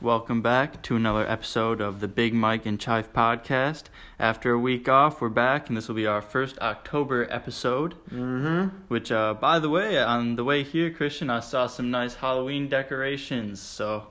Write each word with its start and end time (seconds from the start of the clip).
Welcome 0.00 0.42
back 0.42 0.82
to 0.82 0.96
another 0.96 1.26
episode 1.26 1.80
of 1.80 2.00
the 2.00 2.08
Big 2.08 2.34
Mike 2.34 2.66
and 2.66 2.78
Chive 2.78 3.12
podcast. 3.12 3.84
After 4.18 4.50
a 4.52 4.58
week 4.58 4.88
off, 4.88 5.20
we're 5.20 5.30
back, 5.30 5.68
and 5.68 5.76
this 5.76 5.88
will 5.88 5.94
be 5.94 6.06
our 6.06 6.20
first 6.20 6.58
October 6.58 7.26
episode. 7.30 7.94
Mm-hmm. 8.10 8.76
Which, 8.88 9.10
uh, 9.10 9.34
by 9.34 9.58
the 9.60 9.70
way, 9.70 9.98
on 10.02 10.36
the 10.36 10.44
way 10.44 10.62
here, 10.62 10.90
Christian, 10.90 11.30
I 11.30 11.40
saw 11.40 11.66
some 11.68 11.90
nice 11.90 12.14
Halloween 12.14 12.68
decorations. 12.68 13.60
So, 13.60 14.08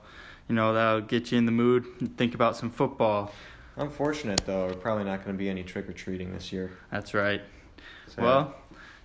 you 0.48 0.54
know, 0.56 0.72
that'll 0.72 1.02
get 1.02 1.30
you 1.30 1.38
in 1.38 1.46
the 1.46 1.52
mood 1.52 1.84
and 2.00 2.16
think 2.16 2.34
about 2.34 2.56
some 2.56 2.70
football. 2.70 3.32
Unfortunate 3.76 4.40
though, 4.46 4.66
we're 4.66 4.74
probably 4.74 5.04
not 5.04 5.24
going 5.24 5.36
to 5.36 5.38
be 5.38 5.48
any 5.48 5.62
trick 5.64 5.88
or 5.88 5.92
treating 5.92 6.32
this 6.32 6.52
year. 6.52 6.72
That's 6.90 7.12
right. 7.12 7.42
So, 8.08 8.22
Well, 8.22 8.54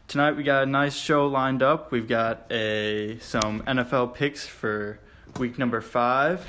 tonight 0.07 0.33
we 0.33 0.43
got 0.43 0.63
a 0.63 0.65
nice 0.67 0.95
show 0.95 1.27
lined 1.27 1.61
up. 1.61 1.91
We've 1.91 2.07
got 2.07 2.51
a 2.51 3.17
some 3.19 3.61
NFL 3.63 4.13
picks 4.15 4.47
for 4.47 4.99
week 5.39 5.57
number 5.59 5.81
five. 5.81 6.45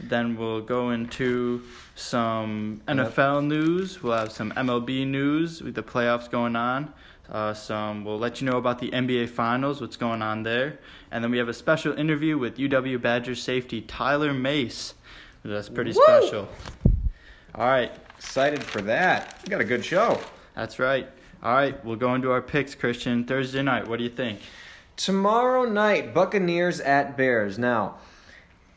Then 0.00 0.36
we'll 0.36 0.60
go 0.60 0.90
into 0.90 1.62
some 1.94 2.82
NFL 2.88 3.46
news. 3.46 4.02
We'll 4.02 4.18
have 4.18 4.32
some 4.32 4.52
MLB 4.52 5.06
news 5.06 5.62
with 5.62 5.74
the 5.74 5.82
playoffs 5.82 6.30
going 6.30 6.56
on. 6.56 6.92
Uh, 7.30 7.54
some 7.54 8.04
we'll 8.04 8.18
let 8.18 8.40
you 8.40 8.50
know 8.50 8.58
about 8.58 8.78
the 8.78 8.90
NBA 8.90 9.30
Finals, 9.30 9.80
what's 9.80 9.96
going 9.96 10.20
on 10.20 10.42
there, 10.42 10.78
and 11.10 11.24
then 11.24 11.30
we 11.30 11.38
have 11.38 11.48
a 11.48 11.54
special 11.54 11.98
interview 11.98 12.36
with 12.36 12.58
UW 12.58 13.00
Badgers 13.00 13.42
safety 13.42 13.80
Tyler 13.80 14.34
Mais. 14.34 14.94
That's 15.42 15.70
pretty 15.70 15.92
Woo! 15.92 16.02
special. 16.04 16.48
All 17.54 17.66
right, 17.66 17.92
excited 18.18 18.62
for 18.62 18.82
that. 18.82 19.40
We 19.42 19.50
got 19.50 19.60
a 19.60 19.64
good 19.64 19.84
show. 19.84 20.20
that's 20.54 20.78
right. 20.78 21.08
All 21.42 21.54
right, 21.54 21.82
we'll 21.84 21.96
go 21.96 22.14
into 22.14 22.30
our 22.30 22.42
picks, 22.42 22.74
Christian. 22.74 23.24
Thursday 23.24 23.62
night, 23.62 23.86
what 23.88 23.98
do 23.98 24.04
you 24.04 24.10
think? 24.10 24.40
Tomorrow 24.96 25.64
night, 25.64 26.14
Buccaneers 26.14 26.80
at 26.80 27.16
Bears. 27.16 27.58
Now, 27.58 27.96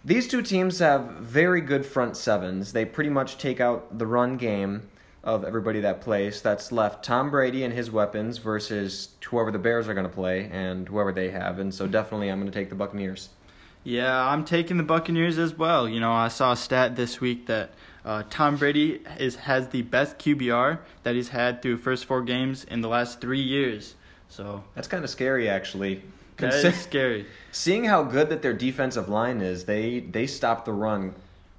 these 0.07 0.25
two 0.25 0.41
teams 0.41 0.79
have 0.79 1.03
very 1.17 1.59
good 1.59 1.85
front 1.85 2.15
sevens. 2.15 2.71
They 2.71 2.85
pretty 2.85 3.09
much 3.09 3.37
take 3.37 3.59
out 3.59 3.97
the 3.97 4.07
run 4.07 4.37
game 4.37 4.87
of 5.21 5.43
everybody 5.43 5.81
that 5.81 5.99
plays. 5.99 6.41
That's 6.41 6.71
left 6.71 7.03
Tom 7.03 7.29
Brady 7.29 7.65
and 7.65 7.73
his 7.73 7.91
weapons 7.91 8.37
versus 8.37 9.09
whoever 9.25 9.51
the 9.51 9.59
Bears 9.59 9.89
are 9.89 9.93
going 9.93 10.07
to 10.07 10.13
play 10.13 10.49
and 10.49 10.87
whoever 10.87 11.11
they 11.11 11.29
have. 11.31 11.59
And 11.59 11.73
so 11.73 11.87
definitely 11.87 12.29
I'm 12.29 12.39
going 12.39 12.49
to 12.49 12.57
take 12.57 12.69
the 12.69 12.75
Buccaneers. 12.75 13.27
Yeah, 13.83 14.25
I'm 14.25 14.45
taking 14.45 14.77
the 14.77 14.83
Buccaneers 14.83 15.37
as 15.37 15.57
well. 15.57 15.89
You 15.89 15.99
know, 15.99 16.13
I 16.13 16.29
saw 16.29 16.53
a 16.53 16.55
stat 16.55 16.95
this 16.95 17.19
week 17.19 17.47
that 17.47 17.71
uh, 18.05 18.23
Tom 18.29 18.55
Brady 18.55 19.01
is 19.19 19.35
has 19.35 19.67
the 19.67 19.81
best 19.81 20.17
QBR 20.19 20.79
that 21.03 21.15
he's 21.15 21.29
had 21.29 21.61
through 21.61 21.79
first 21.79 22.05
four 22.05 22.21
games 22.21 22.63
in 22.63 22.79
the 22.79 22.87
last 22.87 23.19
three 23.19 23.41
years. 23.41 23.95
So 24.29 24.63
That's 24.73 24.87
kind 24.87 25.03
of 25.03 25.09
scary 25.09 25.49
actually. 25.49 26.01
That 26.37 26.53
Consi- 26.53 26.73
scary. 26.73 27.25
Seeing 27.51 27.85
how 27.85 28.03
good 28.03 28.29
that 28.29 28.41
their 28.41 28.53
defensive 28.53 29.09
line 29.09 29.41
is, 29.41 29.65
they 29.65 29.99
they 29.99 30.27
stop 30.27 30.65
the 30.65 30.73
run 30.73 31.15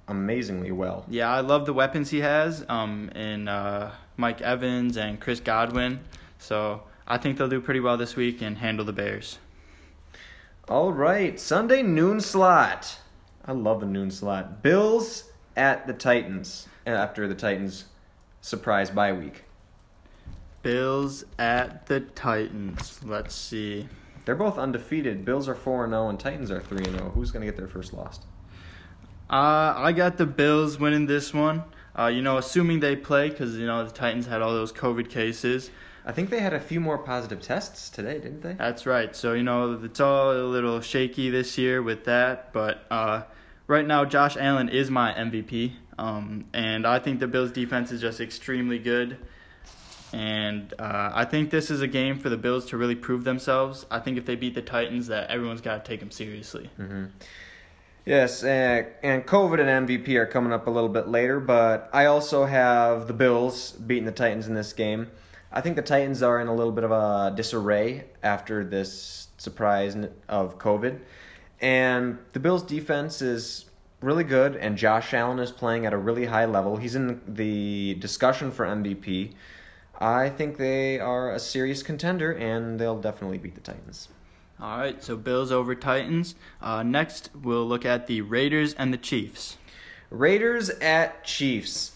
amazingly 0.07 0.71
well. 0.71 1.05
Yeah, 1.07 1.31
I 1.31 1.41
love 1.41 1.65
the 1.65 1.73
weapons 1.73 2.09
he 2.09 2.21
has 2.21 2.65
um, 2.67 3.09
in 3.15 3.47
uh, 3.47 3.91
Mike 4.17 4.41
Evans 4.41 4.97
and 4.97 5.19
Chris 5.19 5.39
Godwin. 5.39 5.99
So 6.39 6.83
I 7.07 7.17
think 7.17 7.37
they'll 7.37 7.49
do 7.49 7.61
pretty 7.61 7.79
well 7.79 7.97
this 7.97 8.15
week 8.15 8.41
and 8.41 8.57
handle 8.57 8.85
the 8.85 8.93
Bears. 8.93 9.37
All 10.67 10.91
right, 10.91 11.39
Sunday 11.39 11.81
noon 11.81 12.21
slot. 12.21 12.97
I 13.45 13.53
love 13.53 13.79
the 13.79 13.85
noon 13.85 14.11
slot. 14.11 14.61
Bills 14.61 15.31
at 15.55 15.87
the 15.87 15.93
Titans 15.93 16.67
after 16.85 17.27
the 17.27 17.35
Titans 17.35 17.85
surprise 18.41 18.89
bye 18.89 19.13
week. 19.13 19.43
Bills 20.61 21.23
at 21.37 21.85
the 21.87 22.01
Titans. 22.01 22.99
Let's 23.03 23.33
see. 23.33 23.87
They're 24.29 24.35
both 24.35 24.59
undefeated. 24.59 25.25
Bills 25.25 25.49
are 25.49 25.55
4 25.55 25.89
0 25.89 26.07
and 26.07 26.19
Titans 26.19 26.51
are 26.51 26.59
3 26.61 26.83
0. 26.83 27.13
Who's 27.15 27.31
going 27.31 27.41
to 27.41 27.47
get 27.47 27.57
their 27.57 27.67
first 27.67 27.93
loss? 27.93 28.19
Uh, 29.27 29.73
I 29.75 29.91
got 29.91 30.17
the 30.17 30.27
Bills 30.27 30.79
winning 30.79 31.07
this 31.07 31.33
one. 31.33 31.63
Uh, 31.97 32.11
you 32.13 32.21
know, 32.21 32.37
assuming 32.37 32.79
they 32.79 32.95
play, 32.95 33.31
because 33.31 33.57
you 33.57 33.65
know 33.65 33.83
the 33.83 33.89
Titans 33.89 34.27
had 34.27 34.43
all 34.43 34.53
those 34.53 34.71
COVID 34.71 35.09
cases. 35.09 35.71
I 36.05 36.11
think 36.11 36.29
they 36.29 36.41
had 36.41 36.53
a 36.53 36.59
few 36.59 36.79
more 36.79 36.99
positive 36.99 37.41
tests 37.41 37.89
today, 37.89 38.19
didn't 38.19 38.41
they? 38.41 38.53
That's 38.53 38.85
right. 38.85 39.15
So 39.15 39.33
you 39.33 39.41
know 39.41 39.79
it's 39.83 39.99
all 39.99 40.31
a 40.31 40.45
little 40.45 40.79
shaky 40.79 41.31
this 41.31 41.57
year 41.57 41.81
with 41.81 42.03
that. 42.03 42.53
But 42.53 42.85
uh, 42.91 43.23
right 43.65 43.87
now, 43.87 44.05
Josh 44.05 44.37
Allen 44.37 44.69
is 44.69 44.91
my 44.91 45.11
MVP, 45.11 45.71
um, 45.97 46.45
and 46.53 46.85
I 46.85 46.99
think 46.99 47.19
the 47.19 47.27
Bills' 47.27 47.51
defense 47.51 47.91
is 47.91 47.99
just 47.99 48.21
extremely 48.21 48.77
good. 48.77 49.17
And 50.13 50.73
uh, 50.79 51.11
I 51.13 51.25
think 51.25 51.51
this 51.51 51.69
is 51.69 51.81
a 51.81 51.87
game 51.87 52.17
for 52.19 52.29
the 52.29 52.37
Bills 52.37 52.65
to 52.67 52.77
really 52.77 52.95
prove 52.95 53.23
themselves. 53.23 53.85
I 53.91 53.99
think 53.99 54.17
if 54.17 54.25
they 54.25 54.35
beat 54.35 54.55
the 54.55 54.61
Titans, 54.61 55.07
that 55.07 55.29
everyone's 55.29 55.61
got 55.61 55.83
to 55.83 55.89
take 55.89 55.99
them 55.99 56.11
seriously. 56.11 56.69
Mm-hmm. 56.79 57.05
Yes, 58.05 58.43
uh, 58.43 58.83
and 59.03 59.25
COVID 59.25 59.59
and 59.59 59.87
MVP 59.87 60.15
are 60.15 60.25
coming 60.25 60.51
up 60.51 60.65
a 60.65 60.69
little 60.69 60.89
bit 60.89 61.07
later, 61.07 61.39
but 61.39 61.89
I 61.93 62.05
also 62.05 62.45
have 62.45 63.07
the 63.07 63.13
Bills 63.13 63.73
beating 63.73 64.05
the 64.05 64.11
Titans 64.11 64.47
in 64.47 64.55
this 64.55 64.73
game. 64.73 65.11
I 65.51 65.61
think 65.61 65.75
the 65.75 65.83
Titans 65.83 66.23
are 66.23 66.39
in 66.39 66.47
a 66.47 66.53
little 66.53 66.71
bit 66.71 66.83
of 66.83 66.91
a 66.91 67.33
disarray 67.35 68.05
after 68.23 68.63
this 68.63 69.27
surprise 69.37 69.95
of 70.27 70.57
COVID. 70.57 70.99
And 71.61 72.17
the 72.33 72.39
Bills' 72.39 72.63
defense 72.63 73.21
is 73.21 73.65
really 74.01 74.23
good, 74.23 74.55
and 74.55 74.77
Josh 74.77 75.13
Allen 75.13 75.39
is 75.39 75.51
playing 75.51 75.85
at 75.85 75.93
a 75.93 75.97
really 75.97 76.25
high 76.25 76.45
level. 76.45 76.77
He's 76.77 76.95
in 76.95 77.21
the 77.27 77.95
discussion 77.95 78.51
for 78.51 78.65
MVP. 78.65 79.33
I 79.99 80.29
think 80.29 80.57
they 80.57 80.99
are 80.99 81.31
a 81.31 81.39
serious 81.39 81.83
contender, 81.83 82.31
and 82.31 82.79
they'll 82.79 83.01
definitely 83.01 83.37
beat 83.37 83.55
the 83.55 83.61
Titans. 83.61 84.07
All 84.59 84.77
right, 84.77 85.03
so 85.03 85.15
Bills 85.15 85.51
over 85.51 85.75
Titans. 85.75 86.35
Uh, 86.61 86.83
next, 86.83 87.29
we'll 87.35 87.67
look 87.67 87.85
at 87.85 88.07
the 88.07 88.21
Raiders 88.21 88.73
and 88.73 88.93
the 88.93 88.97
Chiefs. 88.97 89.57
Raiders 90.09 90.69
at 90.69 91.23
Chiefs. 91.23 91.93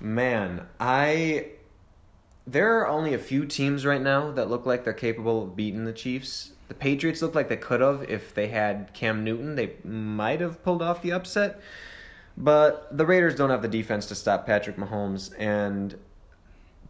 Man, 0.00 0.66
I 0.78 1.48
there 2.46 2.78
are 2.78 2.88
only 2.88 3.14
a 3.14 3.18
few 3.18 3.46
teams 3.46 3.86
right 3.86 4.00
now 4.00 4.30
that 4.32 4.48
look 4.50 4.66
like 4.66 4.82
they're 4.82 4.92
capable 4.92 5.44
of 5.44 5.56
beating 5.56 5.84
the 5.84 5.92
Chiefs. 5.92 6.52
The 6.68 6.74
Patriots 6.74 7.22
look 7.22 7.34
like 7.34 7.48
they 7.48 7.56
could 7.56 7.80
have 7.80 8.02
if 8.08 8.34
they 8.34 8.48
had 8.48 8.90
Cam 8.94 9.22
Newton. 9.22 9.56
They 9.56 9.74
might 9.84 10.40
have 10.40 10.62
pulled 10.64 10.82
off 10.82 11.02
the 11.02 11.12
upset. 11.12 11.60
But 12.36 12.96
the 12.96 13.04
Raiders 13.04 13.36
don't 13.36 13.50
have 13.50 13.62
the 13.62 13.68
defense 13.68 14.06
to 14.06 14.14
stop 14.14 14.46
Patrick 14.46 14.76
Mahomes 14.76 15.32
and 15.38 15.96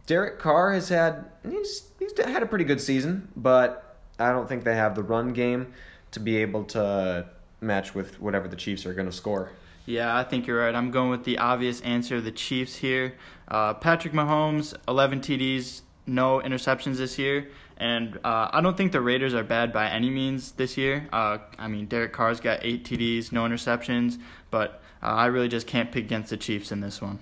Derek 0.07 0.39
Carr 0.39 0.73
has 0.73 0.89
had 0.89 1.25
he's 1.47 1.89
he's 1.99 2.17
had 2.17 2.43
a 2.43 2.45
pretty 2.45 2.65
good 2.65 2.81
season, 2.81 3.29
but 3.35 3.97
I 4.19 4.31
don't 4.31 4.47
think 4.47 4.63
they 4.63 4.75
have 4.75 4.95
the 4.95 5.03
run 5.03 5.33
game 5.33 5.73
to 6.11 6.19
be 6.19 6.37
able 6.37 6.63
to 6.65 7.27
match 7.61 7.95
with 7.95 8.19
whatever 8.19 8.47
the 8.47 8.55
Chiefs 8.55 8.85
are 8.85 8.93
going 8.93 9.07
to 9.07 9.15
score. 9.15 9.51
Yeah, 9.85 10.15
I 10.15 10.23
think 10.23 10.47
you're 10.47 10.59
right. 10.59 10.75
I'm 10.75 10.91
going 10.91 11.09
with 11.09 11.23
the 11.23 11.37
obvious 11.37 11.81
answer, 11.81 12.21
the 12.21 12.31
Chiefs 12.31 12.75
here. 12.75 13.15
Uh, 13.47 13.73
Patrick 13.73 14.13
Mahomes, 14.13 14.75
11 14.87 15.21
TDs, 15.21 15.81
no 16.05 16.39
interceptions 16.39 16.97
this 16.97 17.17
year. 17.17 17.49
And 17.77 18.17
uh, 18.23 18.49
I 18.53 18.61
don't 18.61 18.77
think 18.77 18.91
the 18.91 19.01
Raiders 19.01 19.33
are 19.33 19.43
bad 19.43 19.73
by 19.73 19.89
any 19.89 20.09
means 20.11 20.51
this 20.51 20.77
year. 20.77 21.09
Uh, 21.11 21.39
I 21.57 21.67
mean, 21.67 21.87
Derek 21.87 22.13
Carr's 22.13 22.39
got 22.39 22.59
8 22.61 22.83
TDs, 22.85 23.31
no 23.31 23.43
interceptions. 23.43 24.19
But 24.51 24.83
uh, 25.01 25.07
I 25.07 25.25
really 25.27 25.47
just 25.47 25.65
can't 25.65 25.91
pick 25.91 26.05
against 26.05 26.29
the 26.29 26.37
Chiefs 26.37 26.71
in 26.71 26.81
this 26.81 27.01
one. 27.01 27.19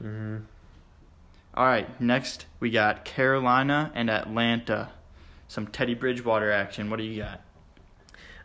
Mm-hmm. 0.00 0.36
All 1.60 1.66
right, 1.66 2.00
next 2.00 2.46
we 2.58 2.70
got 2.70 3.04
Carolina 3.04 3.92
and 3.94 4.08
Atlanta. 4.08 4.88
Some 5.46 5.66
Teddy 5.66 5.92
Bridgewater 5.92 6.50
action. 6.50 6.88
What 6.88 6.96
do 6.96 7.02
you 7.02 7.20
got? 7.20 7.42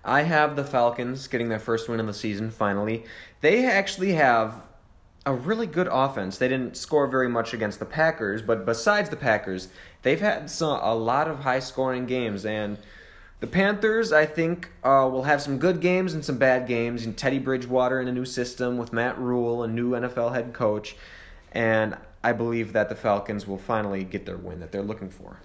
I 0.04 0.24
have 0.24 0.58
the 0.58 0.66
Falcons 0.66 1.26
getting 1.28 1.48
their 1.48 1.58
first 1.58 1.88
win 1.88 2.02
of 2.02 2.08
the 2.08 2.14
season 2.14 2.52
finally. 2.52 3.06
They 3.40 3.68
actually 3.68 4.12
have 4.16 4.62
a 5.26 5.34
really 5.34 5.66
good 5.66 5.88
offense. 5.90 6.38
They 6.38 6.50
didn't 6.50 6.76
score 6.76 7.08
very 7.08 7.30
much 7.30 7.54
against 7.54 7.80
the 7.80 7.86
Packers, 7.86 8.42
but 8.42 8.66
besides 8.66 9.10
the 9.10 9.16
Packers, 9.16 9.70
they've 10.02 10.20
had 10.20 10.50
some, 10.50 10.78
a 10.82 10.94
lot 10.94 11.30
of 11.30 11.40
high 11.40 11.60
scoring 11.60 12.08
games. 12.08 12.46
And 12.46 12.78
the 13.40 13.48
Panthers, 13.48 14.12
I 14.12 14.26
think, 14.26 14.74
uh, 14.84 15.08
will 15.10 15.24
have 15.24 15.42
some 15.42 15.58
good 15.58 15.80
games 15.80 16.14
and 16.14 16.26
some 16.26 16.38
bad 16.38 16.68
games. 16.68 17.06
And 17.06 17.16
Teddy 17.16 17.40
Bridgewater 17.40 18.02
in 18.02 18.10
a 18.10 18.12
new 18.12 18.26
system 18.26 18.78
with 18.78 18.92
Matt 18.92 19.18
Rhule, 19.18 19.64
a 19.64 19.70
new 19.70 19.92
NFL 19.92 20.34
head 20.34 20.52
coach. 20.52 20.98
And 21.54 21.96
I 22.26 22.32
believe 22.32 22.74
that 22.74 22.90
the 22.90 22.96
Falcons 22.96 23.46
will 23.46 23.60
finally 23.60 24.04
get 24.04 24.26
their 24.26 24.36
win 24.36 24.60
that 24.62 24.72
they're 24.72 24.82
looking 24.82 25.12
for. 25.12 25.40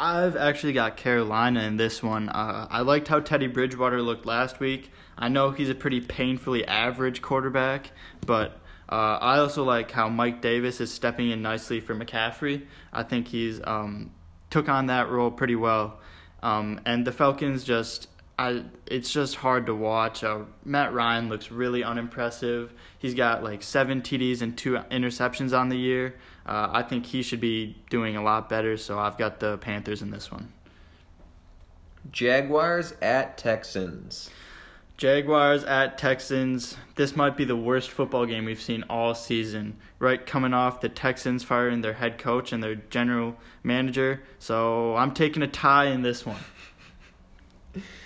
I've 0.00 0.34
actually 0.34 0.72
got 0.72 0.96
Carolina 0.96 1.62
in 1.64 1.76
this 1.76 2.02
one. 2.02 2.30
Uh, 2.30 2.66
I 2.70 2.80
liked 2.80 3.08
how 3.08 3.20
Teddy 3.20 3.48
Bridgewater 3.48 4.00
looked 4.00 4.24
last 4.24 4.58
week. 4.58 4.90
I 5.18 5.28
know 5.28 5.50
he's 5.50 5.68
a 5.68 5.74
pretty 5.74 6.00
painfully 6.00 6.66
average 6.66 7.20
quarterback, 7.20 7.90
but 8.24 8.58
uh, 8.88 9.18
I 9.20 9.40
also 9.40 9.62
like 9.62 9.90
how 9.90 10.08
Mike 10.08 10.40
Davis 10.40 10.80
is 10.80 10.90
stepping 10.90 11.30
in 11.30 11.42
nicely 11.42 11.80
for 11.80 11.94
McCaffrey. 11.94 12.64
I 12.94 13.02
think 13.02 13.28
he's 13.28 13.60
um, 13.64 14.10
took 14.48 14.70
on 14.70 14.86
that 14.86 15.10
role 15.10 15.30
pretty 15.30 15.56
well. 15.56 16.00
Um, 16.42 16.80
and 16.86 17.06
the 17.06 17.12
Falcons 17.12 17.62
just, 17.62 18.08
I, 18.42 18.64
it's 18.88 19.12
just 19.12 19.36
hard 19.36 19.66
to 19.66 19.74
watch. 19.74 20.24
Uh, 20.24 20.40
Matt 20.64 20.92
Ryan 20.92 21.28
looks 21.28 21.52
really 21.52 21.84
unimpressive. 21.84 22.72
He's 22.98 23.14
got 23.14 23.44
like 23.44 23.62
seven 23.62 24.02
TDs 24.02 24.42
and 24.42 24.58
two 24.58 24.72
interceptions 24.90 25.56
on 25.56 25.68
the 25.68 25.76
year. 25.76 26.16
Uh, 26.44 26.68
I 26.72 26.82
think 26.82 27.06
he 27.06 27.22
should 27.22 27.40
be 27.40 27.76
doing 27.88 28.16
a 28.16 28.22
lot 28.22 28.48
better, 28.48 28.76
so 28.76 28.98
I've 28.98 29.16
got 29.16 29.38
the 29.38 29.58
Panthers 29.58 30.02
in 30.02 30.10
this 30.10 30.32
one. 30.32 30.52
Jaguars 32.10 32.94
at 33.00 33.38
Texans. 33.38 34.28
Jaguars 34.96 35.62
at 35.62 35.96
Texans. 35.96 36.76
This 36.96 37.14
might 37.14 37.36
be 37.36 37.44
the 37.44 37.54
worst 37.54 37.92
football 37.92 38.26
game 38.26 38.44
we've 38.44 38.60
seen 38.60 38.82
all 38.90 39.14
season. 39.14 39.76
Right 40.00 40.26
coming 40.26 40.52
off 40.52 40.80
the 40.80 40.88
Texans 40.88 41.44
firing 41.44 41.82
their 41.82 41.92
head 41.92 42.18
coach 42.18 42.52
and 42.52 42.60
their 42.60 42.74
general 42.74 43.36
manager. 43.62 44.24
So 44.40 44.96
I'm 44.96 45.14
taking 45.14 45.44
a 45.44 45.46
tie 45.46 45.86
in 45.86 46.02
this 46.02 46.26
one. 46.26 46.40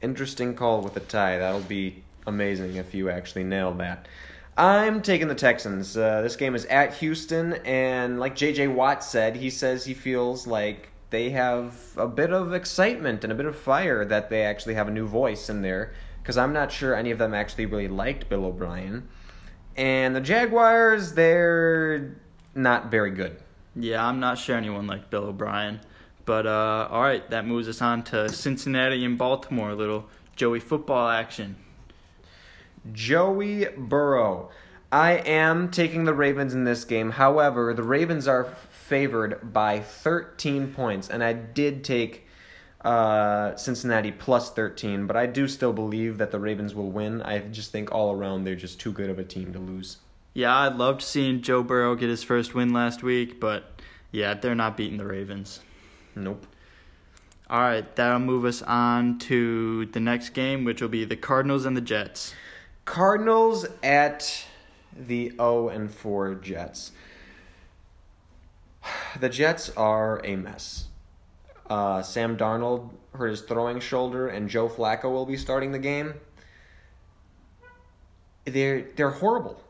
Interesting 0.00 0.54
call 0.54 0.82
with 0.82 0.96
a 0.96 1.00
tie. 1.00 1.38
That'll 1.38 1.60
be 1.60 2.02
amazing 2.26 2.76
if 2.76 2.94
you 2.94 3.10
actually 3.10 3.44
nail 3.44 3.72
that. 3.74 4.06
I'm 4.56 5.02
taking 5.02 5.28
the 5.28 5.34
Texans. 5.34 5.96
Uh, 5.96 6.20
this 6.22 6.36
game 6.36 6.54
is 6.54 6.64
at 6.66 6.94
Houston, 6.94 7.54
and 7.64 8.18
like 8.18 8.34
JJ 8.34 8.74
Watt 8.74 9.04
said, 9.04 9.36
he 9.36 9.50
says 9.50 9.84
he 9.84 9.94
feels 9.94 10.46
like 10.46 10.90
they 11.10 11.30
have 11.30 11.76
a 11.96 12.06
bit 12.06 12.32
of 12.32 12.52
excitement 12.52 13.24
and 13.24 13.32
a 13.32 13.36
bit 13.36 13.46
of 13.46 13.56
fire 13.56 14.04
that 14.04 14.30
they 14.30 14.42
actually 14.42 14.74
have 14.74 14.88
a 14.88 14.90
new 14.90 15.06
voice 15.06 15.48
in 15.48 15.62
there. 15.62 15.94
Because 16.20 16.36
I'm 16.36 16.52
not 16.52 16.70
sure 16.70 16.94
any 16.94 17.10
of 17.10 17.18
them 17.18 17.32
actually 17.32 17.66
really 17.66 17.88
liked 17.88 18.28
Bill 18.28 18.44
O'Brien. 18.44 19.08
And 19.76 20.14
the 20.14 20.20
Jaguars, 20.20 21.12
they're 21.12 22.16
not 22.54 22.90
very 22.90 23.12
good. 23.12 23.38
Yeah, 23.74 24.04
I'm 24.04 24.20
not 24.20 24.36
sure 24.38 24.56
anyone 24.56 24.86
liked 24.86 25.08
Bill 25.08 25.24
O'Brien. 25.24 25.80
But 26.28 26.46
uh, 26.46 26.88
all 26.90 27.00
right, 27.00 27.28
that 27.30 27.46
moves 27.46 27.68
us 27.68 27.80
on 27.80 28.02
to 28.04 28.28
Cincinnati 28.28 29.02
and 29.02 29.16
Baltimore. 29.16 29.70
A 29.70 29.74
little 29.74 30.04
Joey 30.36 30.60
football 30.60 31.08
action. 31.08 31.56
Joey 32.92 33.64
Burrow. 33.74 34.50
I 34.92 35.12
am 35.12 35.70
taking 35.70 36.04
the 36.04 36.12
Ravens 36.12 36.52
in 36.52 36.64
this 36.64 36.84
game. 36.84 37.12
However, 37.12 37.72
the 37.72 37.82
Ravens 37.82 38.28
are 38.28 38.44
favored 38.44 39.54
by 39.54 39.80
13 39.80 40.74
points, 40.74 41.08
and 41.08 41.24
I 41.24 41.32
did 41.32 41.82
take 41.82 42.26
uh, 42.82 43.56
Cincinnati 43.56 44.12
plus 44.12 44.52
13, 44.52 45.06
but 45.06 45.16
I 45.16 45.24
do 45.24 45.48
still 45.48 45.72
believe 45.72 46.18
that 46.18 46.30
the 46.30 46.38
Ravens 46.38 46.74
will 46.74 46.90
win. 46.90 47.22
I 47.22 47.38
just 47.38 47.72
think 47.72 47.90
all 47.90 48.12
around 48.12 48.44
they're 48.44 48.54
just 48.54 48.78
too 48.78 48.92
good 48.92 49.08
of 49.08 49.18
a 49.18 49.24
team 49.24 49.54
to 49.54 49.58
lose. 49.58 49.96
Yeah, 50.34 50.54
I 50.54 50.68
loved 50.68 51.00
seeing 51.00 51.40
Joe 51.40 51.62
Burrow 51.62 51.94
get 51.94 52.10
his 52.10 52.22
first 52.22 52.54
win 52.54 52.74
last 52.74 53.02
week, 53.02 53.40
but 53.40 53.80
yeah, 54.12 54.34
they're 54.34 54.54
not 54.54 54.76
beating 54.76 54.98
the 54.98 55.06
Ravens. 55.06 55.60
Nope. 56.18 56.46
All 57.48 57.60
right, 57.60 57.96
that'll 57.96 58.18
move 58.18 58.44
us 58.44 58.60
on 58.60 59.18
to 59.20 59.86
the 59.86 60.00
next 60.00 60.30
game, 60.30 60.64
which 60.64 60.82
will 60.82 60.90
be 60.90 61.04
the 61.04 61.16
Cardinals 61.16 61.64
and 61.64 61.76
the 61.76 61.80
Jets. 61.80 62.34
Cardinals 62.84 63.66
at 63.82 64.44
the 64.94 65.30
0 65.30 65.68
and 65.68 65.90
4 65.90 66.34
Jets. 66.36 66.92
The 69.20 69.28
Jets 69.28 69.70
are 69.70 70.24
a 70.24 70.36
mess. 70.36 70.84
Uh, 71.68 72.02
Sam 72.02 72.36
Darnold 72.36 72.90
hurt 73.14 73.28
his 73.28 73.40
throwing 73.42 73.80
shoulder, 73.80 74.28
and 74.28 74.48
Joe 74.48 74.68
Flacco 74.68 75.04
will 75.04 75.26
be 75.26 75.36
starting 75.36 75.72
the 75.72 75.78
game. 75.78 76.14
They're 78.44 78.86
they're 78.96 79.10
horrible. 79.10 79.60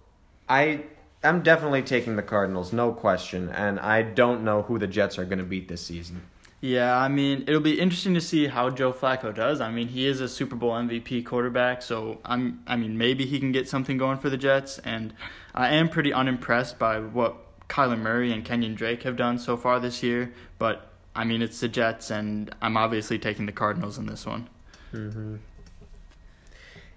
I 0.49 0.85
I'm 1.25 1.43
definitely 1.43 1.83
taking 1.83 2.15
the 2.17 2.23
Cardinals, 2.23 2.73
no 2.73 2.93
question, 2.93 3.49
and 3.49 3.81
I 3.81 4.03
don't 4.03 4.45
know 4.45 4.63
who 4.63 4.79
the 4.79 4.87
Jets 4.87 5.19
are 5.19 5.25
going 5.25 5.39
to 5.39 5.45
beat 5.45 5.67
this 5.67 5.85
season. 5.85 6.23
Yeah, 6.61 6.99
I 6.99 7.07
mean, 7.07 7.45
it'll 7.47 7.61
be 7.61 7.79
interesting 7.79 8.15
to 8.15 8.21
see 8.21 8.49
how 8.49 8.69
Joe 8.71 8.93
Flacco 8.93 9.33
does. 9.33 9.61
I 9.61 9.71
mean, 9.71 9.89
he 9.89 10.07
is 10.07 10.21
a 10.21 10.29
Super 10.29 10.57
Bowl 10.57 10.73
MVP 10.73 11.25
quarterback, 11.25 11.83
so 11.83 12.19
I'm 12.25 12.63
I 12.67 12.77
mean, 12.77 12.99
maybe 12.99 13.27
he 13.27 13.39
can 13.39 13.53
get 13.53 13.69
something 13.69 13.97
going 13.97 14.19
for 14.19 14.29
the 14.29 14.37
Jets 14.37 14.79
and 14.81 15.15
I 15.55 15.75
am 15.75 15.89
pretty 15.89 16.13
unimpressed 16.13 16.79
by 16.79 16.99
what 16.99 17.37
Kyler 17.69 17.99
Murray 17.99 18.33
and 18.33 18.45
Kenyan 18.45 18.75
Drake 18.75 19.05
have 19.05 19.17
done 19.17 19.39
so 19.39 19.57
far 19.57 19.79
this 19.79 20.03
year, 20.03 20.33
but 20.59 20.91
I 21.15 21.25
mean, 21.25 21.43
it's 21.43 21.61
the 21.61 21.69
Jets 21.69 22.11
and 22.11 22.53
I'm 22.61 22.77
obviously 22.77 23.21
taking 23.21 23.47
the 23.47 23.53
Cardinals 23.53 23.97
in 23.97 24.07
this 24.07 24.27
one. 24.27 24.49
Mm-hmm. 24.93 25.37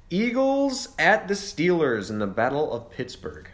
Eagles 0.09 0.89
at 0.97 1.27
the 1.27 1.35
Steelers 1.35 2.09
in 2.09 2.19
the 2.19 2.27
Battle 2.27 2.73
of 2.73 2.89
Pittsburgh. 2.91 3.47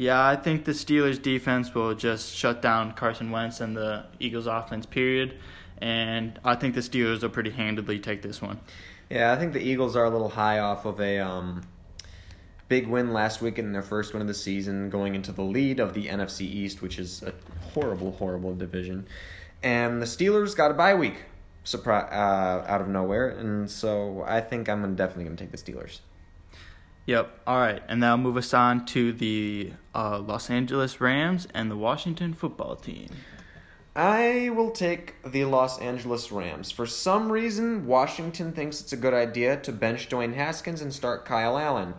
Yeah, 0.00 0.26
I 0.26 0.34
think 0.34 0.64
the 0.64 0.72
Steelers 0.72 1.20
defense 1.20 1.74
will 1.74 1.94
just 1.94 2.34
shut 2.34 2.62
down 2.62 2.92
Carson 2.92 3.30
Wentz 3.30 3.60
and 3.60 3.76
the 3.76 4.06
Eagles 4.18 4.46
offense, 4.46 4.86
period. 4.86 5.34
And 5.76 6.40
I 6.42 6.54
think 6.54 6.74
the 6.74 6.80
Steelers 6.80 7.20
will 7.20 7.28
pretty 7.28 7.50
handedly 7.50 7.98
take 7.98 8.22
this 8.22 8.40
one. 8.40 8.60
Yeah, 9.10 9.30
I 9.30 9.36
think 9.36 9.52
the 9.52 9.60
Eagles 9.60 9.96
are 9.96 10.06
a 10.06 10.08
little 10.08 10.30
high 10.30 10.60
off 10.60 10.86
of 10.86 11.02
a 11.02 11.18
um, 11.18 11.60
big 12.68 12.86
win 12.86 13.12
last 13.12 13.42
week 13.42 13.58
in 13.58 13.72
their 13.72 13.82
first 13.82 14.14
win 14.14 14.22
of 14.22 14.26
the 14.26 14.32
season, 14.32 14.88
going 14.88 15.14
into 15.14 15.32
the 15.32 15.42
lead 15.42 15.80
of 15.80 15.92
the 15.92 16.06
NFC 16.06 16.46
East, 16.46 16.80
which 16.80 16.98
is 16.98 17.22
a 17.22 17.34
horrible, 17.74 18.12
horrible 18.12 18.54
division. 18.54 19.06
And 19.62 20.00
the 20.00 20.06
Steelers 20.06 20.56
got 20.56 20.70
a 20.70 20.74
bye 20.74 20.94
week 20.94 21.24
surprise 21.64 22.08
uh, 22.10 22.64
out 22.66 22.80
of 22.80 22.88
nowhere, 22.88 23.28
and 23.28 23.70
so 23.70 24.24
I 24.26 24.40
think 24.40 24.70
I'm 24.70 24.96
definitely 24.96 25.24
going 25.24 25.36
to 25.36 25.44
take 25.44 25.52
the 25.52 25.58
Steelers. 25.58 26.00
Yep. 27.10 27.40
All 27.44 27.58
right, 27.58 27.82
and 27.88 28.00
that'll 28.00 28.18
move 28.18 28.36
us 28.36 28.54
on 28.54 28.86
to 28.86 29.12
the 29.12 29.72
uh, 29.96 30.20
Los 30.20 30.48
Angeles 30.48 31.00
Rams 31.00 31.48
and 31.52 31.68
the 31.68 31.76
Washington 31.76 32.34
Football 32.34 32.76
Team. 32.76 33.08
I 33.96 34.52
will 34.54 34.70
take 34.70 35.16
the 35.24 35.44
Los 35.46 35.80
Angeles 35.80 36.30
Rams. 36.30 36.70
For 36.70 36.86
some 36.86 37.32
reason, 37.32 37.84
Washington 37.84 38.52
thinks 38.52 38.80
it's 38.80 38.92
a 38.92 38.96
good 38.96 39.12
idea 39.12 39.56
to 39.56 39.72
bench 39.72 40.08
Dwayne 40.08 40.34
Haskins 40.34 40.82
and 40.82 40.94
start 40.94 41.24
Kyle 41.24 41.58
Allen 41.58 41.94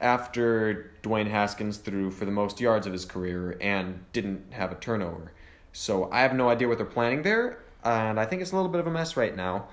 after 0.00 0.92
Dwayne 1.02 1.28
Haskins 1.28 1.78
threw 1.78 2.12
for 2.12 2.24
the 2.24 2.30
most 2.30 2.60
yards 2.60 2.86
of 2.86 2.92
his 2.92 3.04
career 3.04 3.58
and 3.60 4.04
didn't 4.12 4.52
have 4.52 4.70
a 4.70 4.76
turnover. 4.76 5.32
So 5.72 6.08
I 6.12 6.20
have 6.20 6.32
no 6.32 6.48
idea 6.48 6.68
what 6.68 6.78
they're 6.78 6.86
planning 6.86 7.22
there, 7.22 7.58
and 7.82 8.20
I 8.20 8.24
think 8.24 8.40
it's 8.40 8.52
a 8.52 8.54
little 8.54 8.70
bit 8.70 8.80
of 8.80 8.86
a 8.86 8.92
mess 8.92 9.16
right 9.16 9.34
now. 9.34 9.66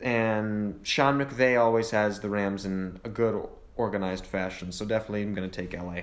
And 0.00 0.80
Sean 0.84 1.18
McVay 1.18 1.60
always 1.60 1.90
has 1.90 2.20
the 2.20 2.30
Rams 2.30 2.64
in 2.64 2.98
a 3.04 3.10
good 3.10 3.46
organized 3.76 4.26
fashion, 4.26 4.72
so 4.72 4.84
definitely 4.84 5.22
I'm 5.22 5.34
going 5.34 5.48
to 5.48 5.62
take 5.62 5.78
LA. 5.78 6.02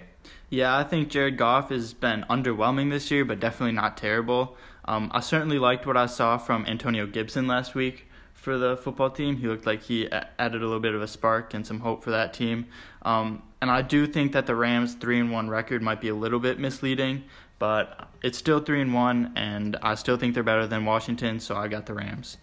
Yeah, 0.49 0.77
I 0.77 0.83
think 0.83 1.09
Jared 1.09 1.37
Goff 1.37 1.69
has 1.69 1.93
been 1.93 2.25
underwhelming 2.29 2.91
this 2.91 3.09
year, 3.09 3.25
but 3.25 3.39
definitely 3.39 3.73
not 3.73 3.97
terrible. 3.97 4.55
Um, 4.85 5.09
I 5.13 5.19
certainly 5.21 5.59
liked 5.59 5.85
what 5.85 5.97
I 5.97 6.05
saw 6.05 6.37
from 6.37 6.65
Antonio 6.65 7.07
Gibson 7.07 7.47
last 7.47 7.73
week 7.73 8.07
for 8.33 8.57
the 8.57 8.77
football 8.77 9.09
team. 9.09 9.37
He 9.37 9.47
looked 9.47 9.65
like 9.65 9.83
he 9.83 10.11
added 10.11 10.61
a 10.61 10.65
little 10.65 10.79
bit 10.79 10.93
of 10.93 11.01
a 11.01 11.07
spark 11.07 11.53
and 11.53 11.65
some 11.65 11.79
hope 11.79 12.03
for 12.03 12.11
that 12.11 12.33
team. 12.33 12.67
Um, 13.01 13.41
and 13.61 13.71
I 13.71 13.81
do 13.81 14.05
think 14.05 14.33
that 14.33 14.45
the 14.45 14.55
Rams' 14.55 14.95
three 14.95 15.19
and 15.19 15.31
one 15.31 15.49
record 15.49 15.81
might 15.81 16.01
be 16.01 16.09
a 16.09 16.15
little 16.15 16.39
bit 16.39 16.59
misleading, 16.59 17.23
but 17.57 18.09
it's 18.21 18.37
still 18.37 18.59
three 18.59 18.81
and 18.81 18.93
one, 18.93 19.31
and 19.37 19.77
I 19.81 19.95
still 19.95 20.17
think 20.17 20.33
they're 20.33 20.43
better 20.43 20.67
than 20.67 20.83
Washington. 20.83 21.39
So 21.39 21.55
I 21.55 21.69
got 21.69 21.85
the 21.85 21.93
Rams. 21.93 22.37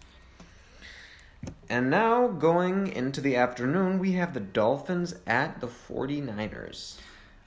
And 1.69 1.89
now, 1.89 2.27
going 2.27 2.87
into 2.87 3.21
the 3.21 3.35
afternoon, 3.37 3.99
we 3.99 4.11
have 4.13 4.33
the 4.33 4.41
Dolphins 4.41 5.15
at 5.25 5.61
the 5.61 5.67
49ers. 5.67 6.97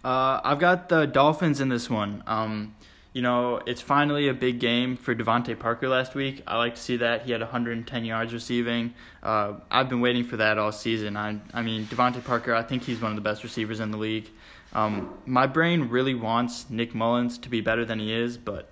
Uh, 0.02 0.40
I've 0.42 0.58
got 0.58 0.88
the 0.88 1.06
Dolphins 1.06 1.60
in 1.60 1.68
this 1.68 1.90
one. 1.90 2.22
Um, 2.26 2.74
you 3.12 3.22
know, 3.22 3.60
it's 3.64 3.80
finally 3.80 4.28
a 4.28 4.34
big 4.34 4.58
game 4.58 4.96
for 4.96 5.14
DeVante 5.14 5.58
Parker 5.58 5.88
last 5.88 6.14
week. 6.14 6.42
I 6.46 6.58
like 6.58 6.74
to 6.74 6.80
see 6.80 6.96
that. 6.96 7.22
He 7.22 7.32
had 7.32 7.40
110 7.40 8.04
yards 8.04 8.32
receiving. 8.32 8.94
Uh, 9.22 9.54
I've 9.70 9.88
been 9.88 10.00
waiting 10.00 10.24
for 10.24 10.36
that 10.38 10.58
all 10.58 10.72
season. 10.72 11.16
I, 11.16 11.38
I 11.52 11.62
mean, 11.62 11.86
DeVante 11.86 12.24
Parker, 12.24 12.54
I 12.54 12.62
think 12.62 12.82
he's 12.82 13.00
one 13.00 13.12
of 13.12 13.16
the 13.16 13.22
best 13.22 13.44
receivers 13.44 13.78
in 13.78 13.92
the 13.92 13.98
league. 13.98 14.28
Um, 14.72 15.14
my 15.26 15.46
brain 15.46 15.88
really 15.88 16.14
wants 16.14 16.68
Nick 16.68 16.92
Mullens 16.92 17.38
to 17.38 17.48
be 17.48 17.60
better 17.60 17.84
than 17.84 18.00
he 18.00 18.12
is, 18.12 18.36
but 18.36 18.68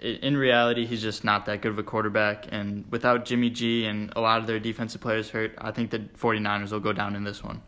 in 0.00 0.36
reality, 0.36 0.86
he's 0.86 1.02
just 1.02 1.24
not 1.24 1.46
that 1.46 1.60
good 1.60 1.72
of 1.72 1.78
a 1.78 1.82
quarterback. 1.82 2.46
And 2.50 2.84
without 2.90 3.24
Jimmy 3.24 3.50
G 3.50 3.84
and 3.84 4.12
a 4.16 4.20
lot 4.20 4.40
of 4.40 4.46
their 4.46 4.58
defensive 4.58 5.00
players 5.00 5.30
hurt, 5.30 5.54
I 5.58 5.70
think 5.70 5.90
the 5.90 5.98
49ers 5.98 6.72
will 6.72 6.80
go 6.80 6.92
down 6.92 7.14
in 7.14 7.24
this 7.24 7.44
one. 7.44 7.62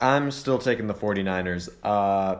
I'm 0.00 0.30
still 0.30 0.58
taking 0.58 0.86
the 0.86 0.94
49ers. 0.94 1.70
Uh, 1.82 2.36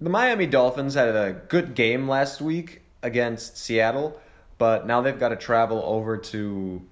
the 0.00 0.10
Miami 0.10 0.46
Dolphins 0.46 0.94
had 0.94 1.14
a 1.14 1.32
good 1.48 1.74
game 1.74 2.08
last 2.08 2.40
week 2.40 2.82
against 3.02 3.56
Seattle, 3.56 4.20
but 4.58 4.86
now 4.86 5.00
they've 5.00 5.18
got 5.18 5.30
to 5.30 5.36
travel 5.36 5.82
over 5.84 6.16
to 6.16 6.82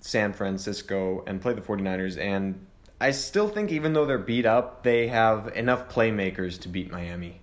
San 0.00 0.34
Francisco 0.34 1.24
and 1.26 1.40
play 1.40 1.54
the 1.54 1.62
49ers. 1.62 2.18
And 2.18 2.66
I 3.00 3.12
still 3.12 3.48
think, 3.48 3.72
even 3.72 3.94
though 3.94 4.04
they're 4.04 4.18
beat 4.18 4.44
up, 4.44 4.82
they 4.82 5.08
have 5.08 5.48
enough 5.56 5.88
playmakers 5.88 6.60
to 6.60 6.68
beat 6.68 6.90
Miami. 6.90 7.40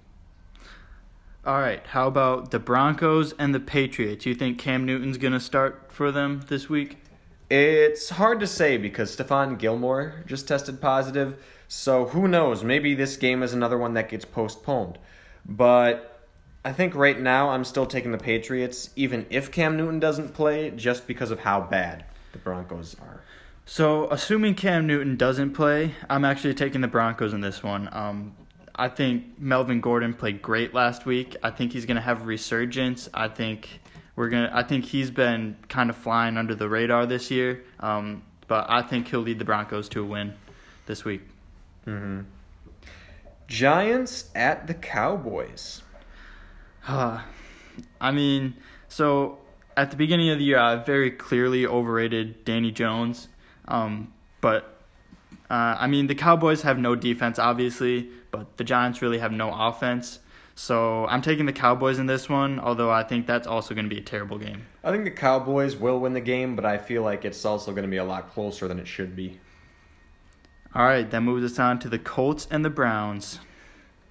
All 1.43 1.59
right. 1.59 1.81
How 1.87 2.07
about 2.07 2.51
the 2.51 2.59
Broncos 2.59 3.33
and 3.33 3.53
the 3.55 3.59
Patriots? 3.59 4.27
You 4.27 4.35
think 4.35 4.59
Cam 4.59 4.85
Newton's 4.85 5.17
going 5.17 5.33
to 5.33 5.39
start 5.39 5.91
for 5.91 6.11
them 6.11 6.41
this 6.47 6.69
week? 6.69 6.97
It's 7.49 8.11
hard 8.11 8.39
to 8.41 8.47
say 8.47 8.77
because 8.77 9.15
Stephon 9.15 9.57
Gilmore 9.57 10.23
just 10.27 10.47
tested 10.47 10.79
positive. 10.79 11.43
So 11.67 12.05
who 12.05 12.27
knows? 12.27 12.63
Maybe 12.63 12.93
this 12.93 13.17
game 13.17 13.41
is 13.41 13.53
another 13.53 13.79
one 13.79 13.95
that 13.95 14.07
gets 14.07 14.23
postponed. 14.23 14.99
But 15.43 16.27
I 16.63 16.73
think 16.73 16.93
right 16.93 17.19
now 17.19 17.49
I'm 17.49 17.63
still 17.63 17.87
taking 17.87 18.11
the 18.11 18.19
Patriots, 18.19 18.91
even 18.95 19.25
if 19.31 19.51
Cam 19.51 19.77
Newton 19.77 19.99
doesn't 19.99 20.35
play, 20.35 20.69
just 20.69 21.07
because 21.07 21.31
of 21.31 21.39
how 21.39 21.61
bad 21.61 22.05
the 22.33 22.37
Broncos 22.37 22.95
are. 23.01 23.23
So, 23.65 24.09
assuming 24.11 24.55
Cam 24.55 24.85
Newton 24.85 25.15
doesn't 25.15 25.53
play, 25.53 25.95
I'm 26.09 26.23
actually 26.23 26.53
taking 26.53 26.81
the 26.81 26.87
Broncos 26.87 27.33
in 27.33 27.41
this 27.41 27.63
one. 27.63 27.89
Um, 27.91 28.35
I 28.75 28.87
think 28.87 29.39
Melvin 29.39 29.81
Gordon 29.81 30.13
played 30.13 30.41
great 30.41 30.73
last 30.73 31.05
week. 31.05 31.35
I 31.43 31.51
think 31.51 31.73
he's 31.73 31.85
going 31.85 31.95
to 31.95 32.01
have 32.01 32.21
a 32.21 32.25
resurgence. 32.25 33.09
I 33.13 33.27
think 33.27 33.81
we're 34.15 34.29
going 34.29 34.49
to 34.49 34.55
I 34.55 34.63
think 34.63 34.85
he's 34.85 35.11
been 35.11 35.57
kind 35.69 35.89
of 35.89 35.95
flying 35.95 36.37
under 36.37 36.55
the 36.55 36.69
radar 36.69 37.05
this 37.05 37.31
year. 37.31 37.63
Um, 37.79 38.23
but 38.47 38.65
I 38.69 38.81
think 38.81 39.07
he'll 39.07 39.21
lead 39.21 39.39
the 39.39 39.45
Broncos 39.45 39.87
to 39.89 40.01
a 40.01 40.05
win 40.05 40.33
this 40.85 41.05
week. 41.05 41.21
Mm-hmm. 41.87 42.21
Giants 43.47 44.29
at 44.35 44.67
the 44.67 44.73
Cowboys. 44.73 45.81
I 46.87 47.21
mean, 48.11 48.55
so 48.87 49.39
at 49.77 49.91
the 49.91 49.97
beginning 49.97 50.29
of 50.29 50.37
the 50.37 50.43
year, 50.43 50.59
I 50.59 50.75
very 50.75 51.11
clearly 51.11 51.65
overrated 51.65 52.43
Danny 52.45 52.71
Jones. 52.71 53.27
Um, 53.67 54.13
but 54.41 54.81
uh, 55.49 55.75
I 55.79 55.87
mean, 55.87 56.07
the 56.07 56.15
Cowboys 56.15 56.61
have 56.63 56.77
no 56.79 56.95
defense, 56.95 57.39
obviously, 57.39 58.09
but 58.31 58.57
the 58.57 58.63
Giants 58.63 59.01
really 59.01 59.19
have 59.19 59.31
no 59.31 59.53
offense. 59.53 60.19
So 60.55 61.05
I'm 61.07 61.21
taking 61.21 61.45
the 61.45 61.53
Cowboys 61.53 61.99
in 61.99 62.05
this 62.05 62.29
one, 62.29 62.59
although 62.59 62.91
I 62.91 63.03
think 63.03 63.25
that's 63.25 63.47
also 63.47 63.73
going 63.73 63.85
to 63.85 63.93
be 63.93 64.01
a 64.01 64.03
terrible 64.03 64.37
game. 64.37 64.65
I 64.83 64.91
think 64.91 65.05
the 65.05 65.11
Cowboys 65.11 65.75
will 65.75 65.99
win 65.99 66.13
the 66.13 66.21
game, 66.21 66.55
but 66.55 66.65
I 66.65 66.77
feel 66.77 67.03
like 67.03 67.25
it's 67.25 67.43
also 67.45 67.71
going 67.71 67.83
to 67.83 67.89
be 67.89 67.97
a 67.97 68.03
lot 68.03 68.31
closer 68.31 68.67
than 68.67 68.79
it 68.79 68.87
should 68.87 69.15
be. 69.15 69.39
All 70.73 70.83
right, 70.83 71.09
that 71.09 71.21
moves 71.21 71.51
us 71.51 71.59
on 71.59 71.79
to 71.79 71.89
the 71.89 71.99
Colts 71.99 72.47
and 72.49 72.63
the 72.63 72.69
Browns. 72.69 73.39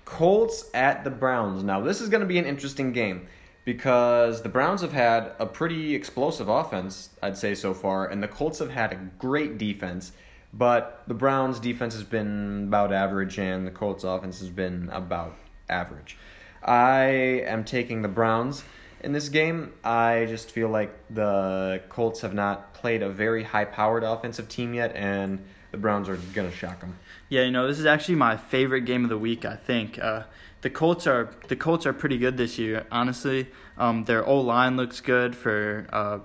Colts 0.05 0.69
at 0.75 1.05
the 1.05 1.11
Browns. 1.11 1.63
Now, 1.63 1.81
this 1.81 2.01
is 2.01 2.09
going 2.09 2.23
to 2.23 2.27
be 2.27 2.39
an 2.39 2.45
interesting 2.45 2.93
game 2.93 3.27
because 3.65 4.43
the 4.43 4.49
Browns 4.49 4.81
have 4.81 4.93
had 4.93 5.33
a 5.39 5.47
pretty 5.47 5.95
explosive 5.95 6.49
offense, 6.49 7.11
I'd 7.23 7.39
say, 7.39 7.55
so 7.55 7.73
far, 7.73 8.09
and 8.09 8.23
the 8.23 8.29
Colts 8.29 8.59
have 8.59 8.71
had 8.71 8.93
a 8.93 8.97
great 9.19 9.57
defense. 9.57 10.13
But 10.53 11.05
the 11.07 11.15
Browns' 11.15 11.61
defense 11.61 11.95
has 11.95 12.03
been 12.03 12.65
about 12.69 12.93
average, 12.93 13.39
and 13.39 13.67
the 13.67 13.71
Colts' 13.71 14.05
offense 14.05 14.41
has 14.41 14.51
been 14.51 14.89
about 14.93 15.37
average. 15.69 16.17
I 16.63 17.43
am 17.47 17.65
taking 17.65 18.03
the 18.03 18.09
Browns 18.09 18.65
in 19.03 19.13
this 19.13 19.29
game. 19.29 19.73
I 19.85 20.27
just 20.29 20.51
feel 20.51 20.69
like 20.69 20.95
the 21.09 21.83
Colts 21.89 22.21
have 22.21 22.35
not 22.35 22.75
played 22.75 23.03
a 23.03 23.09
very 23.09 23.45
high 23.45 23.65
powered 23.65 24.03
offensive 24.03 24.49
team 24.49 24.75
yet, 24.75 24.95
and 24.95 25.45
the 25.71 25.79
Browns 25.79 26.09
are 26.09 26.17
going 26.17 26.51
to 26.51 26.57
shock 26.57 26.81
them. 26.81 26.99
Yeah, 27.29 27.43
you 27.43 27.53
know, 27.53 27.67
this 27.67 27.79
is 27.79 27.87
actually 27.87 28.17
my 28.17 28.37
favorite 28.37 28.83
game 28.83 29.05
of 29.05 29.11
the 29.11 29.19
week, 29.19 29.45
I 29.45 29.57
think. 29.57 29.99
Uh, 29.99 30.25
the 30.63 30.71
Colts 30.71 31.07
are 31.07 31.31
the 31.49 31.57
Colts 31.57 31.87
are 31.87 31.93
pretty 31.93 32.19
good 32.19 32.37
this 32.37 32.59
year, 32.59 32.87
honestly. 32.91 33.49
Um, 33.79 34.05
their 34.05 34.27
O 34.27 34.41
line 34.41 34.77
looks 34.77 35.01
good 35.01 35.35
for 35.35 35.87
uh, 35.93 36.19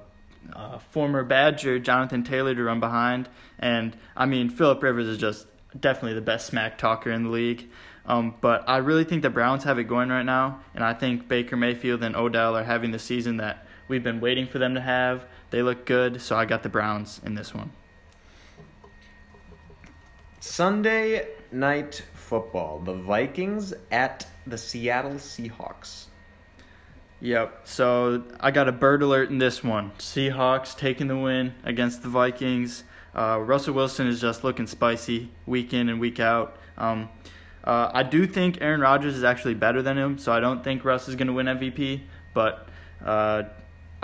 uh, 0.54 0.80
former 0.80 1.24
Badger 1.24 1.80
Jonathan 1.80 2.24
Taylor 2.24 2.56
to 2.56 2.64
run 2.64 2.80
behind, 2.80 3.30
and 3.60 3.96
I 4.16 4.26
mean 4.26 4.50
Philip 4.50 4.82
Rivers 4.82 5.08
is 5.08 5.18
just 5.18 5.48
definitely 5.80 6.16
the 6.16 6.22
best 6.22 6.48
smack 6.48 6.78
talker 6.78 7.12
in 7.12 7.24
the 7.24 7.30
league. 7.30 7.70
Um, 8.06 8.36
but 8.40 8.64
I 8.68 8.78
really 8.78 9.04
think 9.04 9.24
the 9.24 9.30
Browns 9.30 9.64
have 9.64 9.80
it 9.80 9.86
going 9.86 10.10
right 10.10 10.26
now, 10.26 10.60
and 10.74 10.84
I 10.84 10.94
think 10.94 11.28
Baker 11.28 11.58
Mayfield 11.58 12.04
and 12.04 12.16
Odell 12.16 12.56
are 12.56 12.64
having 12.64 12.92
the 12.92 13.00
season 13.00 13.38
that 13.38 13.66
we've 13.88 14.04
been 14.04 14.20
waiting 14.20 14.46
for 14.46 14.60
them 14.60 14.76
to 14.76 14.82
have. 14.82 15.26
They 15.50 15.64
look 15.64 15.86
good, 15.86 16.22
so 16.22 16.36
I 16.36 16.46
got 16.46 16.64
the 16.64 16.70
Browns 16.70 17.20
in 17.26 17.36
this 17.36 17.54
one. 17.54 17.72
Sunday 20.40 21.28
night 21.52 22.04
football. 22.14 22.80
The 22.80 22.94
Vikings 22.94 23.74
at 23.92 24.28
the 24.46 24.58
Seattle 24.58 25.14
Seahawks. 25.14 26.06
Yep. 27.26 27.62
So 27.64 28.24
I 28.40 28.52
got 28.52 28.68
a 28.68 28.72
bird 28.72 29.02
alert 29.02 29.32
in 29.32 29.40
this 29.40 29.64
one. 29.64 29.92
Seahawks 29.98 30.78
taking 30.78 31.08
the 31.08 31.18
win 31.18 31.56
against 31.64 32.04
the 32.04 32.08
Vikings. 32.08 32.84
Uh, 33.16 33.40
Russell 33.42 33.74
Wilson 33.74 34.06
is 34.06 34.22
just 34.22 34.44
looking 34.44 34.68
spicy 34.68 35.32
week 35.48 35.74
in 35.74 35.90
and 35.90 36.00
week 36.00 36.20
out. 36.20 36.58
Um, 36.78 37.10
uh, 37.64 37.90
I 37.92 38.04
do 38.04 38.28
think 38.28 38.60
Aaron 38.62 38.80
Rodgers 38.80 39.16
is 39.16 39.24
actually 39.24 39.56
better 39.56 39.82
than 39.82 39.98
him, 39.98 40.20
so 40.20 40.32
I 40.32 40.40
don't 40.40 40.64
think 40.64 40.86
Russ 40.86 41.08
is 41.08 41.16
going 41.16 41.26
to 41.26 41.34
win 41.34 41.48
MVP. 41.48 42.02
But 42.36 42.70
uh, 43.04 43.44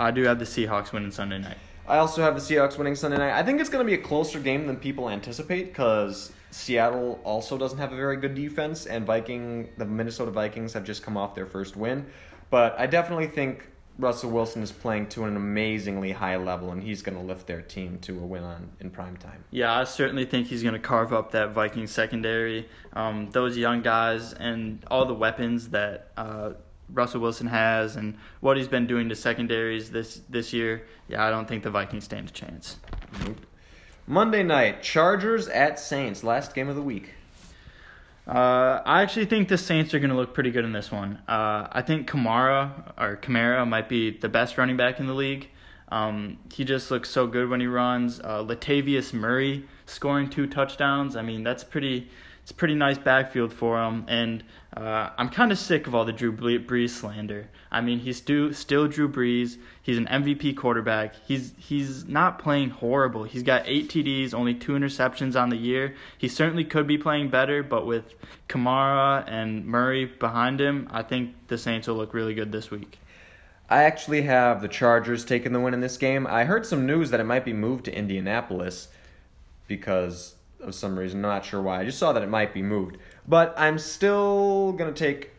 I 0.00 0.10
do 0.10 0.24
have 0.24 0.40
the 0.40 0.44
Seahawks 0.44 0.90
winning 0.90 1.12
Sunday 1.12 1.38
night. 1.38 1.58
I 1.86 1.98
also 1.98 2.22
have 2.22 2.34
the 2.34 2.40
Seahawks 2.40 2.76
winning 2.76 2.96
Sunday 2.96 3.18
night. 3.18 3.38
I 3.38 3.44
think 3.44 3.60
it's 3.60 3.70
going 3.70 3.86
to 3.86 3.88
be 3.88 3.94
a 3.94 4.02
closer 4.02 4.40
game 4.40 4.66
than 4.66 4.78
people 4.78 5.08
anticipate 5.08 5.68
because 5.68 6.32
Seattle 6.50 7.20
also 7.22 7.56
doesn't 7.56 7.78
have 7.78 7.92
a 7.92 7.96
very 7.96 8.16
good 8.16 8.34
defense, 8.34 8.86
and 8.86 9.06
Viking, 9.06 9.68
the 9.76 9.84
Minnesota 9.84 10.32
Vikings, 10.32 10.72
have 10.72 10.82
just 10.82 11.04
come 11.04 11.16
off 11.16 11.36
their 11.36 11.46
first 11.46 11.76
win. 11.76 12.04
But 12.52 12.78
I 12.78 12.86
definitely 12.86 13.28
think 13.28 13.66
Russell 13.98 14.30
Wilson 14.30 14.62
is 14.62 14.70
playing 14.70 15.06
to 15.08 15.24
an 15.24 15.36
amazingly 15.36 16.12
high 16.12 16.36
level, 16.36 16.70
and 16.72 16.82
he's 16.82 17.00
going 17.00 17.16
to 17.16 17.24
lift 17.24 17.46
their 17.46 17.62
team 17.62 17.98
to 18.02 18.18
a 18.18 18.26
win 18.26 18.44
on 18.44 18.70
in 18.80 18.90
prime 18.90 19.16
time. 19.16 19.42
Yeah, 19.50 19.74
I 19.74 19.84
certainly 19.84 20.26
think 20.26 20.48
he's 20.48 20.62
going 20.62 20.74
to 20.74 20.78
carve 20.78 21.14
up 21.14 21.30
that 21.30 21.52
Viking 21.52 21.86
secondary. 21.86 22.68
Um, 22.92 23.30
those 23.30 23.56
young 23.56 23.80
guys 23.80 24.34
and 24.34 24.84
all 24.90 25.06
the 25.06 25.14
weapons 25.14 25.70
that 25.70 26.12
uh, 26.18 26.50
Russell 26.90 27.22
Wilson 27.22 27.46
has, 27.46 27.96
and 27.96 28.18
what 28.40 28.58
he's 28.58 28.68
been 28.68 28.86
doing 28.86 29.08
to 29.08 29.16
secondaries 29.16 29.90
this 29.90 30.20
this 30.28 30.52
year. 30.52 30.86
Yeah, 31.08 31.24
I 31.24 31.30
don't 31.30 31.48
think 31.48 31.62
the 31.62 31.70
Vikings 31.70 32.04
stand 32.04 32.28
a 32.28 32.32
chance. 32.32 32.76
Nope. 33.24 33.46
Monday 34.06 34.42
night, 34.42 34.82
Chargers 34.82 35.48
at 35.48 35.80
Saints, 35.80 36.22
last 36.22 36.54
game 36.54 36.68
of 36.68 36.76
the 36.76 36.82
week. 36.82 37.14
Uh, 38.26 38.80
I 38.84 39.02
actually 39.02 39.26
think 39.26 39.48
the 39.48 39.58
Saints 39.58 39.94
are 39.94 39.98
going 39.98 40.10
to 40.10 40.16
look 40.16 40.32
pretty 40.32 40.50
good 40.50 40.64
in 40.64 40.72
this 40.72 40.92
one. 40.92 41.20
Uh, 41.26 41.66
I 41.70 41.82
think 41.82 42.08
Kamara 42.08 42.92
or 42.96 43.16
Kamara 43.16 43.66
might 43.68 43.88
be 43.88 44.16
the 44.16 44.28
best 44.28 44.58
running 44.58 44.76
back 44.76 45.00
in 45.00 45.06
the 45.06 45.14
league. 45.14 45.48
Um, 45.88 46.38
he 46.52 46.64
just 46.64 46.90
looks 46.90 47.10
so 47.10 47.26
good 47.26 47.50
when 47.50 47.60
he 47.60 47.66
runs. 47.66 48.20
Uh, 48.20 48.42
Latavius 48.44 49.12
Murray 49.12 49.66
scoring 49.86 50.30
two 50.30 50.46
touchdowns. 50.46 51.16
I 51.16 51.22
mean, 51.22 51.42
that's 51.42 51.64
pretty 51.64 52.08
it's 52.42 52.52
pretty 52.52 52.74
nice 52.74 52.98
backfield 52.98 53.52
for 53.52 53.80
him, 53.82 54.04
and 54.08 54.42
uh, 54.76 55.10
I'm 55.18 55.28
kind 55.28 55.52
of 55.52 55.58
sick 55.58 55.86
of 55.86 55.94
all 55.94 56.06
the 56.06 56.12
Drew 56.12 56.32
Brees 56.32 56.90
slander. 56.90 57.50
I 57.70 57.82
mean, 57.82 57.98
he's 57.98 58.16
still 58.16 58.54
still 58.54 58.88
Drew 58.88 59.06
Brees. 59.06 59.58
He's 59.82 59.98
an 59.98 60.06
MVP 60.06 60.56
quarterback. 60.56 61.14
He's 61.26 61.52
he's 61.58 62.06
not 62.06 62.38
playing 62.38 62.70
horrible. 62.70 63.24
He's 63.24 63.42
got 63.42 63.64
eight 63.66 63.90
TDs, 63.90 64.32
only 64.32 64.54
two 64.54 64.72
interceptions 64.72 65.38
on 65.38 65.50
the 65.50 65.56
year. 65.56 65.94
He 66.16 66.26
certainly 66.26 66.64
could 66.64 66.86
be 66.86 66.96
playing 66.96 67.28
better, 67.28 67.62
but 67.62 67.86
with 67.86 68.14
Kamara 68.48 69.24
and 69.28 69.66
Murray 69.66 70.06
behind 70.06 70.58
him, 70.58 70.88
I 70.90 71.02
think 71.02 71.34
the 71.48 71.58
Saints 71.58 71.86
will 71.86 71.96
look 71.96 72.14
really 72.14 72.34
good 72.34 72.50
this 72.50 72.70
week. 72.70 72.98
I 73.68 73.84
actually 73.84 74.22
have 74.22 74.62
the 74.62 74.68
Chargers 74.68 75.24
taking 75.24 75.52
the 75.52 75.60
win 75.60 75.74
in 75.74 75.80
this 75.80 75.98
game. 75.98 76.26
I 76.26 76.44
heard 76.44 76.64
some 76.64 76.86
news 76.86 77.10
that 77.10 77.20
it 77.20 77.24
might 77.24 77.44
be 77.44 77.52
moved 77.52 77.84
to 77.86 77.94
Indianapolis 77.94 78.88
because 79.66 80.34
of 80.60 80.74
some 80.74 80.98
reason. 80.98 81.18
I'm 81.18 81.30
not 81.30 81.44
sure 81.44 81.60
why. 81.60 81.80
I 81.80 81.84
just 81.84 81.98
saw 81.98 82.12
that 82.12 82.22
it 82.22 82.28
might 82.28 82.54
be 82.54 82.62
moved. 82.62 82.96
But 83.26 83.54
I'm 83.56 83.78
still 83.78 84.72
going 84.72 84.92
to 84.92 84.98
take 84.98 85.30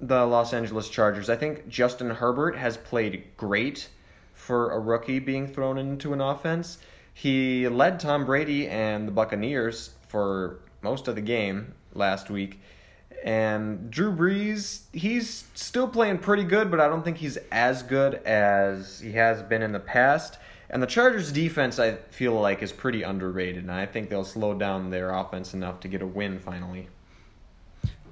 the 0.00 0.24
Los 0.26 0.52
Angeles 0.52 0.88
Chargers. 0.88 1.30
I 1.30 1.36
think 1.36 1.68
Justin 1.68 2.10
Herbert 2.10 2.56
has 2.56 2.76
played 2.76 3.24
great 3.36 3.88
for 4.34 4.72
a 4.72 4.78
rookie 4.78 5.18
being 5.18 5.46
thrown 5.46 5.78
into 5.78 6.12
an 6.12 6.20
offense. 6.20 6.78
He 7.14 7.68
led 7.68 8.00
Tom 8.00 8.26
Brady 8.26 8.68
and 8.68 9.08
the 9.08 9.12
Buccaneers 9.12 9.90
for 10.08 10.60
most 10.82 11.08
of 11.08 11.14
the 11.14 11.22
game 11.22 11.74
last 11.94 12.28
week. 12.28 12.60
And 13.24 13.90
Drew 13.90 14.14
Brees, 14.14 14.82
he's 14.92 15.44
still 15.54 15.88
playing 15.88 16.18
pretty 16.18 16.44
good, 16.44 16.70
but 16.70 16.78
I 16.78 16.88
don't 16.88 17.02
think 17.02 17.16
he's 17.16 17.38
as 17.50 17.82
good 17.82 18.16
as 18.26 19.00
he 19.00 19.12
has 19.12 19.42
been 19.42 19.62
in 19.62 19.72
the 19.72 19.80
past. 19.80 20.36
And 20.68 20.82
the 20.82 20.86
Chargers' 20.86 21.32
defense, 21.32 21.78
I 21.78 21.92
feel 22.10 22.38
like, 22.38 22.62
is 22.62 22.72
pretty 22.72 23.02
underrated, 23.02 23.62
and 23.62 23.72
I 23.72 23.86
think 23.86 24.10
they'll 24.10 24.24
slow 24.24 24.54
down 24.54 24.90
their 24.90 25.10
offense 25.10 25.54
enough 25.54 25.80
to 25.80 25.88
get 25.88 26.02
a 26.02 26.06
win 26.06 26.38
finally. 26.38 26.88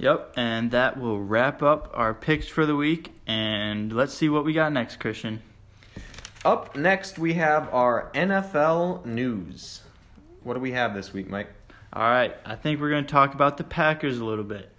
Yep, 0.03 0.33
and 0.37 0.73
that 0.73 0.99
will 0.99 1.21
wrap 1.21 1.63
up 1.63 1.93
our 1.95 2.13
picks 2.13 2.49
for 2.49 2.67
the 2.67 2.75
week. 2.75 3.13
And 3.29 3.93
let's 3.93 4.13
see 4.13 4.29
what 4.29 4.45
we 4.45 4.53
got 4.53 4.73
next, 4.73 4.99
Christian. 4.99 5.41
Up 6.45 6.75
next, 6.75 7.21
we 7.21 7.35
have 7.35 7.73
our 7.73 8.11
NFL 8.13 9.07
news. 9.07 9.81
What 10.43 10.55
do 10.55 10.61
we 10.61 10.73
have 10.73 10.93
this 10.93 11.13
week, 11.13 11.31
Mike? 11.31 11.51
All 11.93 12.03
right, 12.03 12.37
I 12.45 12.57
think 12.57 12.81
we're 12.81 12.91
going 12.91 13.05
to 13.05 13.13
talk 13.13 13.33
about 13.33 13.59
the 13.59 13.65
Packers 13.65 14.19
a 14.19 14.25
little 14.25 14.43
bit. 14.43 14.73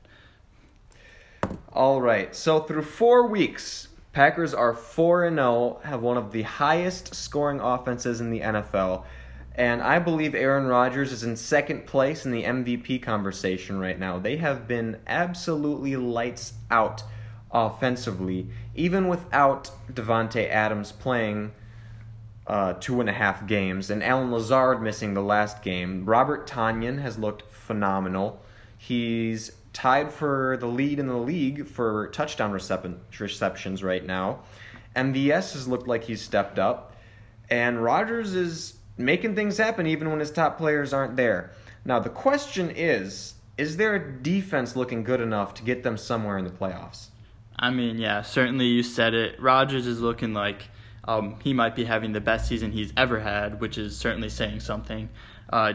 All 1.72 2.02
right, 2.02 2.36
so 2.36 2.60
through 2.60 2.84
four 2.84 3.28
weeks, 3.28 3.88
Packers 4.12 4.54
are 4.54 4.74
4 4.74 5.30
0, 5.30 5.80
have 5.86 6.02
one 6.02 6.18
of 6.18 6.34
the 6.34 6.42
highest 6.42 7.16
scoring 7.16 7.62
offenses 7.62 8.20
in 8.20 8.30
the 8.30 8.42
NFL. 8.42 9.06
And 9.56 9.82
I 9.82 10.00
believe 10.00 10.34
Aaron 10.34 10.66
Rodgers 10.66 11.12
is 11.12 11.24
in 11.24 11.36
second 11.36 11.86
place 11.86 12.26
in 12.26 12.32
the 12.32 12.44
MVP 12.44 13.04
conversation 13.04 13.80
right 13.80 14.00
now. 14.00 14.18
They 14.18 14.38
have 14.38 14.68
been 14.68 15.00
absolutely 15.06 15.96
lights 15.96 16.54
out 16.72 17.04
offensively, 17.52 18.48
even 18.74 19.08
without 19.08 19.70
Davante 19.92 20.50
Adams 20.50 20.92
playing 20.92 21.52
uh, 22.48 22.74
two 22.74 23.00
and 23.00 23.10
a 23.10 23.14
half 23.14 23.46
games 23.46 23.90
and 23.90 24.04
Allen 24.04 24.32
Lazard 24.32 24.82
missing 24.82 25.14
the 25.14 25.22
last 25.22 25.62
game. 25.62 26.04
Robert 26.04 26.48
Tonyan 26.48 27.00
has 27.00 27.18
looked 27.18 27.44
phenomenal. 27.52 28.42
He's 28.78 29.52
tied 29.72 30.12
for 30.12 30.58
the 30.60 30.68
lead 30.68 31.00
in 31.00 31.08
the 31.08 31.18
league 31.18 31.68
for 31.68 32.08
touchdown 32.10 32.52
receptions 32.52 33.84
right 33.84 34.06
now. 34.06 34.40
MVS 34.96 35.54
has 35.54 35.68
looked 35.68 35.88
like 35.88 36.04
he's 36.04 36.22
stepped 36.22 36.60
up. 36.60 36.96
And 37.50 37.84
Rodgers 37.84 38.36
is 38.36 38.76
making 38.98 39.36
things 39.36 39.58
happen 39.58 39.88
even 39.88 40.10
when 40.10 40.20
his 40.20 40.32
top 40.32 40.58
players 40.58 40.94
aren't 40.94 41.16
there. 41.16 41.52
Now, 41.86 42.00
the 42.00 42.10
question 42.10 42.72
is 42.72 43.36
is 43.58 43.78
their 43.78 44.00
defense 44.00 44.76
looking 44.76 45.04
good 45.04 45.22
enough 45.22 45.54
to 45.56 45.64
get 45.64 45.84
them 45.84 45.96
somewhere 45.96 46.38
in 46.38 46.46
the 46.46 46.52
playoffs? 46.52 47.08
I 47.58 47.70
mean, 47.70 48.00
yeah, 48.00 48.24
certainly 48.24 48.66
you 48.66 48.82
said 48.82 49.14
it. 49.14 49.40
Rodgers 49.40 49.86
is 49.86 50.02
looking 50.02 50.34
like 50.34 50.64
um, 51.06 51.40
he 51.44 51.54
might 51.54 51.76
be 51.76 51.86
having 51.86 52.14
the 52.14 52.22
best 52.22 52.48
season 52.48 52.72
he's 52.72 52.92
ever 52.98 53.20
had, 53.20 53.62
which 53.62 53.78
is 53.78 53.96
certainly 53.96 54.30
saying 54.30 54.62
something. 54.62 55.10
Uh, 55.52 55.74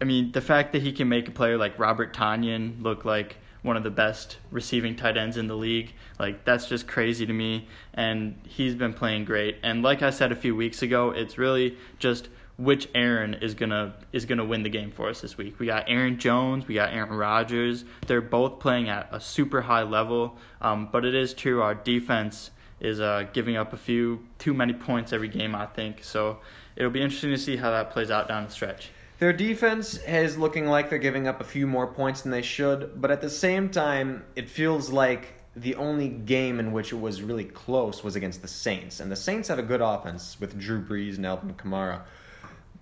I 0.00 0.04
mean, 0.04 0.32
the 0.32 0.40
fact 0.40 0.72
that 0.72 0.82
he 0.82 0.92
can 0.92 1.08
make 1.08 1.28
a 1.28 1.30
player 1.30 1.58
like 1.58 1.78
Robert 1.78 2.14
Tonyan 2.14 2.82
look 2.82 3.04
like 3.04 3.36
one 3.62 3.76
of 3.76 3.82
the 3.82 3.90
best 3.90 4.38
receiving 4.50 4.96
tight 4.96 5.18
ends 5.18 5.36
in 5.36 5.46
the 5.46 5.56
league, 5.56 5.92
like 6.18 6.44
that's 6.46 6.66
just 6.66 6.88
crazy 6.88 7.26
to 7.26 7.32
me. 7.32 7.68
And 7.92 8.40
he's 8.46 8.74
been 8.74 8.94
playing 8.94 9.26
great. 9.26 9.58
And 9.62 9.82
like 9.82 10.02
I 10.02 10.08
said 10.08 10.32
a 10.32 10.36
few 10.36 10.56
weeks 10.56 10.80
ago, 10.82 11.10
it's 11.10 11.36
really 11.36 11.76
just 11.98 12.28
which 12.60 12.88
Aaron 12.94 13.34
is 13.34 13.54
gonna 13.54 13.94
is 14.12 14.26
gonna 14.26 14.44
win 14.44 14.62
the 14.62 14.68
game 14.68 14.90
for 14.90 15.08
us 15.08 15.22
this 15.22 15.38
week. 15.38 15.58
We 15.58 15.66
got 15.66 15.84
Aaron 15.88 16.18
Jones, 16.18 16.68
we 16.68 16.74
got 16.74 16.92
Aaron 16.92 17.10
Rodgers. 17.10 17.86
They're 18.06 18.20
both 18.20 18.60
playing 18.60 18.90
at 18.90 19.08
a 19.12 19.18
super 19.18 19.62
high 19.62 19.82
level. 19.82 20.36
Um, 20.60 20.88
but 20.92 21.06
it 21.06 21.14
is 21.14 21.32
true 21.32 21.62
our 21.62 21.74
defense 21.74 22.50
is 22.78 23.00
uh, 23.00 23.26
giving 23.32 23.56
up 23.56 23.72
a 23.72 23.78
few 23.78 24.26
too 24.38 24.52
many 24.52 24.74
points 24.74 25.12
every 25.12 25.28
game. 25.28 25.54
I 25.54 25.66
think 25.66 26.04
so. 26.04 26.38
It'll 26.76 26.90
be 26.90 27.00
interesting 27.00 27.30
to 27.30 27.38
see 27.38 27.56
how 27.56 27.70
that 27.70 27.90
plays 27.90 28.10
out 28.10 28.28
down 28.28 28.44
the 28.44 28.50
stretch. 28.50 28.90
Their 29.18 29.32
defense 29.32 29.98
is 30.06 30.38
looking 30.38 30.66
like 30.66 30.88
they're 30.88 30.98
giving 30.98 31.28
up 31.28 31.40
a 31.40 31.44
few 31.44 31.66
more 31.66 31.86
points 31.86 32.22
than 32.22 32.30
they 32.30 32.42
should, 32.42 33.00
but 33.00 33.10
at 33.10 33.20
the 33.20 33.28
same 33.28 33.68
time, 33.68 34.24
it 34.34 34.48
feels 34.48 34.90
like 34.90 35.34
the 35.56 35.74
only 35.74 36.08
game 36.08 36.58
in 36.58 36.72
which 36.72 36.92
it 36.92 36.96
was 36.96 37.20
really 37.20 37.44
close 37.44 38.02
was 38.02 38.16
against 38.16 38.40
the 38.40 38.48
Saints, 38.48 39.00
and 39.00 39.12
the 39.12 39.16
Saints 39.16 39.48
have 39.48 39.58
a 39.58 39.62
good 39.62 39.82
offense 39.82 40.38
with 40.40 40.58
Drew 40.58 40.82
Brees 40.82 41.16
and 41.16 41.26
Alvin 41.26 41.52
Kamara 41.54 42.02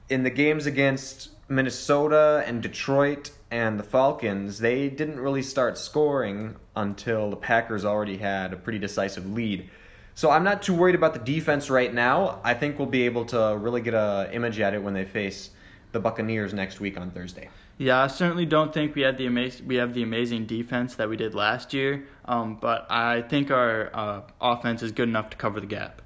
in 0.08 0.22
the 0.22 0.30
games 0.30 0.66
against 0.66 1.30
Minnesota 1.48 2.42
and 2.46 2.62
Detroit 2.62 3.30
and 3.50 3.78
the 3.78 3.84
Falcons, 3.84 4.58
they 4.58 4.88
didn't 4.88 5.20
really 5.20 5.42
start 5.42 5.78
scoring 5.78 6.56
until 6.76 7.30
the 7.30 7.36
Packers 7.36 7.84
already 7.84 8.18
had 8.18 8.52
a 8.52 8.56
pretty 8.56 8.78
decisive 8.78 9.30
lead. 9.30 9.68
So 10.14 10.30
I'm 10.30 10.44
not 10.44 10.62
too 10.62 10.74
worried 10.74 10.94
about 10.94 11.14
the 11.14 11.20
defense 11.20 11.70
right 11.70 11.92
now. 11.92 12.40
I 12.42 12.54
think 12.54 12.78
we'll 12.78 12.88
be 12.88 13.04
able 13.04 13.24
to 13.26 13.56
really 13.58 13.80
get 13.80 13.94
a 13.94 14.28
image 14.32 14.58
at 14.60 14.74
it 14.74 14.82
when 14.82 14.92
they 14.92 15.04
face 15.04 15.50
the 15.92 16.00
Buccaneers 16.00 16.52
next 16.52 16.80
week 16.80 16.98
on 16.98 17.10
Thursday. 17.10 17.48
Yeah, 17.78 18.02
I 18.02 18.08
certainly 18.08 18.44
don't 18.44 18.74
think 18.74 18.96
we 18.96 19.02
had 19.02 19.16
the 19.16 19.26
amaz- 19.26 19.64
we 19.64 19.76
have 19.76 19.94
the 19.94 20.02
amazing 20.02 20.46
defense 20.46 20.96
that 20.96 21.08
we 21.08 21.16
did 21.16 21.34
last 21.34 21.72
year, 21.72 22.08
um, 22.24 22.56
but 22.56 22.90
I 22.90 23.22
think 23.22 23.52
our 23.52 23.90
uh, 23.94 24.20
offense 24.40 24.82
is 24.82 24.90
good 24.90 25.08
enough 25.08 25.30
to 25.30 25.36
cover 25.36 25.60
the 25.60 25.66
gap. 25.66 26.02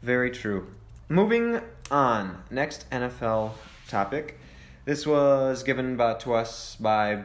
Very 0.00 0.30
true. 0.30 0.66
Moving 1.12 1.60
on, 1.90 2.42
next 2.50 2.88
NFL 2.88 3.50
topic. 3.86 4.40
This 4.86 5.06
was 5.06 5.62
given 5.62 5.94
by, 5.94 6.14
to 6.14 6.32
us 6.32 6.74
by 6.76 7.24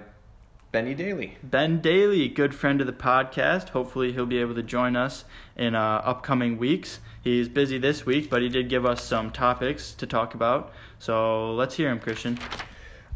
Benny 0.74 0.94
Daly. 0.94 1.38
Ben 1.41 1.79
Daly, 1.79 2.27
good 2.27 2.53
friend 2.53 2.82
of 2.82 2.88
the 2.88 2.91
podcast. 2.91 3.70
Hopefully, 3.70 4.12
he'll 4.12 4.25
be 4.25 4.39
able 4.39 4.56
to 4.56 4.62
join 4.62 4.98
us 4.98 5.24
in 5.56 5.74
uh, 5.74 6.01
upcoming 6.03 6.58
weeks. 6.58 7.00
He's 7.24 7.48
busy 7.48 7.77
this 7.77 8.06
week, 8.06 8.29
but 8.29 8.41
he 8.41 8.50
did 8.50 8.67
give 8.67 8.86
us 8.86 9.01
some 9.01 9.32
topics 9.32 9.94
to 9.94 10.06
talk 10.06 10.34
about. 10.34 10.74
So 11.00 11.53
let's 11.53 11.74
hear 11.74 11.89
him, 11.89 12.01
Christian. 12.01 12.38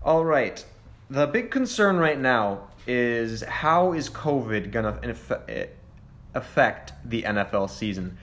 All 0.02 0.24
right. 0.24 0.64
The 1.10 1.28
big 1.28 1.52
concern 1.52 1.98
right 1.98 2.18
now 2.18 2.70
is 2.88 3.42
how 3.42 3.92
is 3.92 4.10
COVID 4.10 4.72
going 4.72 4.86
to 4.86 5.68
affect 6.34 6.94
the 7.04 7.24
NFL 7.24 7.70
season 7.70 8.18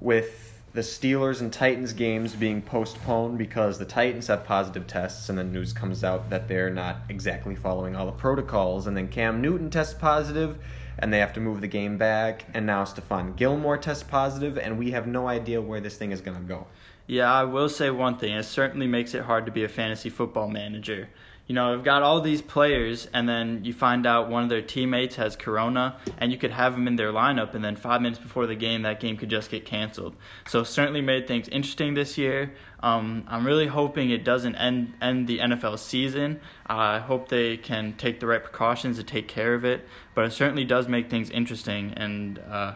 with 0.00 0.51
the 0.74 0.80
Steelers 0.80 1.40
and 1.42 1.52
Titans 1.52 1.92
games 1.92 2.34
being 2.34 2.62
postponed 2.62 3.36
because 3.36 3.78
the 3.78 3.84
Titans 3.84 4.28
have 4.28 4.44
positive 4.44 4.86
tests, 4.86 5.28
and 5.28 5.36
then 5.36 5.52
news 5.52 5.72
comes 5.72 6.02
out 6.02 6.30
that 6.30 6.48
they're 6.48 6.70
not 6.70 7.02
exactly 7.10 7.54
following 7.54 7.94
all 7.94 8.06
the 8.06 8.12
protocols. 8.12 8.86
And 8.86 8.96
then 8.96 9.08
Cam 9.08 9.42
Newton 9.42 9.68
tests 9.68 9.92
positive, 9.92 10.58
and 10.98 11.12
they 11.12 11.18
have 11.18 11.34
to 11.34 11.40
move 11.40 11.60
the 11.60 11.66
game 11.66 11.98
back. 11.98 12.46
And 12.54 12.64
now 12.64 12.84
Stephon 12.84 13.36
Gilmore 13.36 13.76
tests 13.76 14.02
positive, 14.02 14.56
and 14.56 14.78
we 14.78 14.92
have 14.92 15.06
no 15.06 15.28
idea 15.28 15.60
where 15.60 15.80
this 15.80 15.98
thing 15.98 16.10
is 16.10 16.22
going 16.22 16.38
to 16.38 16.42
go. 16.42 16.66
Yeah, 17.06 17.30
I 17.30 17.44
will 17.44 17.68
say 17.68 17.90
one 17.90 18.16
thing. 18.16 18.32
It 18.32 18.44
certainly 18.44 18.86
makes 18.86 19.12
it 19.12 19.24
hard 19.24 19.44
to 19.44 19.52
be 19.52 19.64
a 19.64 19.68
fantasy 19.68 20.08
football 20.08 20.48
manager 20.48 21.10
you 21.46 21.54
know, 21.56 21.74
I've 21.74 21.84
got 21.84 22.02
all 22.02 22.20
these 22.20 22.40
players, 22.40 23.08
and 23.12 23.28
then 23.28 23.64
you 23.64 23.72
find 23.72 24.06
out 24.06 24.30
one 24.30 24.44
of 24.44 24.48
their 24.48 24.62
teammates 24.62 25.16
has 25.16 25.34
corona, 25.34 25.96
and 26.18 26.30
you 26.30 26.38
could 26.38 26.52
have 26.52 26.74
them 26.74 26.86
in 26.86 26.96
their 26.96 27.12
lineup, 27.12 27.54
and 27.54 27.64
then 27.64 27.74
five 27.74 28.00
minutes 28.00 28.20
before 28.20 28.46
the 28.46 28.54
game, 28.54 28.82
that 28.82 29.00
game 29.00 29.16
could 29.16 29.28
just 29.28 29.50
get 29.50 29.66
canceled. 29.66 30.14
So 30.46 30.62
certainly 30.62 31.00
made 31.00 31.26
things 31.26 31.48
interesting 31.48 31.94
this 31.94 32.16
year. 32.16 32.52
Um, 32.80 33.24
I'm 33.28 33.44
really 33.44 33.66
hoping 33.66 34.10
it 34.10 34.24
doesn't 34.24 34.54
end 34.56 34.94
end 35.00 35.26
the 35.26 35.38
NFL 35.38 35.78
season. 35.78 36.40
I 36.66 36.98
hope 37.00 37.28
they 37.28 37.56
can 37.56 37.94
take 37.94 38.20
the 38.20 38.26
right 38.26 38.42
precautions 38.42 38.96
to 38.98 39.04
take 39.04 39.28
care 39.28 39.54
of 39.54 39.64
it, 39.64 39.86
but 40.14 40.24
it 40.24 40.32
certainly 40.32 40.64
does 40.64 40.88
make 40.88 41.10
things 41.10 41.28
interesting 41.30 41.94
and 41.96 42.38
uh, 42.38 42.74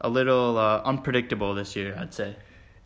a 0.00 0.08
little 0.08 0.58
uh, 0.58 0.82
unpredictable 0.84 1.54
this 1.54 1.76
year, 1.76 1.96
I'd 1.98 2.14
say. 2.14 2.36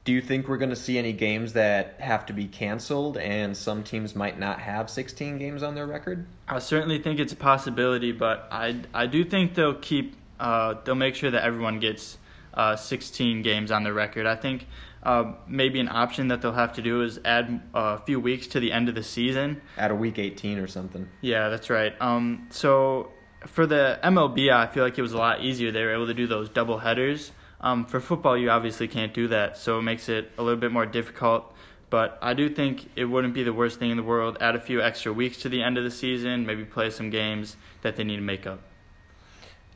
Do 0.07 0.13
you 0.13 0.21
think 0.21 0.47
we're 0.47 0.57
going 0.57 0.71
to 0.71 0.77
see 0.77 0.99
any 0.99 1.13
games 1.13 1.55
that 1.55 1.97
have 1.99 2.27
to 2.27 2.33
be 2.33 2.47
canceled 2.47 3.19
and 3.19 3.57
some 3.57 3.83
teams 3.83 4.15
might 4.15 4.39
not 4.39 4.61
have 4.61 4.89
16 4.89 5.37
games 5.37 5.65
on 5.65 5.75
their 5.75 5.85
record? 5.85 6.27
I 6.47 6.61
certainly 6.61 7.03
think 7.03 7.19
it's 7.19 7.33
a 7.33 7.37
possibility, 7.37 8.13
but 8.13 8.47
I, 8.53 8.83
I 8.95 9.07
do 9.07 9.25
think 9.25 9.55
they'll 9.55 9.75
keep 9.75 10.15
uh, 10.39 10.75
they'll 10.85 10.95
make 10.95 11.17
sure 11.17 11.33
that 11.33 11.43
everyone 11.43 11.81
gets 11.81 12.19
uh, 12.55 12.77
16 12.77 13.43
games 13.43 13.73
on 13.73 13.83
their 13.83 13.95
record. 13.95 14.27
I 14.27 14.37
think 14.37 14.69
uh, 15.03 15.33
maybe 15.49 15.81
an 15.81 15.89
option 15.89 16.29
that 16.29 16.41
they'll 16.41 16.53
have 16.53 16.75
to 16.75 16.83
do 16.83 17.03
is 17.03 17.19
add 17.25 17.61
a 17.75 17.99
few 17.99 18.21
weeks 18.21 18.47
to 18.49 18.61
the 18.61 18.71
end 18.71 18.89
of 18.89 18.95
the 18.95 19.03
season. 19.03 19.61
Add 19.77 19.91
a 19.91 19.97
week 19.97 20.21
18 20.21 20.59
or 20.59 20.69
something. 20.69 21.09
Yeah, 21.21 21.49
that's 21.49 21.69
right. 21.69 21.95
Um, 22.01 22.47
so 22.51 23.11
for 23.47 23.67
the 23.67 23.99
MLB, 24.05 24.53
I 24.53 24.69
feel 24.69 24.85
like 24.85 24.99
it 24.99 25.03
was 25.03 25.15
a 25.15 25.19
lot 25.19 25.43
easier. 25.43 25.73
They 25.73 25.83
were 25.83 25.95
able 25.95 26.07
to 26.07 26.15
do 26.15 26.29
those 26.29 26.49
double 26.49 26.79
headers. 26.79 27.33
Um, 27.61 27.87
for 27.87 28.01
football, 28.01 28.37
you 28.37 28.51
obviously 28.51 28.89
can't 28.89 29.15
do 29.15 29.29
that, 29.29 29.57
so 29.57 29.79
it 29.79 29.83
makes 29.83 30.09
it 30.09 30.31
a 30.39 30.43
little 30.43 30.61
bit 30.61 30.73
more 30.73 30.87
difficult. 30.87 31.55
But 31.89 32.19
I 32.21 32.35
do 32.35 32.49
think 32.49 32.91
it 32.97 33.05
wouldn't 33.05 33.33
be 33.33 33.45
the 33.45 33.53
worst 33.53 33.79
thing 33.79 33.91
in 33.91 33.97
the 33.97 34.03
world. 34.03 34.37
Add 34.41 34.57
a 34.57 34.61
few 34.61 34.83
extra 34.83 35.13
weeks 35.13 35.39
to 35.39 35.49
the 35.49 35.63
end 35.63 35.79
of 35.79 35.85
the 35.85 35.91
season, 35.91 36.45
maybe 36.45 36.65
play 36.65 36.91
some 36.91 37.11
games 37.11 37.57
that 37.83 37.97
they 37.97 38.05
need 38.05 38.17
to 38.17 38.23
make 38.23 38.47
up. 38.47 38.61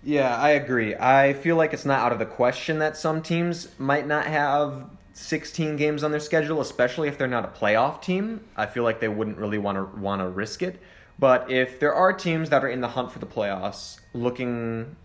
Yeah, 0.02 0.36
I 0.36 0.50
agree. 0.50 0.96
I 0.96 1.34
feel 1.34 1.56
like 1.56 1.72
it's 1.72 1.84
not 1.84 2.00
out 2.00 2.12
of 2.12 2.18
the 2.18 2.26
question 2.26 2.78
that 2.78 2.96
some 2.96 3.22
teams 3.22 3.68
might 3.78 4.06
not 4.06 4.26
have 4.26 4.86
16 5.12 5.76
games 5.76 6.02
on 6.02 6.10
their 6.10 6.20
schedule, 6.20 6.60
especially 6.60 7.08
if 7.08 7.18
they're 7.18 7.28
not 7.28 7.44
a 7.44 7.48
playoff 7.48 8.00
team. 8.00 8.40
I 8.56 8.66
feel 8.66 8.82
like 8.82 9.00
they 9.00 9.08
wouldn't 9.08 9.36
really 9.36 9.58
want 9.58 9.76
to 9.76 10.00
want 10.00 10.20
to 10.22 10.28
risk 10.28 10.62
it. 10.62 10.80
But 11.18 11.50
if 11.50 11.78
there 11.78 11.94
are 11.94 12.14
teams 12.14 12.48
that 12.48 12.64
are 12.64 12.68
in 12.68 12.80
the 12.80 12.88
hunt 12.88 13.12
for 13.12 13.18
the 13.18 13.26
playoffs, 13.26 14.00
looking 14.14 14.96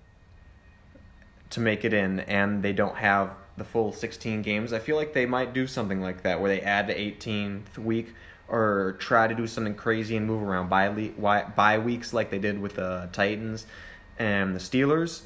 to 1.55 1.59
make 1.61 1.83
it 1.83 1.93
in 1.93 2.19
and 2.21 2.61
they 2.61 2.73
don't 2.73 2.95
have 2.95 3.31
the 3.57 3.63
full 3.63 3.91
16 3.91 4.41
games, 4.41 4.73
I 4.73 4.79
feel 4.79 4.95
like 4.95 5.13
they 5.13 5.25
might 5.25 5.53
do 5.53 5.65
something 5.65 6.01
like 6.01 6.23
that 6.23 6.39
where 6.39 6.49
they 6.49 6.61
add 6.61 6.87
the 6.87 6.93
18th 6.93 7.77
week 7.77 8.13
or 8.47 8.95
try 8.99 9.27
to 9.27 9.33
do 9.33 9.47
something 9.47 9.73
crazy 9.73 10.15
and 10.15 10.27
move 10.27 10.43
around 10.43 10.69
by 10.69 10.89
bye 11.55 11.79
weeks 11.79 12.13
like 12.13 12.29
they 12.29 12.37
did 12.37 12.61
with 12.61 12.75
the 12.75 13.09
Titans 13.11 13.65
and 14.19 14.55
the 14.55 14.59
Steelers. 14.59 15.21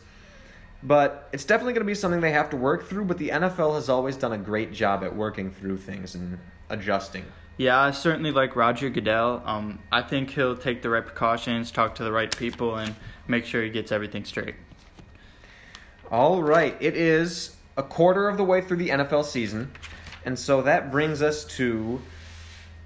But 0.81 1.27
it's 1.33 1.43
definitely 1.43 1.73
going 1.73 1.85
to 1.85 1.87
be 1.87 1.95
something 1.95 2.21
they 2.21 2.31
have 2.31 2.51
to 2.51 2.57
work 2.57 2.87
through. 2.87 3.05
But 3.05 3.17
the 3.17 3.29
NFL 3.29 3.75
has 3.75 3.89
always 3.89 4.15
done 4.15 4.31
a 4.31 4.37
great 4.37 4.71
job 4.71 5.03
at 5.03 5.13
working 5.13 5.51
through 5.51 5.79
things 5.79 6.15
and 6.15 6.39
adjusting. 6.69 7.25
Yeah, 7.57 7.77
I 7.77 7.91
certainly 7.91 8.31
like 8.31 8.55
Roger 8.55 8.89
Goodell. 8.89 9.43
Um, 9.45 9.79
I 9.91 10.01
think 10.01 10.29
he'll 10.29 10.55
take 10.55 10.81
the 10.81 10.89
right 10.89 11.05
precautions, 11.05 11.71
talk 11.71 11.95
to 11.95 12.05
the 12.05 12.11
right 12.11 12.33
people, 12.37 12.77
and 12.77 12.95
make 13.27 13.43
sure 13.43 13.61
he 13.61 13.69
gets 13.69 13.91
everything 13.91 14.23
straight. 14.23 14.55
All 16.11 16.41
right, 16.41 16.75
it 16.79 16.97
is 16.97 17.55
a 17.77 17.83
quarter 17.83 18.27
of 18.27 18.37
the 18.37 18.43
way 18.43 18.61
through 18.61 18.77
the 18.77 18.89
NFL 18.89 19.25
season, 19.25 19.71
and 20.25 20.39
so 20.39 20.63
that 20.63 20.91
brings 20.91 21.21
us 21.21 21.45
to 21.57 22.01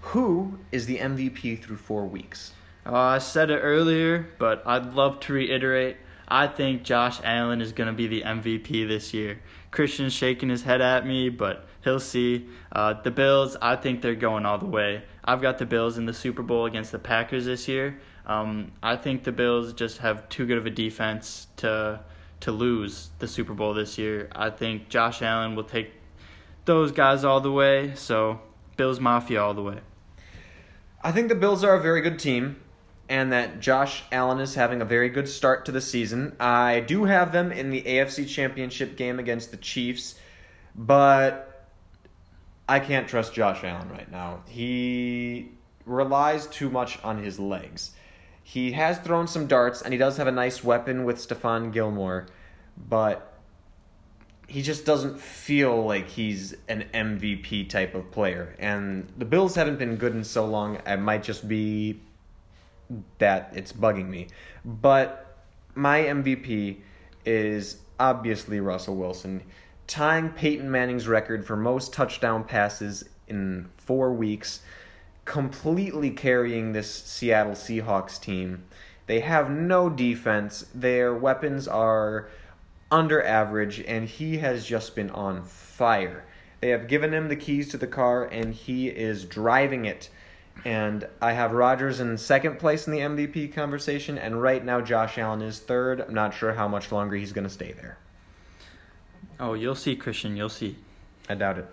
who 0.01 0.59
is 0.73 0.85
the 0.87 0.97
MVP 0.97 1.63
through 1.63 1.77
four 1.77 2.05
weeks? 2.05 2.51
Uh, 2.85 2.93
I 2.93 3.17
said 3.19 3.49
it 3.49 3.59
earlier, 3.59 4.27
but 4.39 4.61
I'd 4.65 4.93
love 4.93 5.21
to 5.21 5.33
reiterate. 5.33 5.95
I 6.27 6.47
think 6.47 6.83
Josh 6.83 7.21
Allen 7.23 7.61
is 7.61 7.71
going 7.71 7.87
to 7.87 7.93
be 7.93 8.07
the 8.07 8.23
MVP 8.23 8.89
this 8.89 9.13
year. 9.13 9.39
Christian's 9.71 10.11
shaking 10.11 10.49
his 10.49 10.63
head 10.63 10.81
at 10.81 11.07
me, 11.07 11.29
but 11.29 11.65
he'll 11.85 12.01
see. 12.01 12.49
Uh, 12.73 13.01
the 13.01 13.11
Bills, 13.11 13.55
I 13.61 13.77
think 13.77 14.01
they're 14.01 14.15
going 14.15 14.45
all 14.45 14.57
the 14.57 14.65
way. 14.65 15.01
I've 15.23 15.41
got 15.41 15.57
the 15.59 15.65
Bills 15.65 15.97
in 15.97 16.05
the 16.05 16.13
Super 16.13 16.43
Bowl 16.43 16.65
against 16.65 16.91
the 16.91 16.99
Packers 16.99 17.45
this 17.45 17.69
year. 17.69 18.01
Um, 18.25 18.73
I 18.83 18.97
think 18.97 19.23
the 19.23 19.31
Bills 19.31 19.71
just 19.71 19.99
have 19.99 20.27
too 20.27 20.45
good 20.45 20.57
of 20.57 20.65
a 20.65 20.69
defense 20.69 21.47
to 21.57 22.01
to 22.43 22.51
lose 22.51 23.09
the 23.19 23.27
Super 23.27 23.53
Bowl 23.53 23.73
this 23.73 23.97
year. 23.97 24.29
I 24.35 24.49
think 24.49 24.89
Josh 24.89 25.21
Allen 25.21 25.55
will 25.55 25.63
take 25.63 25.91
those 26.65 26.91
guys 26.91 27.23
all 27.23 27.39
the 27.39 27.51
way. 27.51 27.95
So 27.95 28.41
Bills 28.75 28.99
Mafia 28.99 29.41
all 29.41 29.53
the 29.53 29.63
way. 29.63 29.79
I 31.01 31.13
think 31.13 31.29
the 31.29 31.35
Bills 31.35 31.63
are 31.63 31.73
a 31.73 31.81
very 31.81 32.01
good 32.01 32.19
team 32.19 32.57
and 33.07 33.31
that 33.31 33.61
Josh 33.61 34.03
Allen 34.11 34.39
is 34.39 34.55
having 34.55 34.81
a 34.81 34.85
very 34.85 35.07
good 35.07 35.29
start 35.29 35.65
to 35.65 35.71
the 35.71 35.79
season. 35.79 36.35
I 36.37 36.81
do 36.81 37.05
have 37.05 37.31
them 37.31 37.51
in 37.53 37.69
the 37.69 37.81
AFC 37.81 38.27
Championship 38.27 38.97
game 38.97 39.19
against 39.19 39.51
the 39.51 39.57
Chiefs, 39.57 40.15
but 40.75 41.67
I 42.67 42.79
can't 42.81 43.07
trust 43.07 43.33
Josh 43.33 43.63
Allen 43.63 43.89
right 43.89 44.11
now. 44.11 44.43
He 44.47 45.51
relies 45.85 46.47
too 46.47 46.69
much 46.69 47.01
on 47.03 47.23
his 47.23 47.39
legs. 47.39 47.91
He 48.43 48.73
has 48.73 48.99
thrown 48.99 49.27
some 49.27 49.47
darts, 49.47 49.81
and 49.81 49.93
he 49.93 49.97
does 49.97 50.17
have 50.17 50.27
a 50.27 50.31
nice 50.31 50.63
weapon 50.63 51.05
with 51.05 51.17
Stephon 51.17 51.71
Gilmore, 51.71 52.27
but 52.89 53.33
he 54.47 54.61
just 54.61 54.85
doesn't 54.85 55.19
feel 55.19 55.85
like 55.85 56.07
he's 56.07 56.53
an 56.67 56.85
MVP 56.93 57.69
type 57.69 57.95
of 57.95 58.11
player. 58.11 58.55
And 58.59 59.11
the 59.17 59.25
Bills 59.25 59.55
haven't 59.55 59.79
been 59.79 59.95
good 59.95 60.13
in 60.13 60.23
so 60.23 60.45
long. 60.45 60.79
It 60.85 60.97
might 60.97 61.23
just 61.23 61.47
be 61.47 62.01
that 63.17 63.51
it's 63.55 63.71
bugging 63.71 64.09
me. 64.09 64.27
But 64.65 65.37
my 65.75 66.01
MVP 66.01 66.81
is 67.25 67.77
obviously 67.99 68.59
Russell 68.59 68.95
Wilson, 68.95 69.43
tying 69.87 70.29
Peyton 70.29 70.69
Manning's 70.69 71.07
record 71.07 71.45
for 71.45 71.55
most 71.55 71.93
touchdown 71.93 72.43
passes 72.43 73.05
in 73.27 73.69
four 73.77 74.13
weeks, 74.13 74.61
completely 75.25 76.11
carrying 76.11 76.73
this 76.73 76.91
Seattle 76.91 77.53
Seahawks 77.53 78.19
team. 78.19 78.65
They 79.07 79.19
have 79.21 79.49
no 79.49 79.89
defense. 79.89 80.65
Their 80.73 81.13
weapons 81.13 81.67
are 81.67 82.29
under 82.91 83.23
average, 83.23 83.81
and 83.81 84.07
he 84.07 84.37
has 84.37 84.65
just 84.65 84.95
been 84.95 85.09
on 85.09 85.43
fire. 85.43 86.25
They 86.61 86.69
have 86.69 86.87
given 86.87 87.13
him 87.13 87.27
the 87.27 87.35
keys 87.35 87.69
to 87.69 87.77
the 87.77 87.87
car, 87.87 88.25
and 88.25 88.53
he 88.53 88.87
is 88.87 89.25
driving 89.25 89.85
it. 89.85 90.09
And 90.65 91.07
I 91.21 91.33
have 91.33 91.51
Rodgers 91.51 91.99
in 91.99 92.17
second 92.17 92.59
place 92.59 92.87
in 92.87 92.93
the 92.93 92.99
MVP 92.99 93.53
conversation, 93.53 94.17
and 94.17 94.41
right 94.41 94.63
now 94.63 94.79
Josh 94.79 95.17
Allen 95.17 95.41
is 95.41 95.59
third. 95.59 95.99
I'm 95.99 96.13
not 96.13 96.33
sure 96.33 96.53
how 96.53 96.67
much 96.67 96.91
longer 96.91 97.15
he's 97.15 97.33
going 97.33 97.43
to 97.43 97.49
stay 97.49 97.73
there. 97.73 97.97
Oh, 99.39 99.55
you'll 99.55 99.75
see, 99.75 99.95
Christian. 99.95 100.37
You'll 100.37 100.47
see. 100.47 100.77
I 101.27 101.35
doubt 101.35 101.57
it. 101.57 101.67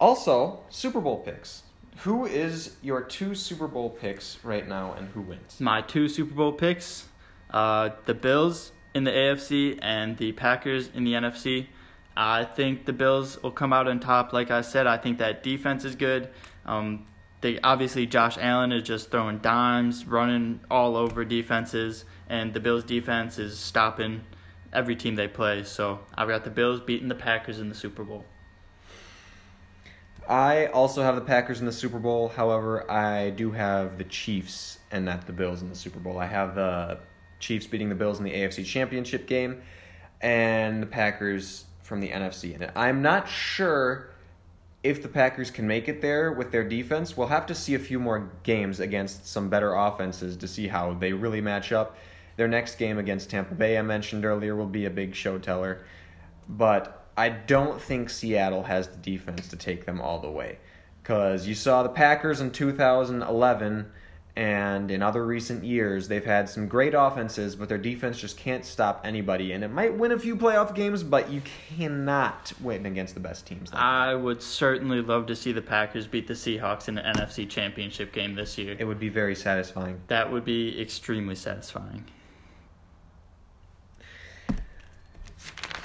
Also, 0.00 0.60
Super 0.70 1.00
Bowl 1.00 1.18
picks. 1.18 1.62
Who 1.98 2.26
is 2.26 2.76
your 2.82 3.02
two 3.02 3.34
Super 3.34 3.66
Bowl 3.66 3.90
picks 3.90 4.38
right 4.44 4.66
now, 4.68 4.92
and 4.92 5.08
who 5.08 5.20
wins? 5.20 5.60
My 5.60 5.82
two 5.82 6.08
Super 6.08 6.34
Bowl 6.34 6.52
picks 6.52 7.08
uh, 7.50 7.90
the 8.06 8.14
Bills 8.14 8.72
in 8.94 9.04
the 9.04 9.10
AFC 9.10 9.78
and 9.82 10.16
the 10.16 10.32
Packers 10.32 10.90
in 10.94 11.04
the 11.04 11.14
NFC. 11.14 11.66
I 12.16 12.44
think 12.44 12.84
the 12.84 12.92
Bills 12.92 13.42
will 13.42 13.50
come 13.50 13.72
out 13.72 13.88
on 13.88 14.00
top. 14.00 14.32
Like 14.32 14.50
I 14.50 14.60
said, 14.60 14.86
I 14.86 14.96
think 14.96 15.18
that 15.18 15.42
defense 15.42 15.84
is 15.84 15.96
good. 15.96 16.28
Um, 16.66 17.06
they 17.40 17.60
obviously 17.60 18.06
Josh 18.06 18.36
Allen 18.40 18.72
is 18.72 18.82
just 18.82 19.10
throwing 19.10 19.38
dimes, 19.38 20.04
running 20.06 20.60
all 20.70 20.96
over 20.96 21.24
defenses, 21.24 22.04
and 22.28 22.52
the 22.52 22.60
Bills 22.60 22.84
defense 22.84 23.38
is 23.38 23.58
stopping 23.58 24.24
every 24.72 24.96
team 24.96 25.14
they 25.14 25.28
play. 25.28 25.62
So 25.64 26.00
I've 26.16 26.28
got 26.28 26.44
the 26.44 26.50
Bills 26.50 26.80
beating 26.80 27.08
the 27.08 27.14
Packers 27.14 27.60
in 27.60 27.68
the 27.68 27.74
Super 27.74 28.04
Bowl. 28.04 28.24
I 30.28 30.66
also 30.66 31.02
have 31.02 31.14
the 31.14 31.22
Packers 31.22 31.60
in 31.60 31.66
the 31.66 31.72
Super 31.72 31.98
Bowl. 31.98 32.28
However, 32.28 32.88
I 32.90 33.30
do 33.30 33.50
have 33.50 33.96
the 33.96 34.04
Chiefs 34.04 34.78
and 34.90 35.06
not 35.06 35.26
the 35.26 35.32
Bills 35.32 35.62
in 35.62 35.70
the 35.70 35.74
Super 35.74 35.98
Bowl. 35.98 36.18
I 36.18 36.26
have 36.26 36.54
the 36.54 36.98
Chiefs 37.40 37.66
beating 37.66 37.88
the 37.88 37.94
Bills 37.94 38.18
in 38.18 38.24
the 38.24 38.32
AFC 38.32 38.64
Championship 38.64 39.26
game, 39.26 39.62
and 40.20 40.82
the 40.82 40.86
Packers 40.86 41.64
from 41.82 42.00
the 42.00 42.10
NFC 42.10 42.54
in 42.54 42.62
it. 42.62 42.70
I'm 42.76 43.00
not 43.00 43.26
sure 43.26 44.10
if 44.82 45.02
the 45.02 45.08
Packers 45.08 45.50
can 45.50 45.66
make 45.66 45.88
it 45.88 46.02
there 46.02 46.32
with 46.32 46.52
their 46.52 46.68
defense. 46.68 47.16
We'll 47.16 47.28
have 47.28 47.46
to 47.46 47.54
see 47.54 47.74
a 47.74 47.78
few 47.78 47.98
more 47.98 48.30
games 48.42 48.80
against 48.80 49.26
some 49.26 49.48
better 49.48 49.74
offenses 49.74 50.36
to 50.36 50.46
see 50.46 50.68
how 50.68 50.92
they 50.94 51.12
really 51.12 51.40
match 51.40 51.72
up. 51.72 51.96
Their 52.36 52.48
next 52.48 52.76
game 52.76 52.98
against 52.98 53.30
Tampa 53.30 53.54
Bay, 53.54 53.78
I 53.78 53.82
mentioned 53.82 54.24
earlier, 54.24 54.54
will 54.54 54.66
be 54.66 54.84
a 54.84 54.90
big 54.90 55.14
show 55.14 55.38
teller. 55.38 55.84
But 56.48 56.97
I 57.18 57.30
don't 57.30 57.80
think 57.80 58.10
Seattle 58.10 58.62
has 58.62 58.86
the 58.86 58.96
defense 58.98 59.48
to 59.48 59.56
take 59.56 59.84
them 59.84 60.00
all 60.00 60.20
the 60.20 60.30
way. 60.30 60.58
Because 61.02 61.48
you 61.48 61.54
saw 61.56 61.82
the 61.82 61.88
Packers 61.88 62.40
in 62.40 62.52
2011 62.52 63.90
and 64.36 64.90
in 64.92 65.02
other 65.02 65.26
recent 65.26 65.64
years, 65.64 66.06
they've 66.06 66.24
had 66.24 66.48
some 66.48 66.68
great 66.68 66.94
offenses, 66.96 67.56
but 67.56 67.68
their 67.68 67.76
defense 67.76 68.20
just 68.20 68.36
can't 68.36 68.64
stop 68.64 69.00
anybody. 69.04 69.50
And 69.50 69.64
it 69.64 69.72
might 69.72 69.92
win 69.92 70.12
a 70.12 70.18
few 70.18 70.36
playoff 70.36 70.76
games, 70.76 71.02
but 71.02 71.28
you 71.28 71.42
cannot 71.76 72.52
win 72.62 72.86
against 72.86 73.14
the 73.14 73.20
best 73.20 73.46
teams. 73.46 73.72
Like 73.72 73.82
I 73.82 74.14
would 74.14 74.40
certainly 74.40 75.02
love 75.02 75.26
to 75.26 75.34
see 75.34 75.50
the 75.50 75.60
Packers 75.60 76.06
beat 76.06 76.28
the 76.28 76.34
Seahawks 76.34 76.86
in 76.86 76.94
the 76.94 77.02
NFC 77.02 77.48
Championship 77.50 78.12
game 78.12 78.36
this 78.36 78.56
year. 78.56 78.76
It 78.78 78.84
would 78.84 79.00
be 79.00 79.08
very 79.08 79.34
satisfying. 79.34 80.00
That 80.06 80.30
would 80.30 80.44
be 80.44 80.80
extremely 80.80 81.34
satisfying. 81.34 82.04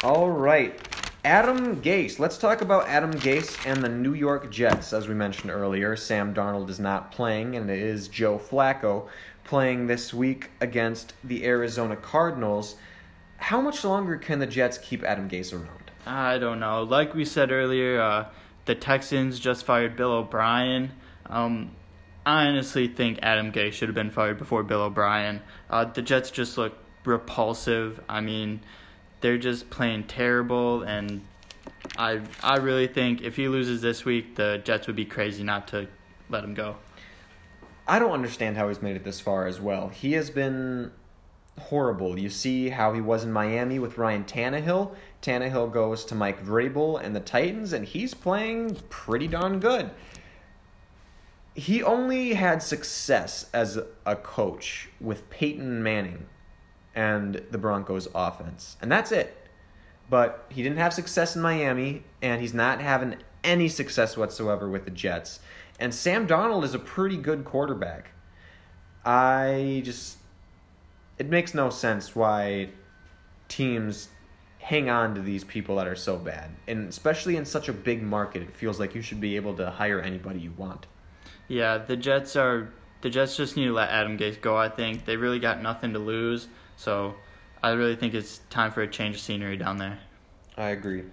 All 0.03 0.29
right. 0.29 0.92
Adam 1.25 1.81
Gase. 1.81 2.19
Let's 2.19 2.37
talk 2.37 2.61
about 2.61 2.89
Adam 2.89 3.13
Gase 3.13 3.65
and 3.65 3.81
the 3.81 3.87
New 3.87 4.13
York 4.13 4.51
Jets. 4.51 4.91
As 4.91 5.07
we 5.07 5.13
mentioned 5.13 5.51
earlier, 5.51 5.95
Sam 5.95 6.33
Darnold 6.33 6.69
is 6.69 6.81
not 6.81 7.13
playing, 7.13 7.55
and 7.55 7.69
it 7.69 7.79
is 7.79 8.09
Joe 8.09 8.37
Flacco 8.37 9.07
playing 9.45 9.87
this 9.87 10.13
week 10.13 10.49
against 10.59 11.13
the 11.23 11.45
Arizona 11.45 11.95
Cardinals. 11.95 12.75
How 13.37 13.61
much 13.61 13.85
longer 13.85 14.17
can 14.17 14.39
the 14.39 14.47
Jets 14.47 14.77
keep 14.77 15.01
Adam 15.03 15.29
Gase 15.29 15.53
around? 15.53 15.91
I 16.05 16.39
don't 16.39 16.59
know. 16.59 16.83
Like 16.83 17.13
we 17.13 17.23
said 17.23 17.53
earlier, 17.53 18.01
uh, 18.01 18.25
the 18.65 18.75
Texans 18.75 19.39
just 19.39 19.63
fired 19.63 19.95
Bill 19.95 20.11
O'Brien. 20.11 20.91
Um, 21.27 21.71
I 22.25 22.47
honestly 22.47 22.89
think 22.89 23.19
Adam 23.21 23.53
Gase 23.53 23.71
should 23.71 23.87
have 23.87 23.95
been 23.95 24.11
fired 24.11 24.37
before 24.37 24.63
Bill 24.63 24.81
O'Brien. 24.81 25.41
Uh, 25.69 25.85
the 25.85 26.01
Jets 26.01 26.31
just 26.31 26.57
look 26.57 26.73
repulsive. 27.05 28.01
I 28.09 28.19
mean, 28.19 28.59
they're 29.23 29.37
just 29.37 29.69
playing 29.69 30.03
terrible, 30.03 30.83
and 30.83 31.25
I 31.97 32.21
I 32.43 32.57
really 32.57 32.87
think 32.87 33.21
if 33.21 33.37
he 33.37 33.47
loses 33.47 33.81
this 33.81 34.05
week, 34.05 34.35
the 34.35 34.61
Jets 34.63 34.85
would 34.85 34.97
be 34.97 35.05
crazy 35.05 35.43
not 35.43 35.67
to 35.69 35.87
let 36.29 36.43
him 36.43 36.53
go. 36.53 36.75
I 37.87 37.99
don't 37.99 38.11
understand 38.11 38.57
how 38.57 38.67
he's 38.67 38.81
made 38.81 38.95
it 38.95 39.03
this 39.03 39.19
far 39.19 39.47
as 39.47 39.59
well. 39.59 39.87
He 39.87 40.11
has 40.13 40.29
been 40.29 40.91
horrible. 41.57 42.19
You 42.19 42.29
see 42.29 42.69
how 42.69 42.93
he 42.93 42.99
was 42.99 43.23
in 43.23 43.31
Miami 43.31 43.79
with 43.79 43.97
Ryan 43.97 44.25
Tannehill. 44.25 44.93
Tannehill 45.21 45.71
goes 45.71 46.03
to 46.05 46.15
Mike 46.15 46.45
Vrabel 46.45 47.01
and 47.01 47.15
the 47.15 47.21
Titans, 47.21 47.71
and 47.71 47.85
he's 47.85 48.13
playing 48.13 48.75
pretty 48.89 49.27
darn 49.27 49.59
good. 49.59 49.89
He 51.55 51.81
only 51.81 52.33
had 52.33 52.61
success 52.61 53.49
as 53.53 53.79
a 54.05 54.15
coach 54.17 54.89
with 54.99 55.29
Peyton 55.29 55.81
Manning 55.81 56.25
and 56.95 57.41
the 57.51 57.57
Broncos 57.57 58.07
offense. 58.13 58.77
And 58.81 58.91
that's 58.91 59.11
it. 59.11 59.37
But 60.09 60.45
he 60.49 60.61
didn't 60.61 60.77
have 60.77 60.93
success 60.93 61.35
in 61.35 61.41
Miami, 61.41 62.03
and 62.21 62.41
he's 62.41 62.53
not 62.53 62.81
having 62.81 63.15
any 63.43 63.67
success 63.69 64.17
whatsoever 64.17 64.69
with 64.69 64.85
the 64.85 64.91
Jets. 64.91 65.39
And 65.79 65.93
Sam 65.93 66.27
Darnold 66.27 66.63
is 66.63 66.73
a 66.73 66.79
pretty 66.79 67.17
good 67.17 67.45
quarterback. 67.45 68.11
I 69.05 69.81
just. 69.83 70.17
It 71.19 71.29
makes 71.29 71.53
no 71.53 71.69
sense 71.69 72.15
why 72.15 72.69
teams 73.47 74.09
hang 74.59 74.89
on 74.89 75.13
to 75.13 75.21
these 75.21 75.43
people 75.43 75.75
that 75.75 75.87
are 75.87 75.95
so 75.95 76.17
bad. 76.17 76.49
And 76.67 76.89
especially 76.89 77.35
in 77.35 77.45
such 77.45 77.69
a 77.69 77.73
big 77.73 78.01
market, 78.01 78.41
it 78.41 78.55
feels 78.55 78.79
like 78.79 78.95
you 78.95 79.01
should 79.01 79.19
be 79.19 79.35
able 79.35 79.55
to 79.55 79.69
hire 79.69 79.99
anybody 79.99 80.39
you 80.39 80.53
want. 80.57 80.87
Yeah, 81.47 81.77
the 81.77 81.97
Jets 81.97 82.35
are. 82.35 82.69
The 83.01 83.09
Jets 83.09 83.35
just 83.35 83.57
need 83.57 83.65
to 83.65 83.73
let 83.73 83.89
Adam 83.89 84.17
Gase 84.17 84.39
go, 84.39 84.55
I 84.55 84.69
think. 84.69 85.05
They 85.05 85.17
really 85.17 85.39
got 85.39 85.61
nothing 85.61 85.91
to 85.93 85.99
lose. 85.99 86.47
So 86.77 87.15
I 87.61 87.71
really 87.71 87.95
think 87.95 88.13
it's 88.13 88.39
time 88.49 88.71
for 88.71 88.81
a 88.81 88.87
change 88.87 89.15
of 89.15 89.21
scenery 89.21 89.57
down 89.57 89.77
there. 89.77 89.99
I 90.57 90.69
agree. 90.69 91.03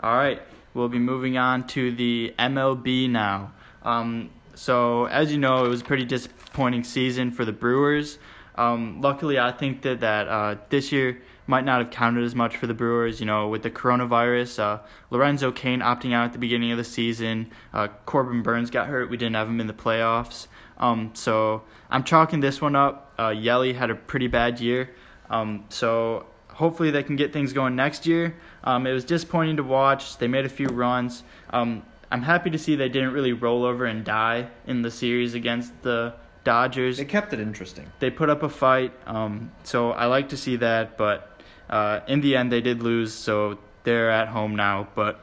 All 0.00 0.14
right, 0.14 0.40
we'll 0.74 0.88
be 0.88 0.98
moving 0.98 1.38
on 1.38 1.66
to 1.68 1.92
the 1.92 2.32
MLB 2.38 3.10
now. 3.10 3.52
Um, 3.82 4.30
so, 4.54 5.06
as 5.06 5.32
you 5.32 5.38
know, 5.38 5.64
it 5.64 5.68
was 5.68 5.80
a 5.80 5.84
pretty 5.84 6.04
disappointing 6.04 6.84
season 6.84 7.30
for 7.30 7.44
the 7.44 7.52
Brewers. 7.52 8.18
Um, 8.54 9.00
luckily, 9.00 9.38
I 9.38 9.52
think 9.52 9.82
that 9.82 10.00
that 10.00 10.28
uh, 10.28 10.56
this 10.68 10.90
year 10.90 11.22
might 11.48 11.64
not 11.64 11.80
have 11.80 11.90
counted 11.90 12.22
as 12.22 12.34
much 12.34 12.56
for 12.56 12.68
the 12.68 12.74
Brewers. 12.74 13.18
You 13.18 13.26
know, 13.26 13.48
with 13.48 13.62
the 13.62 13.70
coronavirus, 13.70 14.58
uh, 14.60 14.78
Lorenzo 15.10 15.50
Cain 15.50 15.80
opting 15.80 16.12
out 16.12 16.26
at 16.26 16.32
the 16.32 16.38
beginning 16.38 16.70
of 16.70 16.78
the 16.78 16.84
season. 16.84 17.50
Uh, 17.72 17.88
Corbin 18.06 18.42
Burnes 18.42 18.70
got 18.70 18.86
hurt. 18.86 19.10
We 19.10 19.16
didn't 19.16 19.34
have 19.34 19.48
him 19.48 19.60
in 19.60 19.66
the 19.66 19.72
playoffs. 19.72 20.46
Um, 20.76 21.10
so 21.14 21.62
I'm 21.90 22.04
chalking 22.04 22.40
this 22.40 22.60
one 22.60 22.76
up. 22.76 23.12
Uh, 23.18 23.30
Yeli 23.30 23.74
had 23.74 23.90
a 23.90 23.94
pretty 23.94 24.28
bad 24.28 24.60
year. 24.60 24.94
Um, 25.30 25.64
so 25.70 26.26
hopefully 26.48 26.90
they 26.90 27.02
can 27.02 27.16
get 27.16 27.32
things 27.32 27.52
going 27.52 27.74
next 27.74 28.06
year. 28.06 28.36
Um, 28.62 28.86
it 28.86 28.92
was 28.92 29.04
disappointing 29.04 29.56
to 29.56 29.64
watch. 29.64 30.18
They 30.18 30.28
made 30.28 30.44
a 30.44 30.48
few 30.48 30.66
runs. 30.66 31.24
Um, 31.50 31.82
I'm 32.10 32.22
happy 32.22 32.50
to 32.50 32.58
see 32.58 32.76
they 32.76 32.88
didn't 32.88 33.12
really 33.12 33.32
roll 33.32 33.64
over 33.64 33.84
and 33.84 34.04
die 34.04 34.48
in 34.66 34.82
the 34.82 34.90
series 34.90 35.34
against 35.34 35.82
the 35.82 36.14
Dodgers. 36.44 36.96
They 36.96 37.04
kept 37.04 37.32
it 37.32 37.40
interesting. 37.40 37.90
They 37.98 38.10
put 38.10 38.30
up 38.30 38.42
a 38.42 38.48
fight. 38.48 38.92
Um, 39.06 39.52
so 39.64 39.90
I 39.92 40.06
like 40.06 40.30
to 40.30 40.36
see 40.36 40.56
that. 40.56 40.96
But 40.96 41.37
uh, 41.68 42.00
in 42.06 42.20
the 42.20 42.36
end, 42.36 42.52
they 42.52 42.60
did 42.60 42.82
lose. 42.82 43.12
So 43.12 43.58
they're 43.84 44.10
at 44.10 44.28
home 44.28 44.56
now. 44.56 44.88
But 44.94 45.20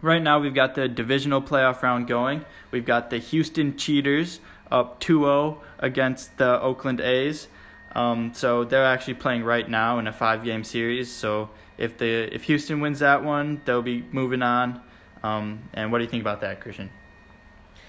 right 0.00 0.22
now, 0.22 0.38
we've 0.38 0.54
got 0.54 0.74
the 0.74 0.88
divisional 0.88 1.42
playoff 1.42 1.82
round 1.82 2.06
going. 2.06 2.44
We've 2.70 2.84
got 2.84 3.10
the 3.10 3.18
Houston 3.18 3.76
Cheaters 3.76 4.40
up 4.70 5.00
2-0 5.00 5.58
against 5.78 6.36
the 6.38 6.60
Oakland 6.60 7.00
A's. 7.00 7.48
Um, 7.94 8.32
so 8.34 8.64
they're 8.64 8.86
actually 8.86 9.14
playing 9.14 9.44
right 9.44 9.68
now 9.68 9.98
in 9.98 10.06
a 10.06 10.12
five-game 10.12 10.64
series. 10.64 11.10
So 11.12 11.50
if 11.76 11.98
the 11.98 12.34
if 12.34 12.44
Houston 12.44 12.80
wins 12.80 13.00
that 13.00 13.22
one, 13.22 13.60
they'll 13.64 13.82
be 13.82 14.04
moving 14.12 14.42
on. 14.42 14.80
Um, 15.22 15.68
and 15.74 15.92
what 15.92 15.98
do 15.98 16.04
you 16.04 16.10
think 16.10 16.22
about 16.22 16.40
that, 16.40 16.60
Christian? 16.60 16.90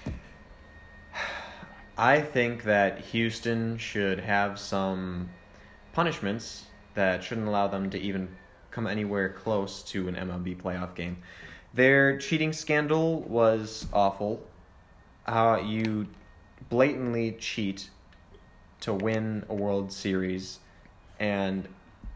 I 1.96 2.20
think 2.20 2.64
that 2.64 3.00
Houston 3.00 3.78
should 3.78 4.20
have 4.20 4.58
some 4.58 5.30
punishments 5.92 6.64
that 6.94 7.22
shouldn't 7.22 7.48
allow 7.48 7.66
them 7.66 7.90
to 7.90 7.98
even 7.98 8.28
come 8.70 8.86
anywhere 8.86 9.28
close 9.28 9.82
to 9.82 10.08
an 10.08 10.14
MLB 10.14 10.56
playoff 10.60 10.94
game. 10.94 11.18
Their 11.72 12.18
cheating 12.18 12.52
scandal 12.52 13.20
was 13.22 13.86
awful. 13.92 14.42
How 15.24 15.60
you 15.60 16.08
blatantly 16.68 17.32
cheat 17.32 17.90
to 18.80 18.92
win 18.92 19.44
a 19.48 19.54
World 19.54 19.92
Series 19.92 20.58
and 21.18 21.68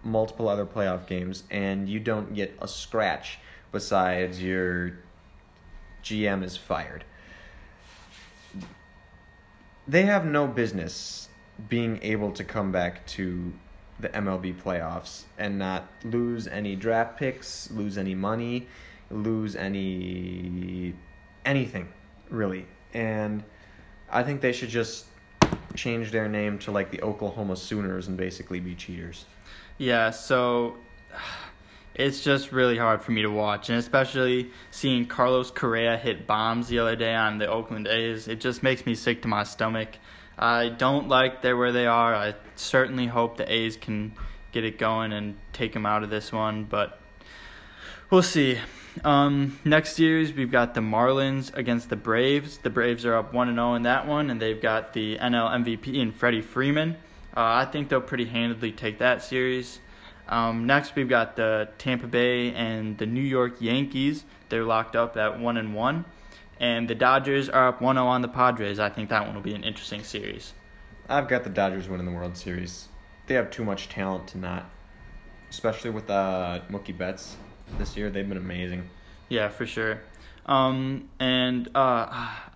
multiple 0.02 0.48
other 0.48 0.66
playoff 0.66 1.06
games, 1.06 1.44
and 1.50 1.88
you 1.88 2.00
don't 2.00 2.34
get 2.34 2.56
a 2.60 2.68
scratch 2.68 3.38
besides 3.72 4.42
your 4.42 4.98
GM 6.02 6.42
is 6.42 6.56
fired. 6.56 7.04
They 9.86 10.02
have 10.02 10.24
no 10.24 10.46
business 10.46 11.28
being 11.68 11.98
able 12.02 12.32
to 12.32 12.44
come 12.44 12.70
back 12.70 13.06
to 13.06 13.52
the 14.00 14.08
MLB 14.10 14.54
playoffs 14.60 15.24
and 15.38 15.58
not 15.58 15.88
lose 16.04 16.46
any 16.46 16.76
draft 16.76 17.18
picks, 17.18 17.70
lose 17.70 17.98
any 17.98 18.14
money, 18.14 18.68
lose 19.10 19.56
any 19.56 20.94
anything 21.44 21.88
really. 22.30 22.66
And 22.94 23.42
I 24.10 24.22
think 24.22 24.40
they 24.40 24.52
should 24.52 24.68
just 24.68 25.06
change 25.74 26.10
their 26.10 26.28
name 26.28 26.58
to 26.60 26.70
like 26.70 26.90
the 26.90 27.02
Oklahoma 27.02 27.56
Sooners 27.56 28.08
and 28.08 28.16
basically 28.16 28.60
be 28.60 28.74
cheaters. 28.74 29.24
Yeah, 29.78 30.10
so 30.10 30.76
it's 31.94 32.22
just 32.22 32.52
really 32.52 32.78
hard 32.78 33.02
for 33.02 33.12
me 33.12 33.22
to 33.22 33.30
watch, 33.30 33.70
and 33.70 33.78
especially 33.78 34.50
seeing 34.70 35.06
Carlos 35.06 35.50
Correa 35.50 35.96
hit 35.96 36.26
bombs 36.26 36.68
the 36.68 36.78
other 36.78 36.96
day 36.96 37.14
on 37.14 37.38
the 37.38 37.48
Oakland 37.48 37.86
A's, 37.86 38.28
it 38.28 38.40
just 38.40 38.62
makes 38.62 38.86
me 38.86 38.94
sick 38.94 39.22
to 39.22 39.28
my 39.28 39.44
stomach. 39.44 39.98
I 40.38 40.68
don't 40.68 41.08
like 41.08 41.42
they 41.42 41.52
where 41.52 41.72
they 41.72 41.86
are. 41.86 42.14
I 42.14 42.34
certainly 42.56 43.06
hope 43.06 43.36
the 43.36 43.52
A's 43.52 43.76
can 43.76 44.12
get 44.52 44.64
it 44.64 44.78
going 44.78 45.12
and 45.12 45.36
take 45.52 45.72
them 45.72 45.84
out 45.84 46.02
of 46.02 46.10
this 46.10 46.32
one, 46.32 46.64
but 46.64 47.00
we'll 48.10 48.22
see. 48.22 48.58
Um, 49.04 49.58
next 49.64 49.94
series 49.94 50.32
we've 50.32 50.50
got 50.50 50.74
the 50.74 50.80
Marlins 50.80 51.54
against 51.54 51.88
the 51.88 51.96
Braves. 51.96 52.58
The 52.58 52.70
Braves 52.70 53.04
are 53.04 53.14
up 53.14 53.32
one 53.32 53.48
and 53.48 53.56
zero 53.56 53.74
in 53.74 53.82
that 53.82 54.06
one, 54.06 54.30
and 54.30 54.40
they've 54.40 54.60
got 54.60 54.92
the 54.92 55.18
NL 55.18 55.50
MVP 55.64 55.94
in 55.94 56.12
Freddie 56.12 56.42
Freeman. 56.42 56.96
Uh, 57.36 57.62
I 57.62 57.64
think 57.64 57.88
they'll 57.88 58.00
pretty 58.00 58.24
handedly 58.24 58.72
take 58.72 58.98
that 58.98 59.22
series. 59.22 59.80
Um, 60.28 60.66
next 60.66 60.94
we've 60.94 61.08
got 61.08 61.36
the 61.36 61.68
Tampa 61.78 62.06
Bay 62.06 62.52
and 62.52 62.98
the 62.98 63.06
New 63.06 63.22
York 63.22 63.60
Yankees. 63.60 64.24
They're 64.48 64.64
locked 64.64 64.96
up 64.96 65.16
at 65.16 65.38
one 65.38 65.56
and 65.56 65.74
one, 65.74 66.04
and 66.60 66.88
the 66.88 66.94
Dodgers 66.94 67.48
are 67.48 67.68
up 67.68 67.80
1-0 67.80 67.96
on 67.96 68.22
the 68.22 68.28
Padres. 68.28 68.78
I 68.78 68.88
think 68.88 69.10
that 69.10 69.26
one 69.26 69.34
will 69.34 69.42
be 69.42 69.54
an 69.54 69.64
interesting 69.64 70.02
series. 70.02 70.52
I've 71.08 71.28
got 71.28 71.44
the 71.44 71.50
Dodgers 71.50 71.88
winning 71.88 72.06
the 72.06 72.12
World 72.12 72.36
Series. 72.36 72.88
They 73.26 73.34
have 73.34 73.50
too 73.50 73.64
much 73.64 73.88
talent 73.88 74.28
to 74.28 74.38
not, 74.38 74.70
especially 75.50 75.90
with 75.90 76.10
uh, 76.10 76.60
Mookie 76.70 76.96
Betts 76.96 77.36
this 77.78 77.96
year. 77.96 78.10
They've 78.10 78.28
been 78.28 78.38
amazing. 78.38 78.88
Yeah, 79.28 79.48
for 79.48 79.66
sure. 79.66 80.00
Um, 80.46 81.10
and 81.20 81.68
uh, 81.74 82.06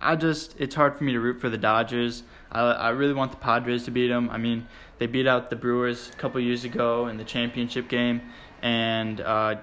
I 0.01 0.15
just 0.15 0.59
it's 0.59 0.73
hard 0.73 0.97
for 0.97 1.03
me 1.03 1.13
to 1.13 1.19
root 1.19 1.39
for 1.39 1.49
the 1.49 1.59
Dodgers. 1.59 2.23
I 2.51 2.61
I 2.61 2.89
really 2.89 3.13
want 3.13 3.31
the 3.31 3.37
Padres 3.37 3.85
to 3.85 3.91
beat 3.91 4.07
them. 4.07 4.31
I 4.31 4.37
mean, 4.37 4.67
they 4.97 5.05
beat 5.05 5.27
out 5.27 5.51
the 5.51 5.55
Brewers 5.55 6.09
a 6.09 6.17
couple 6.17 6.41
years 6.41 6.65
ago 6.65 7.07
in 7.07 7.17
the 7.17 7.23
championship 7.23 7.87
game, 7.87 8.21
and 8.63 9.21
uh, 9.21 9.55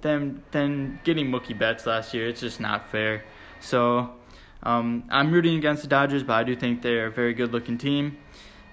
them 0.00 0.42
then 0.50 0.98
getting 1.04 1.30
Mookie 1.30 1.58
Betts 1.58 1.84
last 1.84 2.14
year. 2.14 2.26
It's 2.26 2.40
just 2.40 2.58
not 2.58 2.88
fair. 2.88 3.24
So 3.60 4.14
um, 4.62 5.04
I'm 5.10 5.32
rooting 5.32 5.56
against 5.56 5.82
the 5.82 5.88
Dodgers, 5.88 6.22
but 6.22 6.34
I 6.34 6.44
do 6.44 6.56
think 6.56 6.82
they're 6.82 7.06
a 7.06 7.10
very 7.10 7.34
good 7.34 7.52
looking 7.52 7.78
team. 7.78 8.18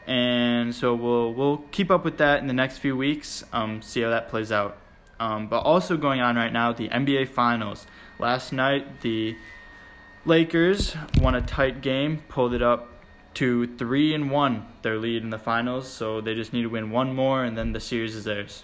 And 0.07 0.73
so 0.73 0.95
we'll 0.95 1.33
we'll 1.33 1.57
keep 1.71 1.91
up 1.91 2.03
with 2.03 2.17
that 2.17 2.39
in 2.39 2.47
the 2.47 2.53
next 2.53 2.79
few 2.79 2.97
weeks. 2.97 3.43
Um, 3.53 3.81
see 3.81 4.01
how 4.01 4.09
that 4.09 4.29
plays 4.29 4.51
out. 4.51 4.77
Um, 5.19 5.47
but 5.47 5.59
also 5.59 5.97
going 5.97 6.19
on 6.19 6.35
right 6.35 6.51
now, 6.51 6.73
the 6.73 6.89
NBA 6.89 7.29
Finals. 7.29 7.85
Last 8.17 8.51
night, 8.51 9.01
the 9.01 9.35
Lakers 10.25 10.95
won 11.19 11.35
a 11.35 11.41
tight 11.41 11.81
game, 11.81 12.23
pulled 12.27 12.53
it 12.53 12.61
up 12.63 12.87
to 13.35 13.67
three 13.77 14.13
and 14.13 14.31
one, 14.31 14.65
their 14.81 14.97
lead 14.97 15.23
in 15.23 15.29
the 15.29 15.37
finals. 15.37 15.87
So 15.87 16.21
they 16.21 16.33
just 16.33 16.53
need 16.53 16.63
to 16.63 16.69
win 16.69 16.91
one 16.91 17.13
more, 17.13 17.43
and 17.43 17.57
then 17.57 17.71
the 17.71 17.79
series 17.79 18.15
is 18.15 18.23
theirs. 18.23 18.63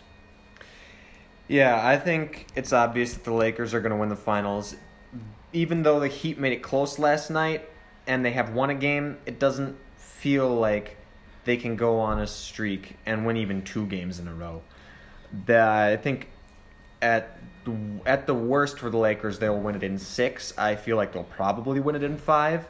Yeah, 1.47 1.79
I 1.85 1.97
think 1.97 2.47
it's 2.55 2.73
obvious 2.73 3.13
that 3.13 3.23
the 3.23 3.33
Lakers 3.33 3.73
are 3.73 3.79
going 3.79 3.91
to 3.91 3.97
win 3.97 4.09
the 4.09 4.15
finals. 4.15 4.75
Even 5.53 5.83
though 5.83 5.99
the 5.99 6.07
Heat 6.07 6.37
made 6.37 6.53
it 6.53 6.61
close 6.61 6.99
last 6.99 7.29
night 7.29 7.69
and 8.05 8.23
they 8.23 8.31
have 8.31 8.53
won 8.53 8.69
a 8.69 8.75
game, 8.75 9.17
it 9.25 9.39
doesn't 9.39 9.77
feel 9.97 10.49
like 10.49 10.97
they 11.45 11.57
can 11.57 11.75
go 11.75 11.99
on 11.99 12.19
a 12.19 12.27
streak 12.27 12.97
and 13.05 13.25
win 13.25 13.37
even 13.37 13.63
two 13.63 13.85
games 13.85 14.19
in 14.19 14.27
a 14.27 14.33
row. 14.33 14.61
The, 15.45 15.61
I 15.61 15.97
think 15.97 16.29
at 17.01 17.37
at 18.05 18.25
the 18.25 18.33
worst 18.33 18.79
for 18.79 18.89
the 18.89 18.97
Lakers, 18.97 19.39
they'll 19.39 19.59
win 19.59 19.75
it 19.75 19.83
in 19.83 19.97
six. 19.97 20.57
I 20.57 20.75
feel 20.75 20.95
like 20.95 21.11
they'll 21.11 21.23
probably 21.23 21.79
win 21.79 21.95
it 21.95 22.03
in 22.03 22.17
five. 22.17 22.67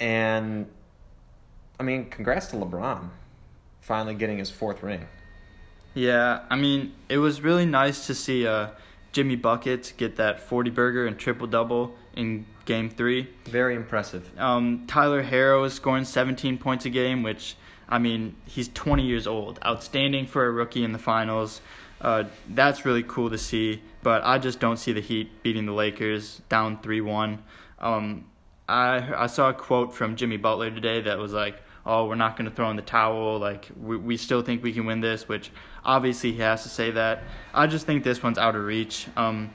And 0.00 0.66
I 1.78 1.82
mean, 1.82 2.10
congrats 2.10 2.48
to 2.48 2.56
LeBron, 2.56 3.08
finally 3.80 4.14
getting 4.14 4.38
his 4.38 4.50
fourth 4.50 4.82
ring. 4.82 5.06
Yeah, 5.94 6.40
I 6.50 6.56
mean, 6.56 6.94
it 7.08 7.18
was 7.18 7.40
really 7.40 7.64
nice 7.64 8.06
to 8.06 8.14
see 8.14 8.46
uh, 8.46 8.68
Jimmy 9.16 9.36
Buckets 9.36 9.92
get 9.92 10.16
that 10.16 10.40
forty 10.40 10.68
burger 10.68 11.06
and 11.06 11.18
triple 11.18 11.46
double 11.46 11.94
in 12.16 12.44
Game 12.66 12.90
Three. 12.90 13.26
Very 13.46 13.74
impressive. 13.74 14.30
Um, 14.38 14.84
Tyler 14.86 15.22
Herro 15.22 15.64
is 15.64 15.72
scoring 15.72 16.04
seventeen 16.04 16.58
points 16.58 16.84
a 16.84 16.90
game, 16.90 17.22
which 17.22 17.56
I 17.88 17.98
mean, 17.98 18.36
he's 18.44 18.68
twenty 18.68 19.06
years 19.06 19.26
old, 19.26 19.58
outstanding 19.64 20.26
for 20.26 20.44
a 20.44 20.50
rookie 20.50 20.84
in 20.84 20.92
the 20.92 20.98
finals. 20.98 21.62
Uh, 21.98 22.24
that's 22.50 22.84
really 22.84 23.04
cool 23.04 23.30
to 23.30 23.38
see, 23.38 23.80
but 24.02 24.22
I 24.22 24.36
just 24.36 24.60
don't 24.60 24.76
see 24.76 24.92
the 24.92 25.00
Heat 25.00 25.42
beating 25.42 25.64
the 25.64 25.72
Lakers 25.72 26.42
down 26.50 26.78
3 26.82 27.00
1. 27.00 27.42
Um, 27.78 28.26
I, 28.68 29.14
I 29.16 29.26
saw 29.28 29.48
a 29.48 29.54
quote 29.54 29.94
from 29.94 30.16
Jimmy 30.16 30.36
Butler 30.36 30.70
today 30.70 31.00
that 31.00 31.16
was 31.16 31.32
like, 31.32 31.56
oh, 31.86 32.06
we're 32.06 32.16
not 32.16 32.36
going 32.36 32.50
to 32.50 32.54
throw 32.54 32.68
in 32.68 32.76
the 32.76 32.82
towel. 32.82 33.38
Like, 33.38 33.68
we, 33.80 33.96
we 33.96 34.16
still 34.18 34.42
think 34.42 34.62
we 34.62 34.74
can 34.74 34.84
win 34.84 35.00
this, 35.00 35.26
which 35.26 35.50
obviously 35.86 36.32
he 36.32 36.40
has 36.40 36.62
to 36.64 36.68
say 36.68 36.90
that. 36.90 37.22
I 37.54 37.66
just 37.66 37.86
think 37.86 38.04
this 38.04 38.22
one's 38.22 38.36
out 38.36 38.54
of 38.54 38.64
reach. 38.64 39.06
Um, 39.16 39.50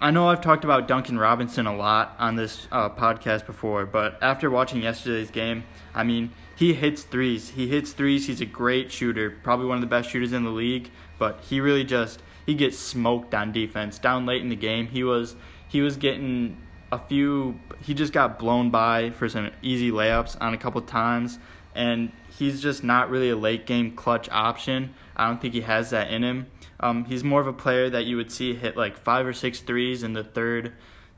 I 0.00 0.10
know 0.10 0.28
I've 0.28 0.40
talked 0.40 0.64
about 0.64 0.88
Duncan 0.88 1.18
Robinson 1.18 1.66
a 1.66 1.76
lot 1.76 2.16
on 2.18 2.36
this 2.36 2.68
uh, 2.72 2.88
podcast 2.88 3.44
before, 3.44 3.84
but 3.84 4.18
after 4.22 4.50
watching 4.50 4.82
yesterday's 4.82 5.30
game, 5.30 5.64
I 5.94 6.04
mean, 6.04 6.30
he 6.54 6.72
hits 6.72 7.02
threes. 7.02 7.50
He 7.50 7.66
hits 7.66 7.92
threes. 7.92 8.26
He's 8.26 8.40
a 8.40 8.46
great 8.46 8.90
shooter, 8.90 9.38
probably 9.42 9.66
one 9.66 9.76
of 9.76 9.82
the 9.82 9.86
best 9.86 10.08
shooters 10.08 10.32
in 10.32 10.44
the 10.44 10.50
league 10.50 10.90
but 11.18 11.40
he 11.40 11.60
really 11.60 11.84
just 11.84 12.22
he 12.44 12.54
gets 12.54 12.78
smoked 12.78 13.34
on 13.34 13.52
defense. 13.52 13.98
Down 13.98 14.26
late 14.26 14.42
in 14.42 14.48
the 14.48 14.56
game, 14.56 14.86
he 14.86 15.04
was 15.04 15.36
he 15.68 15.80
was 15.80 15.96
getting 15.96 16.56
a 16.92 16.98
few 16.98 17.58
he 17.82 17.94
just 17.94 18.12
got 18.12 18.38
blown 18.38 18.70
by 18.70 19.10
for 19.10 19.28
some 19.28 19.50
easy 19.62 19.90
layups 19.90 20.36
on 20.40 20.54
a 20.54 20.58
couple 20.58 20.80
times 20.82 21.38
and 21.76 22.10
he's 22.38 22.60
just 22.60 22.82
not 22.82 23.10
really 23.10 23.30
a 23.30 23.36
late 23.36 23.66
game 23.66 23.94
clutch 23.94 24.28
option. 24.30 24.94
I 25.16 25.28
don't 25.28 25.40
think 25.40 25.54
he 25.54 25.60
has 25.60 25.90
that 25.90 26.10
in 26.10 26.24
him. 26.24 26.46
Um, 26.80 27.04
he's 27.04 27.22
more 27.22 27.40
of 27.40 27.46
a 27.46 27.52
player 27.52 27.88
that 27.90 28.04
you 28.04 28.16
would 28.16 28.30
see 28.32 28.54
hit 28.54 28.76
like 28.76 28.96
five 28.96 29.26
or 29.26 29.32
six 29.32 29.60
threes 29.60 30.02
in 30.02 30.12
the 30.12 30.24
third 30.24 30.72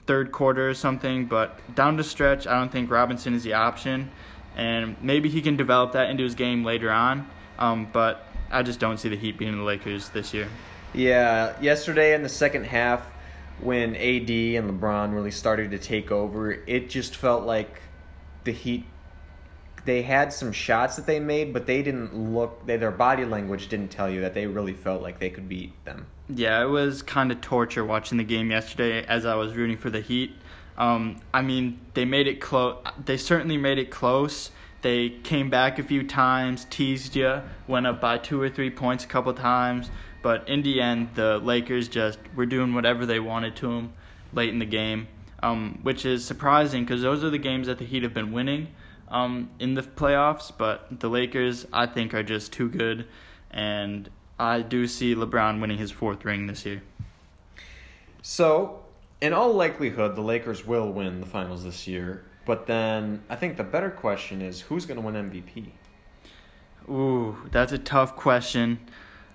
third 0.07 0.33
quarter 0.33 0.69
or 0.69 0.75
something, 0.75 1.27
but 1.27 1.59
down 1.75 1.97
the 1.97 2.05
stretch, 2.05 2.47
I 2.47 2.59
don't 2.59 2.73
think 2.73 2.91
Robinson 2.91 3.35
is 3.35 3.43
the 3.43 3.53
option, 3.53 4.11
and 4.57 4.97
maybe 5.03 5.29
he 5.29 5.43
can 5.43 5.57
develop 5.57 5.93
that 5.93 6.09
into 6.09 6.25
his 6.25 6.35
game 6.35 6.65
later 6.65 6.91
on. 6.91 7.29
Um, 7.59 7.89
but 7.93 8.25
I 8.51 8.63
just 8.63 8.81
don't 8.81 8.99
see 8.99 9.11
the 9.11 9.17
Heat 9.17 9.37
beating 9.37 9.59
the 9.59 9.65
Lakers 9.65 10.09
this 10.09 10.33
year. 10.33 10.49
Yeah, 10.95 11.61
yesterday 11.61 12.15
in 12.15 12.23
the 12.23 12.29
second 12.31 12.65
half, 12.65 13.03
when 13.61 13.95
AD 13.97 14.31
and 14.31 14.81
LeBron 14.81 15.13
really 15.13 15.31
started 15.31 15.73
to 15.73 15.79
take 15.79 16.11
over, 16.11 16.53
it 16.53 16.89
just 16.89 17.17
felt 17.17 17.45
like 17.45 17.81
the 18.45 18.53
Heat. 18.53 18.87
They 19.89 20.03
had 20.03 20.33
some 20.35 20.53
shots 20.53 20.97
that 20.97 21.07
they 21.07 21.19
made, 21.19 21.55
but 21.55 21.65
they 21.65 21.83
didn't 21.83 22.15
look. 22.35 22.67
They, 22.67 22.77
their 22.77 22.91
body 22.91 23.25
language 23.25 23.69
didn't 23.69 23.89
tell 23.89 24.11
you 24.11 24.21
that 24.21 24.35
they 24.35 24.47
really 24.47 24.75
felt 24.75 25.01
like 25.01 25.19
they 25.19 25.31
could 25.31 25.49
beat 25.49 25.73
them. 25.87 26.07
Yeah, 26.29 26.63
it 26.63 26.67
was 26.67 27.01
kind 27.01 27.33
of 27.33 27.41
torture 27.41 27.85
watching 27.85 28.19
the 28.19 28.25
game 28.25 28.51
yesterday 28.51 29.03
as 29.07 29.25
I 29.25 29.35
was 29.35 29.55
rooting 29.55 29.79
for 29.79 29.89
the 29.89 30.03
Heat. 30.03 30.33
Um, 30.77 31.21
I 31.33 31.41
mean, 31.41 31.81
they 31.95 32.05
made 32.05 32.27
it 32.29 32.39
close. 32.39 32.85
They 33.03 33.17
certainly 33.17 33.57
made 33.57 33.79
it 33.79 33.91
close 33.91 34.51
they 34.81 35.09
came 35.09 35.51
back 35.51 35.79
a 35.79 35.83
few 35.83 36.07
times, 36.07 36.67
teased 36.71 37.17
you, 37.17 37.43
went 37.67 37.87
up 37.87 38.01
by 38.01 38.19
two 38.19 38.41
or 38.41 38.49
three 38.49 38.71
points 38.71 39.05
a 39.05 39.09
couple 39.09 39.33
times, 39.35 39.91
but 40.23 40.49
in 40.49 40.63
the 40.63 40.81
end, 40.81 41.11
the 41.15 41.39
Lakers 41.39 41.89
just 41.89 42.19
were 42.37 42.47
doing 42.47 42.75
whatever 42.75 43.05
they 43.05 43.19
wanted 43.19 43.57
to 43.57 43.67
them 43.67 43.93
late 44.33 44.51
in 44.51 44.61
the 44.61 44.67
game, 44.67 45.09
um, 45.43 45.81
which 45.83 46.05
is 46.05 46.25
surprising 46.25 46.85
because 46.85 47.03
those 47.03 47.25
are 47.25 47.31
the 47.31 47.39
games 47.39 47.67
that 47.67 47.79
the 47.79 47.85
Heat 47.85 48.05
have 48.05 48.15
been 48.15 48.31
winning 48.31 48.69
um, 49.11 49.51
in 49.59 49.75
the 49.75 49.83
playoffs. 49.83 50.53
But 50.57 51.01
the 51.01 51.09
Lakers, 51.09 51.67
I 51.73 51.87
think, 51.87 52.15
are 52.15 52.23
just 52.23 52.53
too 52.53 52.69
good, 52.69 53.07
and 53.51 54.09
I 54.39 54.61
do 54.63 54.87
see 54.87 55.15
LeBron 55.15 55.61
winning 55.61 55.79
his 55.79 55.91
fourth 55.91 56.25
ring 56.25 56.47
this 56.47 56.65
year. 56.65 56.83
So, 58.23 58.85
in 59.21 59.33
all 59.33 59.53
likelihood, 59.53 60.17
the 60.17 60.23
Lakers 60.23 60.67
will 60.67 60.93
win 60.93 61.21
the 61.21 61.27
finals 61.27 61.65
this 61.65 61.87
year. 61.87 62.25
But 62.45 62.67
then 62.67 63.23
I 63.29 63.37
think 63.37 63.59
the 63.59 63.65
better 63.65 63.91
question 63.91 64.41
is 64.41 64.61
who's 64.61 64.87
going 64.87 64.99
to 64.99 65.05
win 65.05 65.15
MVP? 65.15 65.67
Ooh, 66.89 67.37
that's 67.51 67.73
a 67.73 67.79
tough 67.79 68.17
question. 68.17 68.81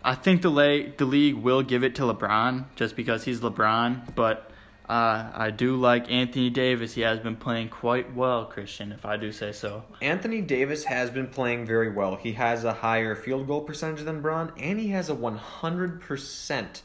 I 0.03 0.15
think 0.15 0.41
the 0.41 0.49
la- 0.49 0.89
the 0.97 1.05
league 1.05 1.35
will 1.35 1.61
give 1.61 1.83
it 1.83 1.95
to 1.95 2.01
LeBron 2.03 2.65
just 2.75 2.95
because 2.95 3.23
he's 3.23 3.41
LeBron, 3.41 4.15
but 4.15 4.49
uh, 4.89 5.31
I 5.33 5.49
do 5.49 5.77
like 5.77 6.11
Anthony 6.11 6.49
Davis. 6.49 6.93
He 6.93 7.01
has 7.01 7.19
been 7.19 7.37
playing 7.37 7.69
quite 7.69 8.13
well, 8.13 8.45
Christian, 8.45 8.91
if 8.91 9.05
I 9.05 9.15
do 9.15 9.31
say 9.31 9.53
so. 9.53 9.83
Anthony 10.01 10.41
Davis 10.41 10.83
has 10.83 11.09
been 11.09 11.27
playing 11.27 11.65
very 11.65 11.89
well. 11.89 12.17
He 12.17 12.33
has 12.33 12.65
a 12.65 12.73
higher 12.73 13.15
field 13.15 13.47
goal 13.47 13.61
percentage 13.61 14.03
than 14.03 14.21
Bron, 14.21 14.51
and 14.57 14.79
he 14.79 14.89
has 14.89 15.09
a 15.09 15.15
100% 15.15 16.81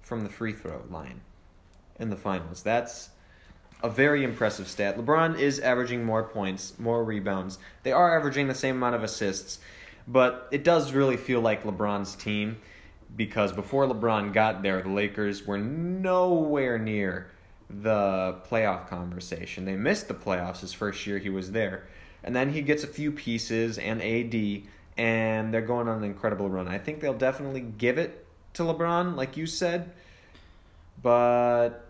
from 0.00 0.22
the 0.22 0.30
free 0.30 0.52
throw 0.52 0.82
line 0.88 1.20
in 2.00 2.08
the 2.08 2.16
finals. 2.16 2.62
That's 2.62 3.10
a 3.82 3.90
very 3.90 4.24
impressive 4.24 4.66
stat. 4.66 4.96
LeBron 4.96 5.38
is 5.38 5.60
averaging 5.60 6.04
more 6.04 6.24
points, 6.24 6.78
more 6.78 7.04
rebounds. 7.04 7.58
They 7.82 7.92
are 7.92 8.18
averaging 8.18 8.48
the 8.48 8.54
same 8.54 8.76
amount 8.76 8.94
of 8.94 9.02
assists, 9.02 9.58
but 10.08 10.48
it 10.50 10.64
does 10.64 10.92
really 10.92 11.18
feel 11.18 11.40
like 11.40 11.64
LeBron's 11.64 12.14
team 12.14 12.56
because 13.16 13.52
before 13.52 13.86
LeBron 13.86 14.32
got 14.32 14.62
there, 14.62 14.82
the 14.82 14.90
Lakers 14.90 15.46
were 15.46 15.58
nowhere 15.58 16.78
near 16.78 17.30
the 17.68 18.36
playoff 18.48 18.88
conversation. 18.88 19.64
They 19.64 19.74
missed 19.74 20.08
the 20.08 20.14
playoffs 20.14 20.60
his 20.60 20.72
first 20.72 21.06
year 21.06 21.18
he 21.18 21.30
was 21.30 21.50
there. 21.50 21.86
And 22.22 22.34
then 22.34 22.52
he 22.52 22.62
gets 22.62 22.84
a 22.84 22.88
few 22.88 23.12
pieces 23.12 23.78
and 23.78 24.02
AD, 24.02 24.62
and 24.96 25.52
they're 25.52 25.62
going 25.62 25.88
on 25.88 25.98
an 25.98 26.04
incredible 26.04 26.48
run. 26.48 26.68
I 26.68 26.78
think 26.78 27.00
they'll 27.00 27.14
definitely 27.14 27.60
give 27.60 27.98
it 27.98 28.26
to 28.54 28.62
LeBron, 28.62 29.16
like 29.16 29.36
you 29.36 29.46
said, 29.46 29.92
but 31.02 31.86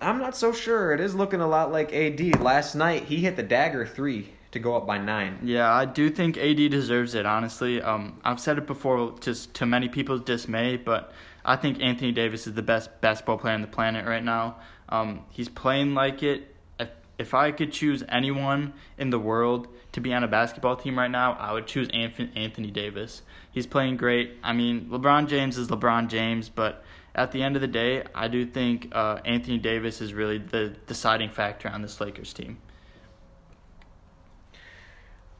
I'm 0.00 0.18
not 0.18 0.36
so 0.36 0.52
sure. 0.52 0.92
It 0.92 1.00
is 1.00 1.14
looking 1.14 1.40
a 1.40 1.48
lot 1.48 1.72
like 1.72 1.92
AD. 1.92 2.40
Last 2.40 2.74
night, 2.74 3.04
he 3.04 3.16
hit 3.18 3.36
the 3.36 3.42
dagger 3.42 3.86
three 3.86 4.32
to 4.52 4.58
go 4.58 4.76
up 4.76 4.86
by 4.86 4.98
nine. 4.98 5.38
Yeah, 5.42 5.72
I 5.72 5.84
do 5.84 6.10
think 6.10 6.36
AD 6.36 6.56
deserves 6.70 7.14
it. 7.14 7.26
Honestly, 7.26 7.82
um, 7.82 8.20
I've 8.24 8.40
said 8.40 8.58
it 8.58 8.66
before, 8.66 9.14
just 9.20 9.54
to 9.54 9.66
many 9.66 9.88
people's 9.88 10.22
dismay, 10.22 10.76
but 10.76 11.12
I 11.44 11.56
think 11.56 11.80
Anthony 11.80 12.12
Davis 12.12 12.46
is 12.46 12.54
the 12.54 12.62
best 12.62 13.00
basketball 13.00 13.38
player 13.38 13.54
on 13.54 13.62
the 13.62 13.68
planet 13.68 14.06
right 14.06 14.24
now. 14.24 14.56
Um, 14.88 15.24
he's 15.30 15.48
playing 15.48 15.94
like 15.94 16.22
it. 16.22 16.54
If, 16.80 16.90
if 17.18 17.34
I 17.34 17.52
could 17.52 17.72
choose 17.72 18.02
anyone 18.08 18.72
in 18.96 19.10
the 19.10 19.18
world 19.18 19.68
to 19.92 20.00
be 20.00 20.14
on 20.14 20.24
a 20.24 20.28
basketball 20.28 20.76
team 20.76 20.98
right 20.98 21.10
now, 21.10 21.32
I 21.34 21.52
would 21.52 21.66
choose 21.66 21.88
Anthony 21.92 22.70
Davis. 22.70 23.22
He's 23.50 23.66
playing 23.66 23.96
great. 23.96 24.36
I 24.42 24.52
mean, 24.52 24.88
LeBron 24.90 25.28
James 25.28 25.58
is 25.58 25.68
LeBron 25.68 26.08
James, 26.08 26.48
but 26.48 26.84
at 27.14 27.32
the 27.32 27.42
end 27.42 27.56
of 27.56 27.62
the 27.62 27.68
day, 27.68 28.04
I 28.14 28.28
do 28.28 28.46
think 28.46 28.88
uh, 28.92 29.18
Anthony 29.24 29.58
Davis 29.58 30.00
is 30.00 30.14
really 30.14 30.38
the 30.38 30.74
deciding 30.86 31.30
factor 31.30 31.68
on 31.68 31.82
this 31.82 32.00
Lakers 32.00 32.32
team. 32.32 32.58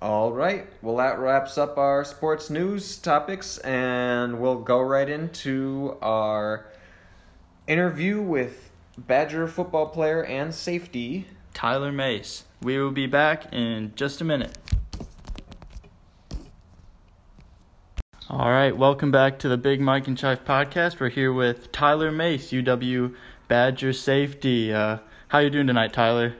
All 0.01 0.33
right. 0.33 0.67
Well, 0.81 0.97
that 0.99 1.19
wraps 1.19 1.59
up 1.59 1.77
our 1.77 2.05
sports 2.05 2.51
news 2.51 2.99
topics, 2.99 3.59
and 3.59 4.41
we'll 4.41 4.61
go 4.61 4.81
right 4.81 5.09
into 5.09 5.97
our 6.01 6.67
interview 7.67 8.23
with 8.23 8.71
Badger 8.97 9.49
football 9.49 9.87
player 9.87 10.25
and 10.25 10.55
safety 10.55 11.27
Tyler 11.53 11.91
Mais. 11.91 12.45
We 12.63 12.79
will 12.79 12.93
be 12.93 13.07
back 13.07 13.53
in 13.53 13.91
just 13.97 14.21
a 14.21 14.25
minute. 14.25 14.57
All 18.31 18.51
right, 18.51 18.77
welcome 18.77 19.11
back 19.11 19.41
to 19.41 19.49
the 19.49 19.57
Big 19.57 19.81
Mike 19.81 20.07
and 20.07 20.17
Chive 20.17 20.45
podcast. 20.45 21.01
We're 21.01 21.09
here 21.09 21.33
with 21.33 21.73
Tyler 21.73 22.13
Mais, 22.13 22.53
UW 22.53 23.17
Badger 23.49 23.93
safety. 23.93 24.73
Uh, 24.73 24.99
how 25.27 25.41
you 25.41 25.51
doing 25.51 25.67
tonight, 25.67 25.93
Tyler? 25.93 26.37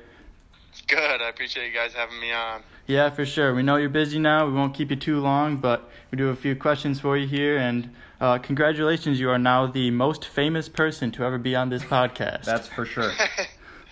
It's 0.71 0.83
good. 0.83 1.21
I 1.21 1.29
appreciate 1.29 1.67
you 1.67 1.75
guys 1.75 1.93
having 1.95 2.21
me 2.21 2.31
on. 2.31 2.63
Yeah, 2.89 3.11
for 3.11 3.27
sure. 3.27 3.55
We 3.55 3.63
know 3.63 3.77
you're 3.77 3.91
busy 3.91 4.19
now. 4.19 4.47
We 4.47 4.55
won't 4.55 4.73
keep 4.73 4.89
you 4.89 4.97
too 4.97 5.21
long, 5.21 5.59
but 5.59 5.91
we 6.11 6.17
do 6.17 6.25
have 6.25 6.39
a 6.39 6.41
few 6.41 6.57
questions 6.57 6.99
for 6.99 7.19
you 7.19 7.27
here. 7.27 7.59
And 7.59 7.91
uh, 8.19 8.39
congratulations, 8.39 9.21
you 9.21 9.29
are 9.29 9.39
now 9.39 9.67
the 9.67 9.91
most 9.91 10.25
famous 10.25 10.71
person 10.71 11.11
to 11.13 11.25
ever 11.25 11.37
be 11.37 11.55
on 11.55 11.69
this 11.69 11.85
podcast. 11.85 12.45
That's 12.45 12.67
for 12.67 12.87
sure. 12.87 13.13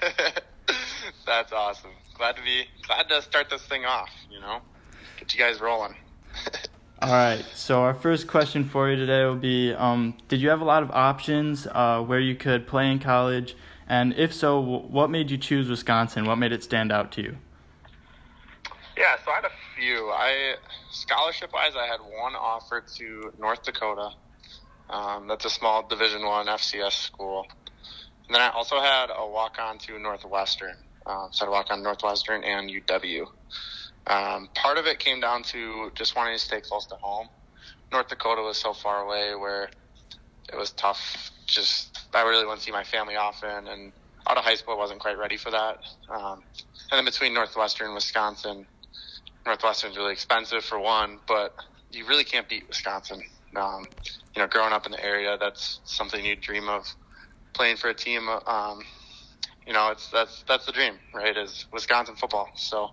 That's 1.26 1.52
awesome. 1.52 1.90
Glad 2.14 2.36
to 2.36 2.42
be 2.42 2.64
glad 2.86 3.06
to 3.10 3.20
start 3.20 3.50
this 3.50 3.66
thing 3.66 3.84
off. 3.84 4.08
You 4.30 4.40
know, 4.40 4.60
get 5.18 5.34
you 5.34 5.40
guys 5.40 5.60
rolling. 5.60 5.94
All 7.02 7.12
right. 7.12 7.44
So 7.52 7.82
our 7.82 7.92
first 7.92 8.26
question 8.26 8.64
for 8.64 8.88
you 8.88 8.96
today 8.96 9.26
will 9.26 9.36
be: 9.36 9.74
um, 9.74 10.16
Did 10.28 10.40
you 10.40 10.48
have 10.48 10.62
a 10.62 10.64
lot 10.64 10.82
of 10.82 10.90
options 10.92 11.66
uh, 11.66 12.00
where 12.00 12.20
you 12.20 12.34
could 12.34 12.66
play 12.66 12.90
in 12.90 12.98
college? 12.98 13.56
And 13.86 14.14
if 14.14 14.32
so, 14.32 14.58
what 14.58 15.10
made 15.10 15.30
you 15.30 15.36
choose 15.36 15.68
Wisconsin? 15.68 16.24
What 16.24 16.36
made 16.36 16.52
it 16.52 16.62
stand 16.62 16.90
out 16.90 17.12
to 17.12 17.22
you? 17.22 17.36
Yeah, 18.96 19.16
so 19.24 19.30
I 19.30 19.34
had 19.36 19.44
a 19.44 19.50
few. 19.76 20.10
I 20.10 20.54
scholarship 20.90 21.52
wise, 21.52 21.72
I 21.78 21.86
had 21.86 22.00
one 22.00 22.34
offer 22.34 22.82
to 22.96 23.32
North 23.38 23.62
Dakota. 23.62 24.10
Um, 24.88 25.26
that's 25.28 25.44
a 25.44 25.50
small 25.50 25.86
Division 25.86 26.24
One 26.24 26.46
FCS 26.46 26.92
school. 26.92 27.46
And 28.26 28.34
then 28.34 28.40
I 28.40 28.48
also 28.50 28.80
had 28.80 29.08
a 29.14 29.28
walk 29.28 29.56
on 29.60 29.78
to 29.80 29.98
Northwestern. 29.98 30.76
Um, 31.04 31.28
so 31.30 31.46
I 31.46 31.50
walk 31.50 31.66
on 31.70 31.82
Northwestern 31.82 32.42
and 32.42 32.70
UW. 32.70 33.26
Um, 34.06 34.48
part 34.54 34.78
of 34.78 34.86
it 34.86 34.98
came 34.98 35.20
down 35.20 35.42
to 35.44 35.90
just 35.94 36.16
wanting 36.16 36.34
to 36.34 36.42
stay 36.42 36.60
close 36.60 36.86
to 36.86 36.94
home. 36.96 37.28
North 37.92 38.08
Dakota 38.08 38.42
was 38.42 38.56
so 38.56 38.72
far 38.72 39.04
away 39.04 39.34
where 39.34 39.68
it 40.52 40.56
was 40.56 40.70
tough. 40.70 41.30
Just 41.46 41.98
I 42.14 42.22
really 42.22 42.44
wouldn't 42.44 42.62
see 42.62 42.72
my 42.72 42.84
family 42.84 43.16
often, 43.16 43.68
and 43.68 43.92
out 44.28 44.36
of 44.38 44.44
high 44.44 44.54
school, 44.54 44.74
I 44.74 44.78
wasn't 44.78 45.00
quite 45.00 45.18
ready 45.18 45.36
for 45.36 45.50
that. 45.50 45.78
Um, 46.08 46.42
and 46.90 46.98
then 46.98 47.04
between 47.04 47.34
Northwestern 47.34 47.86
and 47.86 47.94
Wisconsin, 47.94 48.66
Northwestern's 49.46 49.96
really 49.96 50.12
expensive 50.12 50.64
for 50.64 50.78
one, 50.78 51.18
but 51.26 51.54
you 51.90 52.06
really 52.06 52.24
can't 52.24 52.48
beat 52.48 52.66
Wisconsin. 52.68 53.22
Um, 53.54 53.86
you 54.34 54.42
know, 54.42 54.48
growing 54.48 54.72
up 54.72 54.84
in 54.84 54.92
the 54.92 55.02
area, 55.02 55.38
that's 55.38 55.80
something 55.84 56.24
you 56.24 56.36
dream 56.36 56.68
of. 56.68 56.86
Playing 57.54 57.76
for 57.76 57.88
a 57.88 57.94
team, 57.94 58.28
um, 58.28 58.82
you 59.66 59.72
know, 59.72 59.90
it's 59.90 60.10
that's 60.10 60.44
that's 60.46 60.66
the 60.66 60.72
dream, 60.72 60.94
right? 61.14 61.34
Is 61.36 61.64
Wisconsin 61.72 62.14
football. 62.16 62.50
So, 62.54 62.90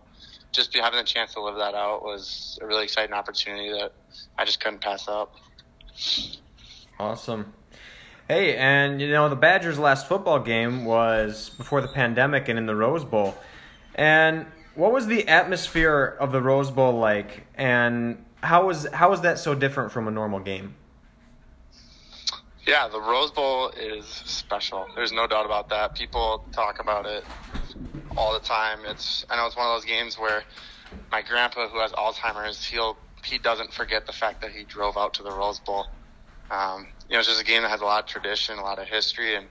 just 0.54 0.74
having 0.74 0.98
the 0.98 1.04
chance 1.04 1.34
to 1.34 1.42
live 1.42 1.56
that 1.56 1.76
out 1.76 2.02
was 2.04 2.58
a 2.62 2.66
really 2.66 2.84
exciting 2.84 3.14
opportunity 3.14 3.72
that 3.72 3.92
I 4.38 4.46
just 4.46 4.62
couldn't 4.62 4.80
pass 4.80 5.10
up. 5.10 5.36
Awesome. 6.98 7.54
Hey, 8.30 8.56
and 8.56 9.02
you 9.02 9.12
know 9.12 9.28
the 9.28 9.36
Badgers' 9.36 9.78
last 9.78 10.08
football 10.08 10.40
game 10.40 10.86
was 10.86 11.50
before 11.50 11.82
the 11.82 11.90
pandemic 11.90 12.48
and 12.48 12.58
in 12.58 12.66
the 12.66 12.76
Rose 12.76 13.04
Bowl. 13.04 13.36
And 13.96 14.46
what 14.76 14.92
was 14.92 15.08
the 15.08 15.28
atmosphere 15.28 16.18
of 16.20 16.32
the 16.32 16.42
Rose 16.42 16.72
Bowl 16.72 16.94
like? 16.94 17.46
And 17.56 18.24
how 18.42 18.68
was 18.68 18.88
how 18.94 19.10
was 19.10 19.22
that 19.22 19.40
so 19.40 19.56
different 19.56 19.92
from 19.92 20.08
a 20.08 20.12
normal 20.12 20.40
game? 20.40 20.76
Yeah, 22.66 22.88
the 22.88 23.00
Rose 23.00 23.32
Bowl 23.32 23.70
is 23.70 24.06
special. 24.06 24.88
There's 24.96 25.12
no 25.12 25.28
doubt 25.28 25.46
about 25.46 25.70
that. 25.70 25.96
People 25.96 26.46
talk 26.54 26.80
about 26.80 27.06
it 27.06 27.26
all 28.16 28.34
the 28.34 28.40
time. 28.40 28.80
It's 28.86 29.26
I 29.30 29.36
know 29.36 29.46
it's 29.48 29.58
one 29.58 29.68
of 29.68 29.76
those 29.76 29.86
games 29.86 30.18
where 30.18 30.44
my 31.12 31.22
grandpa, 31.22 31.68
who 31.68 31.80
has 31.80 31.92
Alzheimer's, 31.92 32.64
he'll 32.64 32.98
he 33.24 33.38
doesn't 33.38 33.74
forget 33.74 34.06
the 34.06 34.14
fact 34.14 34.42
that 34.42 34.52
he 34.52 34.64
drove 34.64 34.98
out 34.98 35.14
to 35.16 35.24
the 35.24 35.32
Rose 35.32 35.60
Bowl. 35.60 35.88
Um, 36.52 36.88
you 37.10 37.14
know, 37.14 37.20
it's 37.20 37.28
just 37.28 37.42
a 37.42 37.46
game 37.46 37.64
that 37.64 37.70
has 37.70 37.82
a 37.82 37.86
lot 37.86 38.04
of 38.04 38.10
tradition, 38.10 38.58
a 38.58 38.64
lot 38.64 38.80
of 38.80 38.88
history, 38.88 39.36
and 39.36 39.48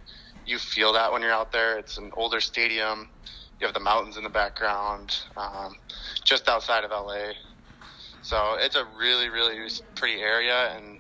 you 0.47 0.59
feel 0.59 0.93
that 0.93 1.13
when 1.13 1.23
you're 1.23 1.33
out 1.33 1.53
there. 1.53 1.79
It's 1.79 1.99
an 1.99 2.13
older 2.15 2.41
stadium. 2.41 3.09
You 3.63 3.67
have 3.69 3.75
the 3.75 3.81
mountains 3.81 4.17
in 4.17 4.25
the 4.25 4.29
background, 4.29 5.17
um, 5.37 5.77
just 6.25 6.49
outside 6.49 6.83
of 6.83 6.91
LA. 6.91 7.35
So 8.23 8.57
it's 8.59 8.75
a 8.75 8.85
really, 8.99 9.29
really 9.29 9.57
pretty 9.95 10.21
area, 10.21 10.75
and 10.75 10.99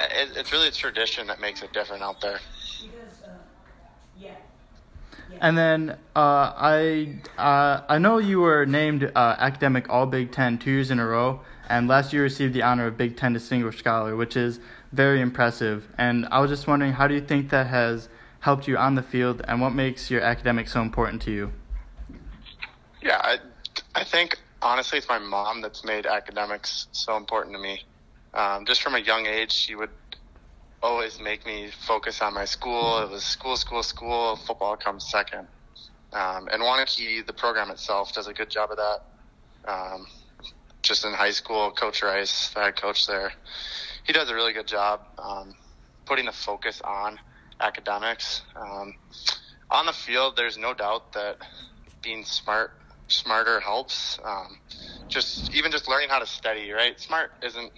it, 0.00 0.36
it's 0.36 0.50
really 0.50 0.66
a 0.66 0.72
tradition 0.72 1.28
that 1.28 1.40
makes 1.40 1.62
it 1.62 1.72
different 1.72 2.02
out 2.02 2.20
there. 2.20 2.40
And 5.40 5.56
then 5.56 5.90
uh, 6.16 6.52
I 6.56 7.20
uh, 7.38 7.82
I 7.88 7.98
know 7.98 8.18
you 8.18 8.40
were 8.40 8.66
named 8.66 9.04
uh, 9.14 9.36
academic 9.38 9.88
All 9.88 10.06
Big 10.06 10.32
Ten 10.32 10.58
two 10.58 10.72
years 10.72 10.90
in 10.90 10.98
a 10.98 11.06
row, 11.06 11.40
and 11.68 11.86
last 11.86 12.12
year 12.12 12.24
received 12.24 12.52
the 12.52 12.64
honor 12.64 12.88
of 12.88 12.96
Big 12.96 13.16
Ten 13.16 13.32
Distinguished 13.32 13.78
Scholar, 13.78 14.16
which 14.16 14.36
is 14.36 14.58
very 14.90 15.20
impressive. 15.20 15.86
And 15.96 16.26
I 16.32 16.40
was 16.40 16.50
just 16.50 16.66
wondering, 16.66 16.94
how 16.94 17.06
do 17.06 17.14
you 17.14 17.20
think 17.20 17.50
that 17.50 17.68
has 17.68 18.08
helped 18.40 18.66
you 18.66 18.76
on 18.76 18.96
the 18.96 19.04
field, 19.04 19.40
and 19.46 19.60
what 19.60 19.70
makes 19.70 20.10
your 20.10 20.20
academics 20.20 20.72
so 20.72 20.82
important 20.82 21.22
to 21.22 21.30
you? 21.30 21.52
Yeah, 23.02 23.20
I, 23.22 23.38
I 23.94 24.04
think 24.04 24.38
honestly, 24.62 24.98
it's 24.98 25.08
my 25.08 25.18
mom 25.18 25.60
that's 25.62 25.84
made 25.84 26.06
academics 26.06 26.88
so 26.92 27.16
important 27.16 27.54
to 27.54 27.60
me. 27.60 27.84
Um, 28.34 28.64
just 28.66 28.82
from 28.82 28.94
a 28.94 28.98
young 28.98 29.26
age, 29.26 29.52
she 29.52 29.74
would 29.74 29.90
always 30.82 31.20
make 31.20 31.44
me 31.46 31.70
focus 31.86 32.22
on 32.22 32.34
my 32.34 32.44
school. 32.44 32.98
It 32.98 33.10
was 33.10 33.24
school, 33.24 33.56
school, 33.56 33.82
school. 33.82 34.36
Football 34.36 34.76
comes 34.76 35.04
second. 35.08 35.46
Um, 36.12 36.48
and 36.50 36.62
Waunakee, 36.62 37.26
the 37.26 37.32
program 37.32 37.70
itself, 37.70 38.12
does 38.12 38.26
a 38.26 38.32
good 38.32 38.50
job 38.50 38.70
of 38.70 38.76
that. 38.76 39.70
Um, 39.70 40.06
just 40.82 41.04
in 41.04 41.12
high 41.12 41.30
school, 41.30 41.70
Coach 41.70 42.02
Rice, 42.02 42.50
the 42.50 42.60
head 42.60 42.76
coach 42.76 43.06
there, 43.06 43.32
he 44.04 44.12
does 44.12 44.30
a 44.30 44.34
really 44.34 44.52
good 44.52 44.66
job 44.66 45.00
um, 45.18 45.54
putting 46.06 46.24
the 46.24 46.32
focus 46.32 46.80
on 46.82 47.18
academics. 47.60 48.42
Um, 48.56 48.94
on 49.70 49.86
the 49.86 49.92
field, 49.92 50.36
there's 50.36 50.58
no 50.58 50.74
doubt 50.74 51.12
that 51.12 51.36
being 52.02 52.24
smart, 52.24 52.72
smarter 53.12 53.60
helps. 53.60 54.18
Um, 54.24 54.58
just 55.08 55.54
even 55.54 55.70
just 55.70 55.88
learning 55.88 56.08
how 56.08 56.18
to 56.18 56.26
study. 56.26 56.70
Right, 56.70 56.98
smart 57.00 57.30
isn't 57.42 57.72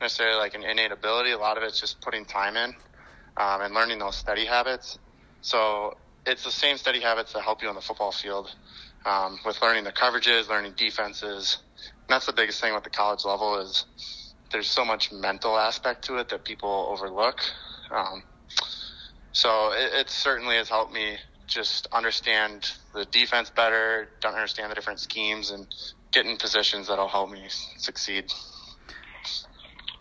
necessarily 0.00 0.38
like 0.38 0.54
an 0.54 0.64
innate 0.64 0.92
ability. 0.92 1.32
A 1.32 1.38
lot 1.38 1.56
of 1.56 1.62
it's 1.62 1.80
just 1.80 2.00
putting 2.00 2.24
time 2.24 2.56
in 2.56 2.74
um, 3.36 3.60
and 3.62 3.74
learning 3.74 3.98
those 3.98 4.16
study 4.16 4.46
habits. 4.46 4.98
So 5.40 5.94
it's 6.26 6.44
the 6.44 6.50
same 6.50 6.76
study 6.76 7.00
habits 7.00 7.32
that 7.32 7.42
help 7.42 7.62
you 7.62 7.68
on 7.68 7.74
the 7.74 7.80
football 7.80 8.12
field 8.12 8.54
um, 9.06 9.38
with 9.44 9.60
learning 9.62 9.84
the 9.84 9.92
coverages, 9.92 10.48
learning 10.48 10.74
defenses. 10.76 11.58
And 12.08 12.14
that's 12.14 12.26
the 12.26 12.32
biggest 12.32 12.60
thing 12.60 12.74
with 12.74 12.84
the 12.84 12.90
college 12.90 13.24
level 13.24 13.58
is 13.60 13.86
there's 14.52 14.70
so 14.70 14.84
much 14.84 15.12
mental 15.12 15.58
aspect 15.58 16.04
to 16.06 16.16
it 16.18 16.28
that 16.30 16.44
people 16.44 16.88
overlook. 16.90 17.38
Um, 17.90 18.22
so 19.32 19.72
it, 19.72 19.92
it 19.94 20.10
certainly 20.10 20.56
has 20.56 20.68
helped 20.68 20.92
me 20.92 21.16
just 21.48 21.88
understand 21.92 22.70
the 22.94 23.04
defense 23.06 23.50
better, 23.50 24.08
don't 24.20 24.34
understand 24.34 24.70
the 24.70 24.74
different 24.74 25.00
schemes, 25.00 25.50
and 25.50 25.66
get 26.12 26.26
in 26.26 26.36
positions 26.36 26.88
that'll 26.88 27.08
help 27.08 27.30
me 27.30 27.46
succeed. 27.78 28.32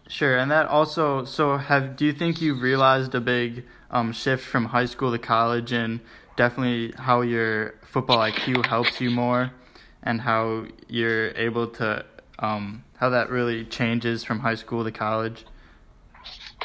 Sure, 0.07 0.37
and 0.37 0.51
that 0.51 0.67
also. 0.67 1.25
So, 1.25 1.57
have 1.57 1.95
do 1.95 2.05
you 2.05 2.13
think 2.13 2.41
you've 2.41 2.61
realized 2.61 3.15
a 3.15 3.19
big 3.19 3.65
um, 3.89 4.13
shift 4.13 4.45
from 4.45 4.65
high 4.65 4.85
school 4.85 5.11
to 5.11 5.17
college, 5.17 5.71
and 5.71 5.99
definitely 6.35 6.93
how 6.97 7.21
your 7.21 7.75
football 7.81 8.17
IQ 8.17 8.65
helps 8.65 9.01
you 9.01 9.09
more, 9.09 9.51
and 10.03 10.21
how 10.21 10.65
you're 10.87 11.29
able 11.31 11.67
to 11.67 12.05
um, 12.39 12.83
how 12.97 13.09
that 13.09 13.29
really 13.29 13.65
changes 13.65 14.23
from 14.23 14.39
high 14.39 14.55
school 14.55 14.83
to 14.83 14.91
college? 14.91 15.45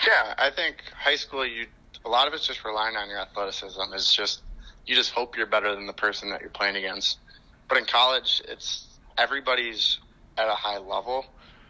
Yeah, 0.07 0.35
I 0.39 0.51
think 0.51 0.76
high 0.97 1.16
school 1.16 1.47
you 1.47 1.66
a 2.05 2.09
lot 2.09 2.26
of 2.26 2.35
it's 2.35 2.47
just 2.47 2.64
relying 2.64 2.97
on 2.97 3.09
your 3.09 3.18
athleticism. 3.18 3.80
It's 3.95 4.12
just 4.14 4.43
you 4.87 4.95
just 4.95 5.12
hope 5.12 5.37
you're 5.37 5.47
better 5.47 5.74
than 5.74 5.87
the 5.87 5.93
person 5.93 6.30
that 6.30 6.41
you're 6.41 6.51
playing 6.51 6.76
against. 6.76 7.18
But 7.68 7.78
in 7.78 7.85
college, 7.85 8.43
it's 8.49 8.99
everybody's 9.18 9.99
at 10.37 10.49
a 10.49 10.55
high 10.55 10.78
level, 10.78 11.24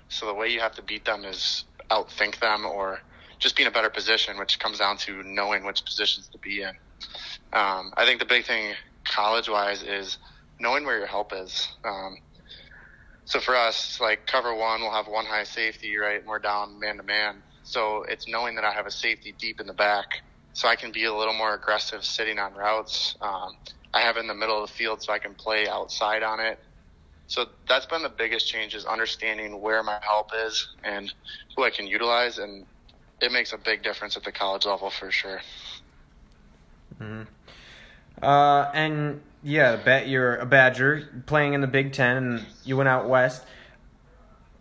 so 0.09 0.27
the 0.27 0.35
way 0.35 0.49
you 0.49 0.61
have 0.61 0.75
to 0.77 0.83
beat 0.83 1.05
them 1.05 1.25
is 1.25 1.65
outthink 1.91 2.39
them 2.41 2.65
or 2.65 3.01
just 3.39 3.57
be 3.57 3.63
in 3.63 3.69
a 3.69 3.73
better 3.73 3.91
position, 3.91 4.39
which 4.39 4.59
comes 4.59 4.79
down 4.79 4.97
to 4.97 5.23
knowing 5.25 5.65
which 5.65 5.85
positions 5.85 6.29
to 6.29 6.39
be 6.39 6.63
in. 6.63 6.73
Um, 7.53 7.93
I 7.97 8.05
think 8.05 8.21
the 8.21 8.27
big 8.27 8.45
thing 8.45 8.75
college 9.05 9.49
wise 9.49 9.83
is 9.83 10.19
knowing 10.61 10.85
where 10.85 10.99
your 10.99 11.07
help 11.07 11.33
is. 11.35 11.69
Um, 11.85 12.17
so 13.25 13.41
for 13.41 13.57
us, 13.57 13.99
like 14.01 14.27
cover 14.27 14.55
one, 14.55 14.81
we'll 14.81 14.93
have 14.93 15.09
one 15.09 15.27
high 15.27 15.45
safety, 15.45 15.97
right? 15.97 16.21
And 16.21 16.27
we're 16.27 16.39
down 16.39 16.79
man 16.79 16.97
to 16.99 17.03
man. 17.03 17.43
So 17.65 18.05
it's 18.09 18.29
knowing 18.29 18.55
that 18.57 18.65
I 18.65 18.73
have 18.73 18.87
a 18.87 18.91
safety 18.91 19.35
deep 19.39 19.61
in 19.61 19.67
the 19.67 19.75
back, 19.75 20.07
so 20.53 20.69
I 20.69 20.77
can 20.77 20.93
be 20.93 21.05
a 21.05 21.15
little 21.15 21.35
more 21.35 21.55
aggressive 21.55 22.05
sitting 22.05 22.39
on 22.39 22.55
routes. 22.55 23.17
Um, 23.21 23.57
I 23.95 24.01
have 24.01 24.17
in 24.17 24.27
the 24.27 24.35
middle 24.35 24.63
of 24.63 24.69
the 24.69 24.75
field, 24.75 25.03
so 25.03 25.13
I 25.13 25.19
can 25.19 25.35
play 25.35 25.69
outside 25.69 26.23
on 26.23 26.41
it. 26.41 26.59
So 27.27 27.47
that's 27.69 27.87
been 27.87 28.03
the 28.03 28.09
biggest 28.09 28.47
change 28.49 28.75
is 28.75 28.85
understanding 28.85 29.61
where 29.61 29.83
my 29.83 29.99
help 30.03 30.31
is 30.35 30.69
and 30.85 31.13
who 31.57 31.65
I 31.65 31.71
can 31.71 31.87
utilize, 31.87 32.39
and 32.39 32.67
it 33.21 33.33
makes 33.33 33.53
a 33.53 33.59
big 33.59 33.83
difference 33.83 34.17
at 34.17 34.25
the 34.25 34.33
college 34.33 34.67
level 34.67 34.91
for 34.91 35.11
sure. 35.11 35.41
Mm-hmm. 37.01 37.23
Uh, 38.23 38.71
and 38.75 39.23
yeah, 39.43 39.77
bet 39.77 40.09
you're 40.09 40.37
a 40.37 40.47
Badger 40.47 41.23
playing 41.27 41.55
in 41.55 41.61
the 41.61 41.67
Big 41.67 41.93
Ten, 41.93 42.17
and 42.17 42.47
you 42.65 42.77
went 42.77 42.89
out 42.89 43.09
west. 43.09 43.45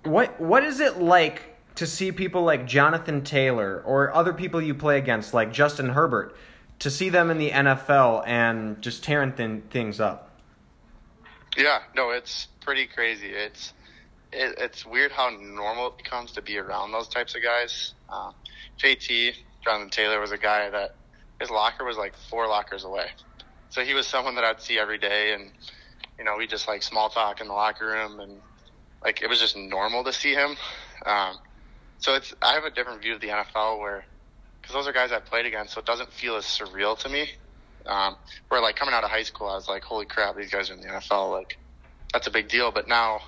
What 0.04 0.40
what 0.40 0.64
is 0.64 0.80
it 0.80 0.98
like 0.98 1.51
to 1.82 1.88
see 1.88 2.12
people 2.12 2.44
like 2.44 2.68
Jonathan 2.68 3.24
Taylor 3.24 3.82
or 3.88 4.14
other 4.14 4.34
people 4.34 4.62
you 4.62 4.76
play 4.76 5.00
against, 5.00 5.34
like 5.34 5.52
Justin 5.52 5.90
Herbert, 5.90 6.38
to 6.78 6.92
see 6.92 7.10
them 7.10 7.32
in 7.32 7.40
the 7.40 7.50
NFL 7.50 8.22
and 8.28 8.80
just 8.84 9.04
tearing 9.04 9.34
th- 9.34 9.64
things 9.72 10.00
up? 10.00 10.30
Yeah, 11.58 11.80
no, 11.96 12.12
it's 12.12 12.50
pretty 12.60 12.86
crazy. 12.86 13.30
It's 13.30 13.74
it, 14.32 14.54
it's 14.60 14.86
weird 14.86 15.12
how 15.12 15.32
normal 15.32 15.88
it 15.88 15.98
becomes 15.98 16.34
to 16.34 16.44
be 16.44 16.60
around 16.60 16.92
those 16.92 17.08
types 17.08 17.34
of 17.34 17.42
guys. 17.42 17.96
Uh, 18.08 18.32
JT 18.78 19.34
Jonathan 19.64 19.90
Taylor 19.90 20.20
was 20.20 20.32
a 20.32 20.38
guy 20.38 20.70
that 20.70 20.94
his 21.40 21.50
locker 21.50 21.84
was 21.84 21.98
like 21.98 22.14
four 22.30 22.48
lockers 22.48 22.84
away, 22.84 23.08
so 23.72 23.84
he 23.84 23.96
was 23.96 24.06
someone 24.06 24.36
that 24.36 24.44
I'd 24.44 24.62
see 24.62 24.78
every 24.78 25.00
day, 25.00 25.34
and 25.34 25.52
you 26.20 26.26
know 26.26 26.38
we 26.38 26.46
just 26.46 26.68
like 26.68 26.84
small 26.84 27.10
talk 27.10 27.42
in 27.42 27.48
the 27.48 27.54
locker 27.54 27.88
room, 27.88 28.20
and 28.20 28.40
like 29.04 29.24
it 29.24 29.28
was 29.28 29.40
just 29.40 29.58
normal 29.58 30.04
to 30.04 30.14
see 30.14 30.36
him. 30.36 30.56
Um, 31.08 31.40
so 32.02 32.16
it's 32.16 32.34
I 32.42 32.54
have 32.54 32.66
a 32.66 32.72
different 32.72 33.02
view 33.02 33.14
of 33.16 33.22
the 33.22 33.28
NFL 33.28 33.80
where 33.80 34.04
because 34.60 34.76
those 34.76 34.88
are 34.88 34.92
guys 34.94 35.12
I've 35.12 35.26
played 35.26 35.46
against, 35.46 35.74
so 35.74 35.80
it 35.80 35.86
doesn't 35.86 36.12
feel 36.12 36.36
as 36.36 36.46
surreal 36.46 36.98
to 37.00 37.10
me. 37.10 37.30
Um, 37.86 38.16
where 38.50 38.62
like 38.62 38.76
coming 38.76 38.94
out 38.94 39.04
of 39.04 39.10
high 39.10 39.24
school, 39.24 39.48
I 39.48 39.56
was 39.56 39.68
like, 39.68 39.84
holy 39.84 40.06
crap, 40.06 40.36
these 40.36 40.52
guys 40.52 40.70
are 40.70 40.74
in 40.74 40.82
the 40.82 40.88
NFL. 40.88 41.32
Like 41.32 41.58
that's 42.12 42.28
a 42.28 42.32
big 42.32 42.50
deal. 42.50 42.72
But 42.72 42.88
now 42.88 43.22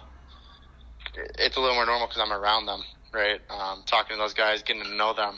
it's 1.16 1.56
a 1.56 1.60
little 1.60 1.76
more 1.76 1.86
normal 1.86 2.08
because 2.08 2.22
I'm 2.22 2.34
around 2.34 2.66
them, 2.66 2.84
right? 3.14 3.40
Um, 3.50 3.84
talking 3.86 4.18
to 4.18 4.22
those 4.22 4.34
guys, 4.34 4.64
getting 4.64 4.84
to 4.84 4.96
know 4.96 5.14
them. 5.14 5.38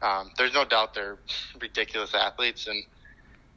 Um, 0.00 0.32
there's 0.36 0.52
no 0.52 0.64
doubt 0.64 0.94
they're 0.94 1.18
ridiculous 1.60 2.14
athletes, 2.14 2.66
and 2.66 2.78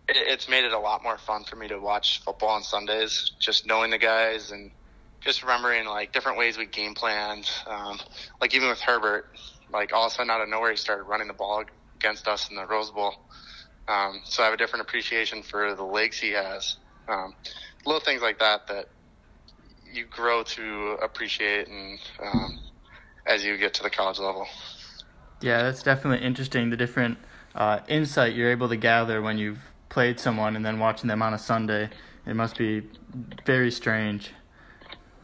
it, 0.07 0.17
it's 0.17 0.47
made 0.47 0.65
it 0.65 0.73
a 0.73 0.79
lot 0.79 1.03
more 1.03 1.17
fun 1.17 1.43
for 1.43 1.55
me 1.55 1.67
to 1.67 1.79
watch 1.79 2.21
football 2.23 2.49
on 2.49 2.63
Sundays. 2.63 3.31
Just 3.39 3.65
knowing 3.65 3.89
the 3.89 3.97
guys 3.97 4.51
and 4.51 4.71
just 5.25 5.41
remembering 5.41 5.85
like 5.85 6.13
different 6.13 6.37
ways 6.37 6.57
we 6.57 6.65
game 6.67 6.93
planned. 6.93 7.49
Um, 7.67 7.99
like 8.39 8.53
even 8.53 8.69
with 8.69 8.79
Herbert, 8.79 9.37
like 9.73 9.91
all 9.91 10.05
of 10.05 10.11
a 10.11 10.15
sudden 10.15 10.29
out 10.29 10.39
of 10.39 10.47
nowhere 10.47 10.71
he 10.71 10.77
started 10.77 11.03
running 11.03 11.27
the 11.27 11.33
ball 11.33 11.63
against 11.95 12.27
us 12.27 12.49
in 12.49 12.55
the 12.55 12.65
Rose 12.65 12.91
Bowl. 12.91 13.15
Um, 13.87 14.21
so 14.23 14.43
I 14.43 14.45
have 14.45 14.53
a 14.53 14.57
different 14.57 14.85
appreciation 14.85 15.41
for 15.43 15.75
the 15.75 15.83
legs 15.83 16.19
he 16.19 16.31
has. 16.31 16.77
Um, 17.07 17.35
little 17.85 17.99
things 17.99 18.21
like 18.21 18.39
that 18.39 18.67
that 18.67 18.87
you 19.91 20.05
grow 20.05 20.43
to 20.43 20.97
appreciate 21.01 21.67
and 21.67 21.99
um, 22.21 22.59
as 23.25 23.43
you 23.43 23.57
get 23.57 23.73
to 23.75 23.83
the 23.83 23.89
college 23.89 24.19
level. 24.19 24.47
Yeah, 25.41 25.63
that's 25.63 25.83
definitely 25.83 26.25
interesting. 26.25 26.69
The 26.69 26.77
different 26.77 27.17
uh, 27.55 27.79
insight 27.87 28.35
you're 28.35 28.51
able 28.51 28.69
to 28.69 28.75
gather 28.75 29.21
when 29.21 29.37
you've 29.37 29.73
played 29.89 30.19
someone 30.19 30.55
and 30.55 30.65
then 30.65 30.79
watching 30.79 31.07
them 31.07 31.21
on 31.21 31.33
a 31.33 31.39
Sunday. 31.39 31.89
It 32.25 32.35
must 32.35 32.57
be 32.57 32.83
very 33.45 33.71
strange. 33.71 34.31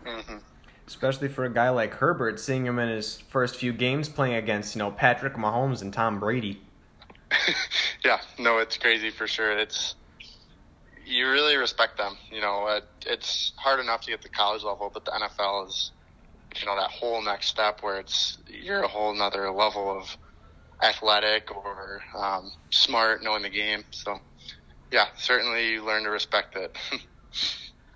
Mm-hmm. 0.06 0.38
Especially 0.88 1.28
for 1.28 1.46
a 1.46 1.54
guy 1.54 1.70
like 1.70 1.94
Herbert, 1.94 2.40
seeing 2.40 2.66
him 2.66 2.80
in 2.80 2.90
his 2.90 3.20
first 3.30 3.56
few 3.56 3.72
games 3.72 4.10
playing 4.10 4.36
against, 4.36 4.76
you 4.76 4.80
know, 4.80 4.92
Patrick 4.92 5.36
Mahomes 5.36 5.82
and 5.82 5.94
Tom 5.94 6.20
Brady. 6.20 6.62
yeah, 8.06 8.20
no, 8.38 8.58
it's 8.58 8.78
crazy 8.78 9.10
for 9.10 9.28
sure. 9.28 9.58
It's 9.58 9.96
you 11.06 11.30
really 11.30 11.56
respect 11.58 11.98
them. 11.98 12.18
You 12.32 12.42
know, 12.42 12.68
it, 12.68 12.86
it's 13.06 13.54
hard 13.58 13.80
enough 13.80 14.02
to 14.02 14.12
get 14.12 14.22
to 14.22 14.30
college 14.30 14.64
level, 14.64 14.90
but 14.94 15.06
the 15.06 15.12
NFL 15.12 15.68
is, 15.68 15.92
you 16.60 16.66
know, 16.66 16.76
that 16.76 16.90
whole 16.90 17.22
next 17.22 17.48
step 17.48 17.82
where 17.82 18.00
it's 18.00 18.38
you're 18.48 18.84
a 18.84 18.88
whole 18.88 19.12
another 19.12 19.52
level 19.52 19.98
of 19.98 20.18
athletic 20.82 21.56
or 21.56 22.02
um, 22.18 22.52
smart, 22.70 23.24
knowing 23.24 23.44
the 23.44 23.50
game. 23.50 23.84
So, 23.92 24.20
yeah, 24.92 25.08
certainly 25.18 25.72
you 25.72 25.86
learn 25.86 26.04
to 26.04 26.10
respect 26.10 26.56
it. 26.56 26.76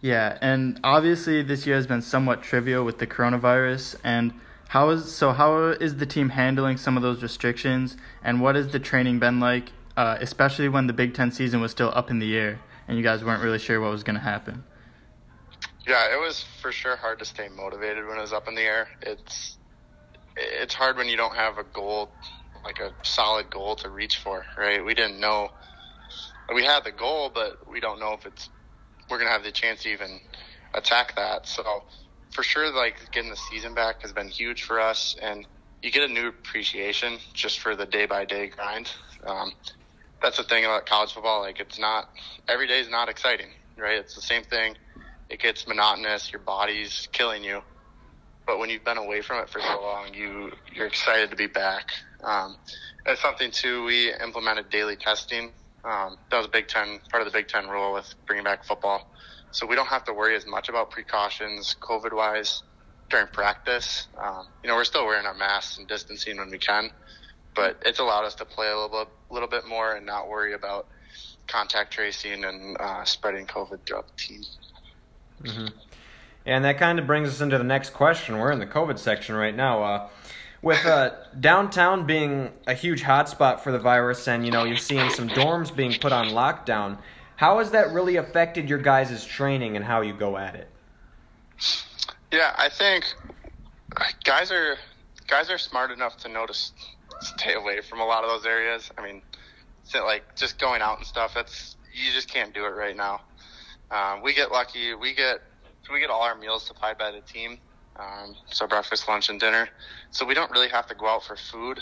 Yeah, 0.06 0.38
and 0.39 0.80
obviously 0.84 1.41
this 1.41 1.66
year 1.66 1.78
has 1.78 1.88
been 1.88 2.03
somewhat 2.03 2.43
trivial 2.43 2.86
with 2.86 2.99
the 2.99 3.08
coronavirus. 3.08 3.95
And 4.03 4.36
how 4.68 4.91
is 4.91 5.12
so? 5.12 5.32
How 5.32 5.70
is 5.70 5.97
the 5.97 6.06
team 6.06 6.30
handling 6.30 6.78
some 6.78 6.95
of 6.95 7.01
those 7.01 7.24
restrictions? 7.24 7.97
And 8.24 8.39
what 8.39 8.53
has 8.53 8.68
the 8.72 8.78
training 8.78 9.18
been 9.18 9.39
like, 9.39 9.72
uh, 9.97 10.20
especially 10.22 10.70
when 10.70 10.86
the 10.86 10.93
Big 10.93 11.16
Ten 11.16 11.32
season 11.32 11.60
was 11.60 11.72
still 11.72 11.91
up 11.95 12.12
in 12.12 12.20
the 12.20 12.38
air 12.38 12.60
and 12.88 12.99
you 12.99 13.03
guys 13.03 13.24
weren't 13.24 13.41
really 13.41 13.58
sure 13.58 13.82
what 13.82 13.89
was 13.89 14.03
going 14.03 14.14
to 14.14 14.22
happen? 14.22 14.64
Yeah, 15.88 16.14
it 16.14 16.20
was 16.20 16.45
for 16.62 16.72
sure 16.72 16.95
hard 16.97 17.18
to 17.18 17.26
stay 17.26 17.47
motivated 17.49 18.06
when 18.06 18.20
it 18.20 18.22
was 18.22 18.32
up 18.32 18.47
in 18.47 18.53
the 18.53 18.62
air. 18.62 18.88
It's 19.01 19.58
it's 20.38 20.76
hard 20.76 20.97
when 20.97 21.08
you 21.08 21.18
don't 21.18 21.34
have 21.34 21.58
a 21.58 21.64
goal, 21.64 22.12
like 22.64 22.80
a 22.80 22.93
solid 23.01 23.49
goal 23.49 23.76
to 23.78 23.89
reach 23.89 24.18
for, 24.18 24.45
right? 24.56 24.86
We 24.86 24.93
didn't 24.93 25.20
know 25.20 25.49
we 26.53 26.64
had 26.64 26.84
the 26.84 26.91
goal, 26.91 27.32
but 27.34 27.68
we 27.68 27.80
don't 27.80 27.99
know 27.99 28.14
if 28.14 28.28
it's 28.28 28.49
we're 29.10 29.18
gonna 29.18 29.32
have 29.32 29.43
the 29.43 29.51
chance 29.51 29.84
to 29.84 29.89
even 29.89 30.20
attack 30.74 31.16
that. 31.16 31.47
So 31.47 31.64
for 32.32 32.43
sure, 32.43 32.74
like 32.74 32.95
getting 33.12 33.30
the 33.30 33.38
season 33.38 33.74
back 33.74 34.01
has 34.01 34.12
been 34.12 34.30
huge 34.30 34.64
for 34.64 34.80
us, 34.80 35.16
and 35.22 35.45
you 35.82 35.91
get 35.91 36.10
a 36.10 36.12
new 36.12 36.28
appreciation 36.28 37.18
just 37.34 37.60
for 37.60 37.76
the 37.76 37.86
day 37.86 38.06
by 38.06 38.26
day 38.26 38.47
grind. 38.47 38.89
Um, 39.26 39.53
that's 40.22 40.38
the 40.38 40.43
thing 40.43 40.66
about 40.66 40.86
college 40.86 41.14
football. 41.14 41.41
Like 41.41 41.60
it's 41.60 41.80
not 41.80 42.06
every 42.47 42.68
day 42.68 42.80
is 42.80 42.89
not 42.89 43.10
exciting, 43.10 43.49
right? 43.78 43.97
It's 43.97 44.16
the 44.16 44.22
same 44.22 44.43
thing. 44.43 44.76
It 45.30 45.39
gets 45.39 45.68
monotonous. 45.68 46.32
Your 46.32 46.41
body's 46.41 47.08
killing 47.12 47.43
you. 47.43 47.62
But 48.45 48.60
when 48.60 48.70
you've 48.70 48.86
been 48.86 48.97
away 48.97 49.22
from 49.22 49.39
it 49.39 49.49
for 49.49 49.60
so 49.60 49.82
long, 49.82 50.14
you 50.14 50.51
you're 50.74 50.88
excited 50.88 51.32
to 51.32 51.36
be 51.36 51.47
back. 51.47 51.89
Um, 52.24 52.58
something 53.16 53.51
too. 53.51 53.84
We 53.86 54.14
implemented 54.14 54.70
daily 54.70 54.95
testing 54.95 55.51
um, 55.86 56.17
that 56.31 56.38
was 56.38 56.47
a 56.47 56.49
Big 56.49 56.67
Ten 56.67 56.99
part 57.09 57.25
of 57.25 57.31
the 57.31 57.38
Big 57.38 57.47
Ten 57.47 57.67
rule 57.67 57.93
with 57.93 58.13
bringing 58.25 58.43
back 58.43 58.63
football. 58.63 59.09
So 59.51 59.65
we 59.65 59.75
don't 59.75 59.88
have 59.88 60.03
to 60.05 60.13
worry 60.13 60.36
as 60.36 60.45
much 60.45 60.67
about 60.67 60.91
precautions 60.91 61.75
COVID 61.79 62.13
wise 62.13 62.63
during 63.09 63.27
practice. 63.27 64.07
Um, 64.17 64.47
you 64.63 64.69
know, 64.69 64.75
we're 64.75 64.83
still 64.83 65.05
wearing 65.05 65.25
our 65.25 65.33
masks 65.33 65.77
and 65.77 65.88
distancing 65.88 66.38
when 66.38 66.49
we 66.49 66.57
can, 66.57 66.91
but 67.53 67.81
it's 67.86 67.99
allowed 67.99 68.25
us 68.25 68.36
to 68.36 68.45
play 68.45 68.67
a 68.67 68.75
little 68.75 69.05
bit, 69.05 69.07
little 69.29 69.47
bit 69.47 69.67
more 69.67 69.95
and 69.95 70.05
not 70.05 70.27
worry 70.27 70.53
about 70.53 70.88
contact 71.47 71.93
tracing 71.93 72.43
and 72.43 72.75
uh, 72.79 73.03
spreading 73.05 73.45
COVID 73.45 73.86
throughout 73.86 74.07
the 74.07 74.17
team. 74.17 74.41
Mm-hmm. 75.43 75.67
And 76.47 76.65
that 76.65 76.77
kind 76.77 76.99
of 76.99 77.07
brings 77.07 77.29
us 77.29 77.41
into 77.41 77.57
the 77.57 77.63
next 77.63 77.91
question. 77.91 78.38
We're 78.38 78.51
in 78.51 78.59
the 78.59 78.67
COVID 78.67 78.99
section 78.99 79.36
right 79.36 79.55
now. 79.55 79.83
Uh, 79.83 80.09
with 80.66 80.84
uh, 80.84 81.11
downtown 81.39 82.07
being 82.07 82.51
a 82.66 82.74
huge 82.74 83.03
hotspot 83.03 83.59
for 83.59 83.72
the 83.72 83.78
virus, 83.78 84.28
and 84.28 84.43
you 84.43 84.51
know 84.51 84.63
you're 84.63 84.76
seeing 84.76 85.11
some 85.11 85.30
dorms 85.30 85.74
being 85.74 85.93
put 85.93 86.11
on 86.11 86.30
lockdown, 86.30 86.97
how 87.36 87.59
has 87.59 87.70
that 87.70 87.91
really 87.91 88.16
affected 88.16 88.68
your 88.68 88.80
guys' 88.80 89.24
training 89.24 89.76
and 89.76 89.86
how 89.86 90.01
you 90.01 90.11
go 90.11 90.38
at 90.38 90.55
it? 90.55 90.68
Yeah, 92.32 92.55
I 92.57 92.70
think 92.70 93.05
guys 94.24 94.51
are 94.51 94.78
guys 95.28 95.51
are 95.51 95.59
smart 95.59 95.91
enough 95.91 96.18
to 96.18 96.30
notice 96.30 96.74
stay 97.22 97.53
away 97.53 97.82
from 97.82 97.99
a 97.99 98.05
lot 98.05 98.24
of 98.24 98.32
those 98.32 98.47
areas. 98.47 98.89
I 98.97 99.03
mean, 99.03 99.22
like 99.93 100.36
just 100.36 100.57
going 100.57 100.82
out 100.82 100.97
and 100.97 101.05
stuff. 101.05 101.36
That's 101.36 101.76
you 101.93 102.11
just 102.11 102.28
can't 102.28 102.55
do 102.55 102.66
it 102.66 102.70
right 102.70 102.97
now. 102.97 103.22
Um, 103.91 104.24
we 104.24 104.34
get 104.34 104.51
lucky. 104.51 104.95
We 104.95 105.13
get 105.13 105.41
we 105.93 105.99
get 105.99 106.09
all 106.09 106.24
our 106.24 106.36
meals 106.36 106.66
supplied 106.66 106.97
by 106.97 107.11
the 107.11 107.22
team. 107.22 107.59
Um, 108.00 108.36
so 108.48 108.68
breakfast, 108.68 109.08
lunch, 109.08 109.30
and 109.30 109.39
dinner. 109.39 109.70
So 110.12 110.26
we 110.26 110.34
don't 110.34 110.52
really 110.52 110.70
have 110.70 110.88
to 110.88 110.96
go 110.96 111.08
out 111.08 111.24
for 111.24 111.36
food, 111.36 111.80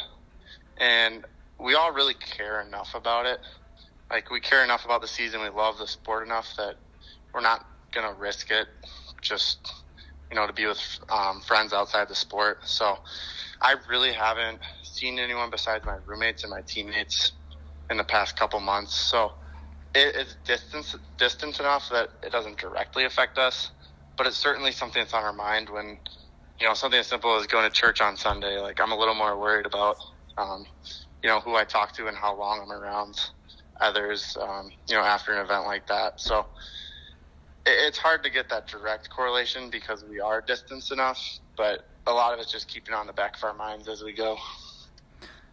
and 0.79 1.25
we 1.59 1.75
all 1.75 1.93
really 1.93 2.15
care 2.15 2.61
enough 2.61 2.91
about 2.95 3.25
it. 3.25 3.39
Like 4.11 4.29
we 4.29 4.39
care 4.39 4.63
enough 4.63 4.85
about 4.85 5.01
the 5.01 5.07
season. 5.07 5.41
We 5.41 5.49
love 5.49 5.77
the 5.77 5.87
sport 5.87 6.25
enough 6.25 6.53
that 6.57 6.75
we're 7.33 7.41
not 7.41 7.61
gonna 7.93 8.13
risk 8.13 8.51
it 8.51 8.67
just 9.21 9.71
you 10.31 10.35
know 10.35 10.47
to 10.47 10.53
be 10.53 10.65
with 10.65 10.81
um, 11.09 11.41
friends 11.41 11.73
outside 11.73 12.09
the 12.09 12.15
sport. 12.15 12.59
So 12.63 12.97
I 13.61 13.75
really 13.89 14.13
haven't 14.13 14.59
seen 14.83 15.19
anyone 15.19 15.49
besides 15.49 15.85
my 15.85 15.97
roommates 16.05 16.43
and 16.43 16.51
my 16.51 16.61
teammates 16.67 17.33
in 17.89 17.97
the 17.97 18.03
past 18.03 18.35
couple 18.37 18.59
months. 18.59 18.95
So 18.95 19.31
it, 19.95 20.15
it's 20.15 20.37
distance 20.45 20.95
distant 21.17 21.59
enough 21.59 21.89
that 21.91 22.09
it 22.23 22.31
doesn't 22.31 22.59
directly 22.59 23.05
affect 23.05 23.37
us 23.37 23.71
but 24.17 24.27
it's 24.27 24.37
certainly 24.37 24.71
something 24.71 25.01
that's 25.01 25.13
on 25.13 25.23
our 25.23 25.33
mind 25.33 25.69
when 25.69 25.97
you 26.59 26.67
know 26.67 26.73
something 26.73 26.99
as 26.99 27.07
simple 27.07 27.35
as 27.37 27.47
going 27.47 27.69
to 27.69 27.71
church 27.71 28.01
on 28.01 28.15
Sunday. 28.15 28.59
Like 28.59 28.79
I'm 28.79 28.91
a 28.91 28.97
little 28.97 29.15
more 29.15 29.37
worried 29.37 29.65
about 29.65 29.97
um, 30.37 30.65
you 31.21 31.29
know 31.29 31.39
who 31.39 31.55
I 31.55 31.63
talk 31.63 31.93
to 31.93 32.07
and 32.07 32.17
how 32.17 32.35
long 32.35 32.61
I'm 32.61 32.71
around 32.71 33.19
others. 33.81 34.37
Um, 34.39 34.71
you 34.87 34.95
know 34.95 35.01
after 35.01 35.33
an 35.33 35.43
event 35.43 35.65
like 35.65 35.87
that, 35.87 36.19
so 36.19 36.45
it, 37.65 37.71
it's 37.87 37.97
hard 37.97 38.23
to 38.23 38.29
get 38.29 38.49
that 38.49 38.67
direct 38.67 39.09
correlation 39.09 39.69
because 39.69 40.03
we 40.03 40.19
are 40.19 40.41
distanced 40.41 40.91
enough. 40.91 41.19
But 41.55 41.85
a 42.05 42.11
lot 42.11 42.33
of 42.33 42.39
it's 42.39 42.51
just 42.51 42.67
keeping 42.67 42.93
on 42.93 43.07
the 43.07 43.13
back 43.13 43.37
of 43.37 43.43
our 43.43 43.53
minds 43.53 43.87
as 43.87 44.03
we 44.03 44.13
go. 44.13 44.37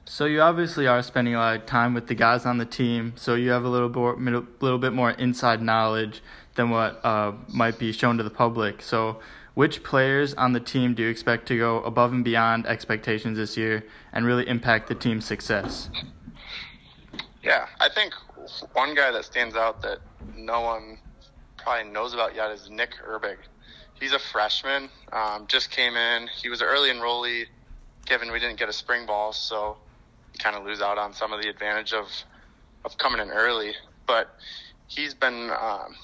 So 0.06 0.24
you 0.24 0.40
obviously 0.40 0.88
are 0.88 1.02
spending 1.02 1.36
a 1.36 1.38
lot 1.38 1.56
of 1.56 1.66
time 1.66 1.94
with 1.94 2.08
the 2.08 2.16
guys 2.16 2.44
on 2.44 2.58
the 2.58 2.64
team, 2.64 3.12
so 3.14 3.36
you 3.36 3.50
have 3.50 3.62
a 3.62 3.68
little 3.68 3.88
more, 3.88 4.16
little 4.60 4.78
bit 4.78 4.92
more 4.92 5.12
inside 5.12 5.62
knowledge 5.62 6.20
than 6.54 6.70
what 6.70 7.04
uh, 7.04 7.32
might 7.48 7.78
be 7.78 7.92
shown 7.92 8.16
to 8.18 8.22
the 8.22 8.30
public. 8.30 8.82
So, 8.82 9.20
which 9.54 9.82
players 9.82 10.34
on 10.34 10.52
the 10.52 10.60
team 10.60 10.94
do 10.94 11.02
you 11.02 11.08
expect 11.08 11.46
to 11.48 11.58
go 11.58 11.82
above 11.82 12.12
and 12.12 12.24
beyond 12.24 12.66
expectations 12.66 13.36
this 13.36 13.56
year 13.56 13.84
and 14.12 14.24
really 14.24 14.46
impact 14.48 14.88
the 14.88 14.94
team's 14.94 15.24
success? 15.24 15.90
Yeah, 17.42 17.66
I 17.80 17.88
think 17.88 18.14
one 18.74 18.94
guy 18.94 19.10
that 19.10 19.24
stands 19.24 19.56
out 19.56 19.82
that 19.82 19.98
no 20.36 20.60
one 20.60 20.98
probably 21.56 21.90
knows 21.90 22.14
about 22.14 22.34
yet 22.34 22.50
is 22.50 22.70
Nick 22.70 22.94
Herbig. 23.04 23.36
He's 23.94 24.12
a 24.12 24.18
freshman, 24.18 24.88
um, 25.12 25.46
just 25.46 25.70
came 25.70 25.94
in. 25.94 26.28
He 26.28 26.48
was 26.48 26.60
an 26.60 26.68
early 26.68 26.90
enrollee, 26.90 27.46
given 28.06 28.32
we 28.32 28.38
didn't 28.38 28.58
get 28.58 28.68
a 28.68 28.72
spring 28.72 29.04
ball, 29.04 29.32
so 29.32 29.76
kind 30.38 30.56
of 30.56 30.64
lose 30.64 30.80
out 30.80 30.96
on 30.96 31.12
some 31.12 31.32
of 31.32 31.42
the 31.42 31.48
advantage 31.48 31.92
of 31.92 32.06
of 32.84 32.96
coming 32.96 33.20
in 33.20 33.30
early. 33.30 33.74
But 34.06 34.34
he's 34.86 35.12
been 35.12 35.50
um, 35.50 35.94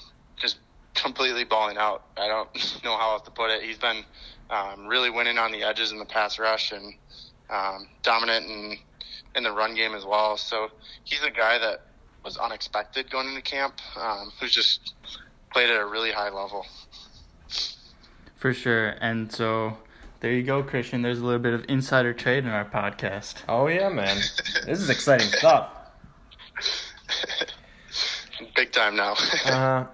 completely 0.97 1.43
balling 1.43 1.77
out. 1.77 2.03
I 2.17 2.27
don't 2.27 2.49
know 2.83 2.97
how 2.97 3.11
else 3.11 3.21
to 3.23 3.31
put 3.31 3.51
it. 3.51 3.63
He's 3.63 3.77
been 3.77 4.03
um, 4.49 4.87
really 4.87 5.09
winning 5.09 5.37
on 5.37 5.51
the 5.51 5.63
edges 5.63 5.91
in 5.91 5.99
the 5.99 6.05
pass 6.05 6.39
rush 6.39 6.71
and 6.71 6.93
um, 7.49 7.87
dominant 8.03 8.45
in 8.45 8.77
in 9.35 9.43
the 9.43 9.51
run 9.51 9.75
game 9.75 9.93
as 9.93 10.05
well. 10.05 10.37
So 10.37 10.69
he's 11.03 11.23
a 11.23 11.29
guy 11.29 11.59
that 11.59 11.85
was 12.25 12.37
unexpected 12.37 13.11
going 13.11 13.29
into 13.29 13.41
camp, 13.41 13.75
um, 13.95 14.31
who's 14.39 14.53
just 14.53 14.95
played 15.53 15.69
at 15.69 15.79
a 15.79 15.85
really 15.85 16.11
high 16.11 16.29
level. 16.29 16.65
For 18.35 18.53
sure, 18.53 18.95
and 18.99 19.31
so 19.31 19.77
there 20.19 20.31
you 20.31 20.43
go, 20.43 20.63
Christian. 20.63 21.01
There's 21.01 21.19
a 21.19 21.25
little 21.25 21.39
bit 21.39 21.53
of 21.53 21.65
insider 21.69 22.13
trade 22.13 22.43
in 22.43 22.49
our 22.49 22.65
podcast. 22.65 23.35
Oh 23.47 23.67
yeah, 23.67 23.89
man, 23.89 24.17
this 24.65 24.79
is 24.79 24.89
exciting 24.89 25.27
stuff. 25.27 25.69
Big 28.55 28.71
time 28.71 28.95
now. 28.95 29.13
uh, 29.45 29.85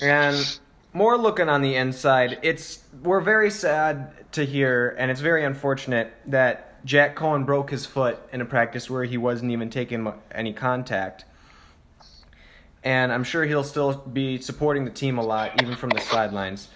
and 0.00 0.58
more 0.92 1.18
looking 1.18 1.48
on 1.48 1.62
the 1.62 1.76
inside, 1.76 2.38
it's 2.42 2.82
we're 3.02 3.20
very 3.20 3.50
sad 3.50 4.32
to 4.32 4.44
hear, 4.44 4.94
and 4.98 5.10
it's 5.10 5.20
very 5.20 5.44
unfortunate 5.44 6.12
that 6.26 6.84
Jack 6.84 7.16
Coan 7.16 7.44
broke 7.44 7.70
his 7.70 7.84
foot 7.84 8.18
in 8.32 8.40
a 8.40 8.44
practice 8.44 8.88
where 8.88 9.04
he 9.04 9.18
wasn't 9.18 9.50
even 9.50 9.70
taking 9.70 10.12
any 10.30 10.52
contact. 10.52 11.24
And 12.84 13.12
I'm 13.12 13.24
sure 13.24 13.44
he'll 13.44 13.64
still 13.64 13.94
be 13.94 14.38
supporting 14.38 14.84
the 14.84 14.90
team 14.90 15.18
a 15.18 15.22
lot, 15.22 15.60
even 15.60 15.74
from 15.74 15.90
the 15.90 16.00
sidelines. 16.00 16.68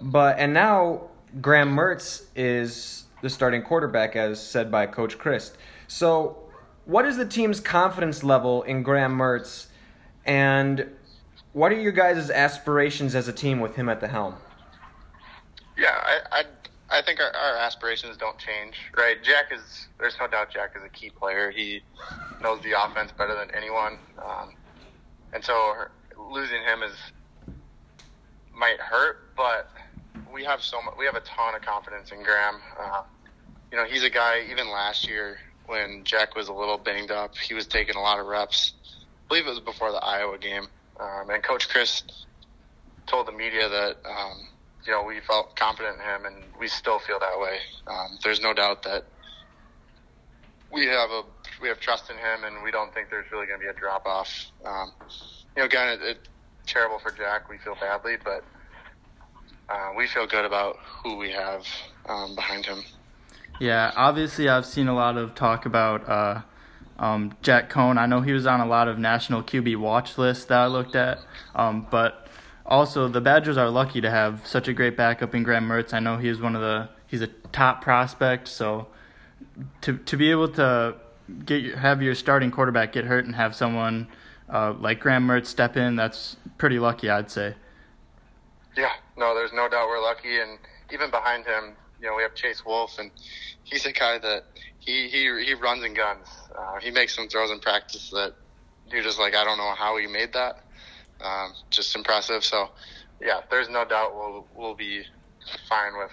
But 0.00 0.38
and 0.38 0.54
now 0.54 1.08
Graham 1.40 1.74
Mertz 1.74 2.26
is 2.36 3.04
the 3.20 3.28
starting 3.28 3.62
quarterback, 3.62 4.16
as 4.16 4.40
said 4.40 4.70
by 4.70 4.86
Coach 4.86 5.18
Chryst. 5.18 5.56
So, 5.88 6.38
what 6.84 7.04
is 7.04 7.16
the 7.16 7.26
team's 7.26 7.60
confidence 7.60 8.22
level 8.22 8.62
in 8.62 8.82
Graham 8.82 9.18
Mertz, 9.18 9.66
and 10.24 10.86
what 11.52 11.72
are 11.72 11.80
your 11.80 11.92
guys' 11.92 12.30
aspirations 12.30 13.14
as 13.14 13.28
a 13.28 13.32
team 13.32 13.60
with 13.60 13.76
him 13.76 13.88
at 13.88 14.00
the 14.00 14.08
helm? 14.08 14.34
Yeah, 15.76 15.96
I 16.02 16.20
I, 16.90 16.98
I 16.98 17.02
think 17.02 17.20
our, 17.20 17.34
our 17.34 17.56
aspirations 17.56 18.16
don't 18.16 18.38
change, 18.38 18.74
right? 18.96 19.22
Jack 19.22 19.52
is 19.52 19.88
there's 19.98 20.16
no 20.20 20.26
doubt 20.26 20.50
Jack 20.50 20.72
is 20.76 20.82
a 20.84 20.88
key 20.88 21.10
player. 21.10 21.50
He 21.50 21.82
knows 22.42 22.62
the 22.62 22.72
offense 22.80 23.12
better 23.12 23.34
than 23.34 23.54
anyone, 23.54 23.98
um, 24.24 24.54
and 25.32 25.44
so 25.44 25.74
losing 26.30 26.62
him 26.62 26.82
is 26.82 26.96
might 28.54 28.80
hurt, 28.80 29.34
but 29.36 29.70
we 30.32 30.44
have 30.44 30.62
so 30.62 30.82
much. 30.82 30.94
We 30.98 31.04
have 31.06 31.14
a 31.14 31.20
ton 31.20 31.54
of 31.54 31.62
confidence 31.62 32.10
in 32.10 32.22
Graham. 32.22 32.56
Uh, 32.78 33.02
you 33.70 33.78
know, 33.78 33.84
he's 33.84 34.02
a 34.02 34.10
guy. 34.10 34.44
Even 34.50 34.68
last 34.68 35.08
year, 35.08 35.38
when 35.66 36.02
Jack 36.04 36.34
was 36.34 36.48
a 36.48 36.52
little 36.52 36.78
banged 36.78 37.10
up, 37.10 37.36
he 37.36 37.54
was 37.54 37.66
taking 37.66 37.94
a 37.94 38.00
lot 38.00 38.18
of 38.18 38.26
reps. 38.26 38.72
I 38.84 39.28
believe 39.28 39.46
it 39.46 39.50
was 39.50 39.60
before 39.60 39.92
the 39.92 39.98
Iowa 39.98 40.38
game. 40.38 40.66
Um, 40.98 41.30
and 41.30 41.42
Coach 41.42 41.68
Chryst 41.68 42.12
told 43.06 43.26
the 43.26 43.32
media 43.32 43.68
that 43.68 43.96
um, 44.04 44.48
you 44.84 44.92
know 44.92 45.02
we 45.02 45.20
felt 45.20 45.56
confident 45.56 45.96
in 45.96 46.02
him, 46.02 46.26
and 46.26 46.44
we 46.58 46.68
still 46.68 46.98
feel 46.98 47.18
that 47.20 47.38
way. 47.38 47.58
Um, 47.86 48.18
there's 48.22 48.40
no 48.40 48.52
doubt 48.52 48.82
that 48.84 49.04
we 50.72 50.86
have 50.86 51.10
a 51.10 51.22
we 51.60 51.68
have 51.68 51.80
trust 51.80 52.10
in 52.10 52.16
him, 52.16 52.44
and 52.44 52.62
we 52.62 52.70
don't 52.70 52.92
think 52.92 53.10
there's 53.10 53.30
really 53.32 53.46
going 53.46 53.60
to 53.60 53.64
be 53.64 53.70
a 53.70 53.74
drop 53.74 54.06
off. 54.06 54.50
Um, 54.64 54.92
you 55.56 55.62
know, 55.62 55.64
again, 55.64 55.88
it, 55.88 56.02
it, 56.02 56.28
terrible 56.66 56.98
for 56.98 57.10
Jack. 57.10 57.48
We 57.48 57.58
feel 57.58 57.76
badly, 57.80 58.16
but 58.22 58.44
uh, 59.68 59.90
we 59.96 60.06
feel 60.06 60.26
good 60.26 60.44
about 60.44 60.76
who 61.02 61.16
we 61.16 61.30
have 61.30 61.66
um, 62.06 62.34
behind 62.34 62.66
him. 62.66 62.82
Yeah, 63.60 63.92
obviously, 63.96 64.48
I've 64.48 64.66
seen 64.66 64.88
a 64.88 64.94
lot 64.94 65.16
of 65.16 65.34
talk 65.34 65.66
about 65.66 66.08
uh, 66.08 66.42
um, 66.98 67.36
Jack 67.42 67.70
Coan, 67.70 67.98
I 67.98 68.06
know 68.06 68.20
he 68.20 68.32
was 68.32 68.46
on 68.46 68.60
a 68.60 68.66
lot 68.66 68.88
of 68.88 68.98
national 68.98 69.42
QB 69.42 69.76
watch 69.76 70.18
lists 70.18 70.44
that 70.46 70.58
I 70.58 70.66
looked 70.66 70.96
at, 70.96 71.20
um, 71.54 71.86
but 71.90 72.26
also 72.66 73.08
the 73.08 73.20
Badgers 73.20 73.56
are 73.56 73.70
lucky 73.70 74.00
to 74.00 74.10
have 74.10 74.46
such 74.46 74.68
a 74.68 74.72
great 74.72 74.96
backup 74.96 75.34
in 75.34 75.42
Graham 75.42 75.68
Mertz. 75.68 75.94
I 75.94 76.00
know 76.00 76.16
he's 76.16 76.40
one 76.40 76.56
of 76.56 76.62
the 76.62 76.88
he's 77.06 77.22
a 77.22 77.28
top 77.52 77.82
prospect, 77.82 78.48
so 78.48 78.88
to 79.82 79.96
to 79.98 80.16
be 80.16 80.30
able 80.30 80.48
to 80.50 80.96
get 81.44 81.76
have 81.76 82.02
your 82.02 82.14
starting 82.14 82.50
quarterback 82.50 82.92
get 82.92 83.04
hurt 83.04 83.24
and 83.24 83.34
have 83.34 83.54
someone 83.54 84.08
uh, 84.48 84.72
like 84.72 85.00
Graham 85.00 85.26
Mertz 85.26 85.46
step 85.46 85.76
in, 85.76 85.96
that's 85.96 86.36
pretty 86.56 86.78
lucky, 86.78 87.10
I'd 87.10 87.30
say. 87.30 87.54
Yeah, 88.76 88.92
no, 89.16 89.34
there's 89.34 89.52
no 89.52 89.68
doubt 89.68 89.88
we're 89.88 90.02
lucky, 90.02 90.38
and 90.40 90.58
even 90.92 91.10
behind 91.10 91.44
him, 91.44 91.74
you 92.00 92.06
know, 92.06 92.16
we 92.16 92.22
have 92.22 92.34
Chase 92.34 92.64
Wolf, 92.64 92.98
and 92.98 93.10
he's 93.70 93.86
a 93.86 93.92
guy 93.92 94.18
that 94.18 94.44
he 94.78 95.08
he 95.08 95.44
he 95.44 95.54
runs 95.54 95.84
and 95.84 95.96
guns. 95.96 96.26
Uh, 96.56 96.80
he 96.80 96.90
makes 96.90 97.14
some 97.14 97.28
throws 97.28 97.50
in 97.50 97.60
practice 97.60 98.10
that 98.10 98.34
you're 98.90 99.02
just 99.02 99.18
like, 99.18 99.34
I 99.34 99.44
don't 99.44 99.58
know 99.58 99.74
how 99.76 99.96
he 99.96 100.06
made 100.06 100.32
that. 100.32 100.64
Um, 101.20 101.52
just 101.70 101.94
impressive. 101.94 102.44
So, 102.44 102.70
yeah, 103.20 103.40
there's 103.50 103.68
no 103.68 103.84
doubt 103.84 104.14
we'll 104.14 104.46
we'll 104.54 104.74
be 104.74 105.04
fine 105.68 105.92
with 105.98 106.12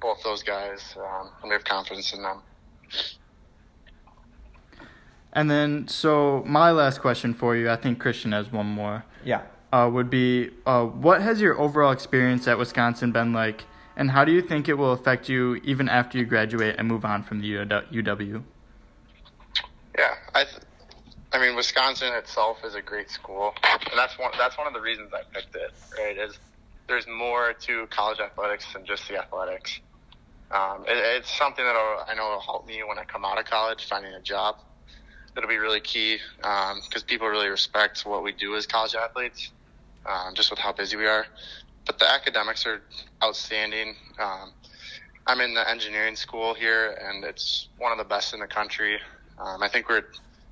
both 0.00 0.22
those 0.22 0.42
guys, 0.42 0.94
um, 0.98 1.30
and 1.42 1.48
we 1.48 1.54
have 1.54 1.64
confidence 1.64 2.12
in 2.12 2.22
them. 2.22 2.42
And 5.32 5.50
then, 5.50 5.88
so 5.88 6.42
my 6.46 6.70
last 6.72 7.00
question 7.00 7.32
for 7.32 7.56
you, 7.56 7.70
I 7.70 7.76
think 7.76 7.98
Christian 7.98 8.32
has 8.32 8.52
one 8.52 8.66
more. 8.66 9.04
Yeah. 9.24 9.42
Uh, 9.72 9.88
would 9.90 10.10
be, 10.10 10.50
uh, 10.66 10.84
what 10.84 11.22
has 11.22 11.40
your 11.40 11.58
overall 11.58 11.92
experience 11.92 12.46
at 12.46 12.58
Wisconsin 12.58 13.12
been 13.12 13.32
like, 13.32 13.64
and 13.96 14.10
how 14.10 14.24
do 14.24 14.32
you 14.32 14.42
think 14.42 14.68
it 14.68 14.74
will 14.74 14.92
affect 14.92 15.28
you 15.28 15.56
even 15.64 15.88
after 15.88 16.18
you 16.18 16.24
graduate 16.24 16.76
and 16.78 16.88
move 16.88 17.04
on 17.04 17.22
from 17.22 17.40
the 17.40 17.48
UW? 17.48 18.42
Yeah, 19.98 20.14
I, 20.34 20.44
th- 20.44 20.62
I 21.32 21.38
mean, 21.38 21.54
Wisconsin 21.56 22.12
itself 22.14 22.58
is 22.64 22.74
a 22.74 22.82
great 22.82 23.10
school, 23.10 23.52
and 23.64 23.98
that's 23.98 24.18
one 24.18 24.30
that's 24.38 24.56
one 24.56 24.66
of 24.66 24.72
the 24.72 24.80
reasons 24.80 25.10
I 25.12 25.22
picked 25.34 25.54
it. 25.54 25.70
Right, 25.98 26.16
is 26.16 26.38
there's 26.88 27.06
more 27.06 27.52
to 27.52 27.86
college 27.88 28.20
athletics 28.20 28.72
than 28.72 28.84
just 28.84 29.08
the 29.08 29.18
athletics. 29.18 29.80
Um, 30.50 30.84
it, 30.86 30.96
it's 30.96 31.30
something 31.30 31.64
that 31.64 31.74
I 32.08 32.14
know 32.14 32.30
will 32.30 32.40
help 32.40 32.66
me 32.66 32.82
when 32.86 32.98
I 32.98 33.04
come 33.04 33.24
out 33.24 33.38
of 33.38 33.44
college, 33.44 33.84
finding 33.84 34.12
a 34.12 34.20
job. 34.20 34.56
It'll 35.36 35.48
be 35.48 35.56
really 35.56 35.80
key 35.80 36.18
because 36.36 36.72
um, 36.74 37.06
people 37.06 37.26
really 37.28 37.48
respect 37.48 38.02
what 38.04 38.22
we 38.22 38.32
do 38.32 38.54
as 38.54 38.66
college 38.66 38.94
athletes, 38.94 39.50
um, 40.04 40.34
just 40.34 40.50
with 40.50 40.58
how 40.58 40.72
busy 40.72 40.96
we 40.96 41.06
are. 41.06 41.24
But 41.86 41.98
the 41.98 42.10
academics 42.10 42.66
are 42.66 42.82
outstanding. 43.22 43.94
Um, 44.18 44.52
I'm 45.26 45.40
in 45.40 45.54
the 45.54 45.68
engineering 45.68 46.16
school 46.16 46.54
here, 46.54 46.96
and 47.00 47.24
it's 47.24 47.68
one 47.78 47.92
of 47.92 47.98
the 47.98 48.04
best 48.04 48.34
in 48.34 48.40
the 48.40 48.46
country. 48.46 48.98
Um, 49.38 49.62
I 49.62 49.68
think 49.68 49.88
we're 49.88 50.02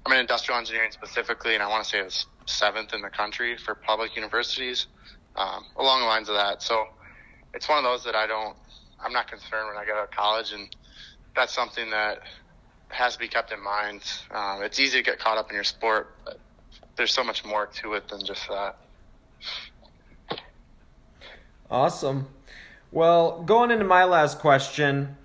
I'm 0.07 0.13
in 0.13 0.21
industrial 0.21 0.59
engineering 0.59 0.91
specifically, 0.93 1.55
and 1.55 1.63
I 1.63 1.69
want 1.69 1.85
to 1.85 1.91
say 1.91 1.99
it's 2.01 2.27
seventh 2.47 2.95
in 2.95 3.03
the 3.03 3.11
country 3.11 3.57
for 3.57 3.75
public 3.75 4.17
universities, 4.17 4.87
um, 5.37 5.65
along 5.77 6.01
the 6.01 6.07
lines 6.07 6.29
of 6.29 6.37
that. 6.37 6.63
So 6.63 6.85
it's 7.53 7.69
one 7.69 7.79
of 7.79 7.85
those 7.85 8.05
that 8.05 8.15
I 8.15 8.27
don't, 8.27 8.57
I'm 9.05 9.13
not 9.13 9.29
concerned 9.29 9.69
when 9.69 9.77
I 9.77 9.85
get 9.85 9.97
out 9.97 10.05
of 10.05 10.11
college, 10.11 10.53
and 10.53 10.75
that's 11.37 11.53
something 11.53 11.91
that 11.91 12.21
has 12.89 13.15
to 13.15 13.19
be 13.19 13.29
kept 13.29 13.53
in 13.53 13.63
mind. 13.63 14.03
Um, 14.31 14.63
it's 14.63 14.81
easy 14.81 14.99
to 14.99 15.05
get 15.05 15.19
caught 15.19 15.39
up 15.39 15.51
in 15.51 15.55
your 15.55 15.65
sport, 15.65 16.15
but 16.25 16.41
there's 16.97 17.13
so 17.13 17.23
much 17.23 17.45
more 17.45 17.67
to 17.67 17.95
it 17.95 18.09
than 18.09 18.25
just 18.25 18.49
that. 18.49 18.77
Awesome. 21.71 22.27
Well, 22.91 23.43
going 23.43 23.71
into 23.71 23.85
my 23.85 24.05
last 24.05 24.41
question, 24.41 25.17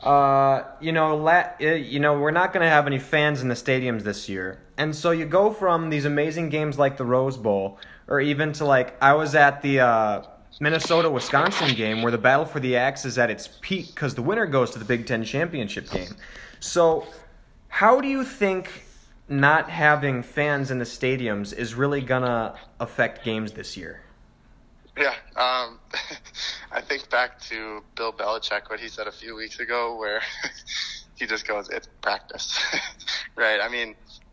uh, 0.00 0.64
you 0.80 0.92
know, 0.92 1.16
la- 1.16 1.52
uh, 1.60 1.64
you 1.64 1.98
know, 1.98 2.18
we're 2.18 2.30
not 2.30 2.52
going 2.52 2.62
to 2.62 2.68
have 2.68 2.86
any 2.86 2.98
fans 2.98 3.40
in 3.40 3.48
the 3.48 3.54
stadiums 3.54 4.02
this 4.02 4.28
year, 4.28 4.60
and 4.76 4.94
so 4.94 5.10
you 5.10 5.24
go 5.24 5.52
from 5.52 5.88
these 5.88 6.04
amazing 6.04 6.50
games 6.50 6.78
like 6.78 6.98
the 6.98 7.04
Rose 7.04 7.36
Bowl, 7.38 7.78
or 8.06 8.20
even 8.20 8.52
to 8.54 8.64
like 8.64 9.02
I 9.02 9.14
was 9.14 9.34
at 9.34 9.62
the 9.62 9.80
uh, 9.80 10.22
Minnesota 10.60 11.08
Wisconsin 11.08 11.74
game 11.74 12.02
where 12.02 12.12
the 12.12 12.18
battle 12.18 12.44
for 12.44 12.60
the 12.60 12.76
axe 12.76 13.04
is 13.04 13.16
at 13.16 13.30
its 13.30 13.48
peak 13.60 13.88
because 13.94 14.14
the 14.14 14.22
winner 14.22 14.46
goes 14.46 14.70
to 14.72 14.78
the 14.78 14.84
Big 14.84 15.06
Ten 15.06 15.24
championship 15.24 15.90
game. 15.90 16.14
So, 16.60 17.06
how 17.68 18.00
do 18.00 18.08
you 18.08 18.24
think 18.24 18.84
not 19.28 19.70
having 19.70 20.22
fans 20.22 20.70
in 20.70 20.78
the 20.78 20.84
stadiums 20.84 21.52
is 21.54 21.74
really 21.74 22.02
gonna 22.02 22.54
affect 22.78 23.24
games 23.24 23.52
this 23.52 23.76
year? 23.76 24.02
Yeah, 24.98 25.14
um, 25.36 25.78
I 26.72 26.80
think 26.80 27.08
back 27.10 27.40
to 27.50 27.82
Bill 27.96 28.12
Belichick, 28.12 28.62
what 28.68 28.80
he 28.80 28.88
said 28.88 29.06
a 29.06 29.12
few 29.12 29.36
weeks 29.36 29.60
ago, 29.60 29.96
where 29.98 30.20
he 31.16 31.26
just 31.26 31.46
goes, 31.46 31.68
"It's 31.70 31.88
practice," 32.02 32.58
right? 33.36 33.60
I 33.62 33.68
mean, 33.68 33.90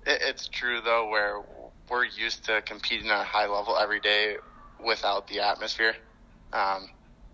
it, 0.07 0.22
it's 0.24 0.49
true 0.49 0.82
though, 0.84 1.09
where 1.09 1.43
we're 1.89 2.05
used 2.05 2.45
to 2.45 2.63
competing 2.63 3.11
at 3.11 3.22
a 3.22 3.26
high 3.26 3.47
level 3.47 3.78
every 3.78 3.99
day 4.01 4.38
without 4.86 5.28
the 5.28 5.41
atmosphere. 5.41 5.95
Um, 6.53 6.88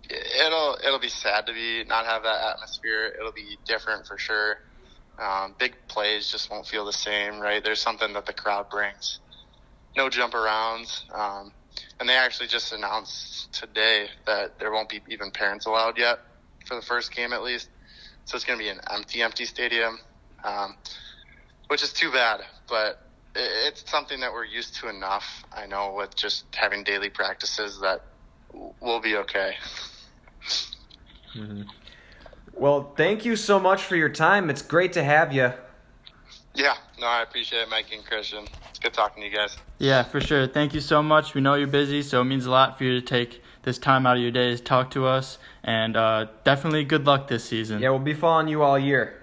it'll 0.09 0.77
it'll 0.85 0.99
be 0.99 1.09
sad 1.09 1.47
to 1.47 1.53
be 1.53 1.85
not 1.87 2.05
have 2.05 2.23
that 2.23 2.41
atmosphere. 2.55 3.13
It'll 3.19 3.33
be 3.33 3.59
different 3.65 4.07
for 4.07 4.17
sure. 4.17 4.57
Um, 5.21 5.55
big 5.59 5.75
plays 5.89 6.31
just 6.31 6.51
won't 6.51 6.67
feel 6.67 6.85
the 6.85 6.93
same, 6.93 7.39
right? 7.39 7.63
There's 7.63 7.81
something 7.81 8.13
that 8.13 8.25
the 8.25 8.33
crowd 8.33 8.69
brings. 8.71 9.19
No 9.97 10.09
jump 10.09 10.33
arounds. 10.33 11.01
Um, 11.13 11.51
and 11.99 12.07
they 12.07 12.15
actually 12.15 12.47
just 12.47 12.73
announced 12.73 13.53
today 13.53 14.07
that 14.25 14.59
there 14.59 14.71
won't 14.71 14.89
be 14.89 15.01
even 15.09 15.31
parents 15.31 15.65
allowed 15.65 15.97
yet 15.97 16.19
for 16.65 16.75
the 16.75 16.81
first 16.81 17.13
game 17.13 17.33
at 17.33 17.43
least. 17.43 17.69
So 18.25 18.35
it's 18.35 18.45
going 18.45 18.57
to 18.57 18.63
be 18.63 18.69
an 18.69 18.79
empty, 18.89 19.21
empty 19.21 19.45
stadium, 19.45 19.99
um, 20.43 20.75
which 21.67 21.83
is 21.83 21.93
too 21.93 22.11
bad. 22.11 22.41
But 22.67 23.01
it's 23.35 23.89
something 23.89 24.19
that 24.19 24.31
we're 24.31 24.45
used 24.45 24.75
to 24.75 24.89
enough. 24.89 25.43
I 25.53 25.65
know 25.65 25.93
with 25.97 26.15
just 26.15 26.45
having 26.55 26.83
daily 26.83 27.09
practices 27.09 27.79
that 27.81 28.03
we'll 28.53 28.99
be 28.99 29.15
okay. 29.17 29.55
Mm-hmm. 31.35 31.63
Well, 32.53 32.93
thank 32.95 33.25
you 33.25 33.35
so 33.35 33.59
much 33.59 33.83
for 33.83 33.95
your 33.95 34.09
time. 34.09 34.49
It's 34.49 34.61
great 34.61 34.93
to 34.93 35.03
have 35.03 35.33
you. 35.33 35.53
Yeah, 36.53 36.75
no, 36.99 37.07
I 37.07 37.21
appreciate 37.21 37.61
it, 37.61 37.69
Mike 37.69 37.93
and 37.93 38.05
Christian. 38.05 38.45
It's 38.81 38.87
good 38.87 38.99
talking 38.99 39.21
to 39.21 39.29
you 39.29 39.35
guys. 39.35 39.55
Yeah, 39.77 40.01
for 40.01 40.19
sure. 40.19 40.47
Thank 40.47 40.73
you 40.73 40.79
so 40.79 41.03
much. 41.03 41.35
We 41.35 41.41
know 41.41 41.53
you're 41.53 41.67
busy, 41.67 42.01
so 42.01 42.21
it 42.21 42.23
means 42.23 42.47
a 42.47 42.49
lot 42.49 42.79
for 42.79 42.83
you 42.83 42.99
to 42.99 43.05
take 43.05 43.43
this 43.61 43.77
time 43.77 44.07
out 44.07 44.17
of 44.17 44.23
your 44.23 44.31
day 44.31 44.55
to 44.55 44.63
talk 44.63 44.89
to 44.91 45.05
us. 45.05 45.37
And 45.63 45.95
uh, 45.95 46.25
definitely 46.43 46.83
good 46.85 47.05
luck 47.05 47.27
this 47.27 47.43
season. 47.43 47.79
Yeah, 47.79 47.91
we'll 47.91 47.99
be 47.99 48.15
following 48.15 48.47
you 48.47 48.63
all 48.63 48.79
year. 48.79 49.21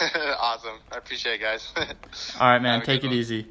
awesome. 0.40 0.78
I 0.90 0.96
appreciate 0.96 1.34
it, 1.34 1.40
guys. 1.42 1.74
all 2.40 2.48
right, 2.48 2.62
man. 2.62 2.80
Take 2.80 3.04
it 3.04 3.08
one. 3.08 3.16
easy. 3.16 3.48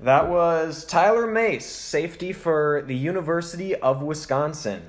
That 0.00 0.30
was 0.30 0.86
Tyler 0.86 1.26
Mais, 1.26 1.66
safety 1.66 2.32
for 2.32 2.82
the 2.86 2.96
University 2.96 3.74
of 3.74 4.00
Wisconsin. 4.00 4.88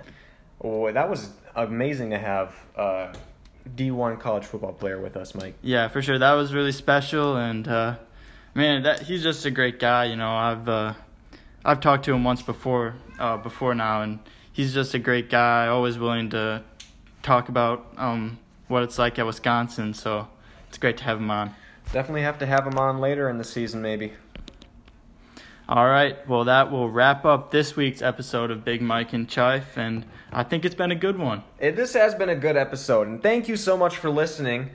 Oh, 0.62 0.89
that 0.89 1.10
was 1.10 1.32
amazing 1.54 2.12
to 2.12 2.18
have 2.18 2.56
a 2.78 3.14
D1 3.76 4.20
college 4.20 4.45
football 4.45 4.74
player 4.74 4.99
with 4.99 5.18
us, 5.18 5.34
Mike. 5.36 5.55
Yeah, 5.61 5.88
for 5.88 6.01
sure. 6.01 6.20
That 6.20 6.34
was 6.34 6.53
really 6.53 6.72
special, 6.72 7.38
and 7.38 7.68
uh, 7.68 7.95
man, 8.53 8.84
that 8.84 9.01
he's 9.01 9.24
just 9.24 9.45
a 9.45 9.51
great 9.51 9.80
guy. 9.80 10.05
You 10.05 10.16
know, 10.16 10.32
I've 10.32 10.70
uh, 10.70 10.93
I've 11.63 11.80
talked 11.80 12.05
to 12.05 12.13
him 12.13 12.24
once 12.24 12.41
before, 12.41 12.95
uh, 13.18 13.38
before 13.38 13.74
now, 13.74 14.03
and 14.03 14.20
he's 14.53 14.74
just 14.74 14.93
a 14.93 14.99
great 14.99 15.30
guy. 15.30 15.68
Always 15.68 15.97
willing 15.97 16.30
to 16.30 16.63
talk 17.24 17.49
about 17.49 17.88
um, 17.97 18.38
what 18.68 18.84
it's 18.84 18.99
like 18.99 19.18
at 19.18 19.26
Wisconsin. 19.26 19.93
So 19.93 20.28
it's 20.70 20.78
great 20.78 20.97
to 20.97 21.03
have 21.05 21.18
him 21.18 21.32
on. 21.32 21.55
Definitely 21.91 22.22
have 22.22 22.38
to 22.39 22.45
have 22.45 22.68
him 22.68 22.78
on 22.78 22.99
later 22.99 23.30
in 23.30 23.38
the 23.38 23.43
season, 23.43 23.82
maybe. 23.82 24.13
All 25.68 25.88
right. 25.88 26.16
Well, 26.28 26.43
that 26.43 26.72
will 26.72 26.89
wrap 26.89 27.26
up 27.26 27.49
this 27.49 27.76
week's 27.76 28.03
episode 28.03 28.51
of 28.51 28.63
Big 28.63 28.82
Mike 28.82 29.13
and 29.13 29.28
Chife, 29.28 29.78
and 29.78 30.05
I 30.32 30.43
think 30.43 30.63
it's 30.63 30.76
been 30.76 30.91
a 30.91 30.95
good 30.95 31.18
one. 31.18 31.43
It, 31.59 31.76
this 31.76 31.93
has 31.93 32.13
been 32.13 32.30
a 32.30 32.36
good 32.36 32.55
episode, 32.55 33.07
and 33.07 33.22
thank 33.22 33.47
you 33.47 33.57
so 33.57 33.76
much 33.76 33.97
for 33.97 34.11
listening. 34.11 34.70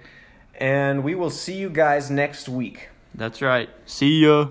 And 0.56 1.04
we 1.04 1.14
will 1.14 1.30
see 1.30 1.54
you 1.54 1.70
guys 1.70 2.10
next 2.10 2.48
week. 2.48 2.88
That's 3.14 3.40
right. 3.40 3.68
See 3.86 4.24
ya. 4.24 4.48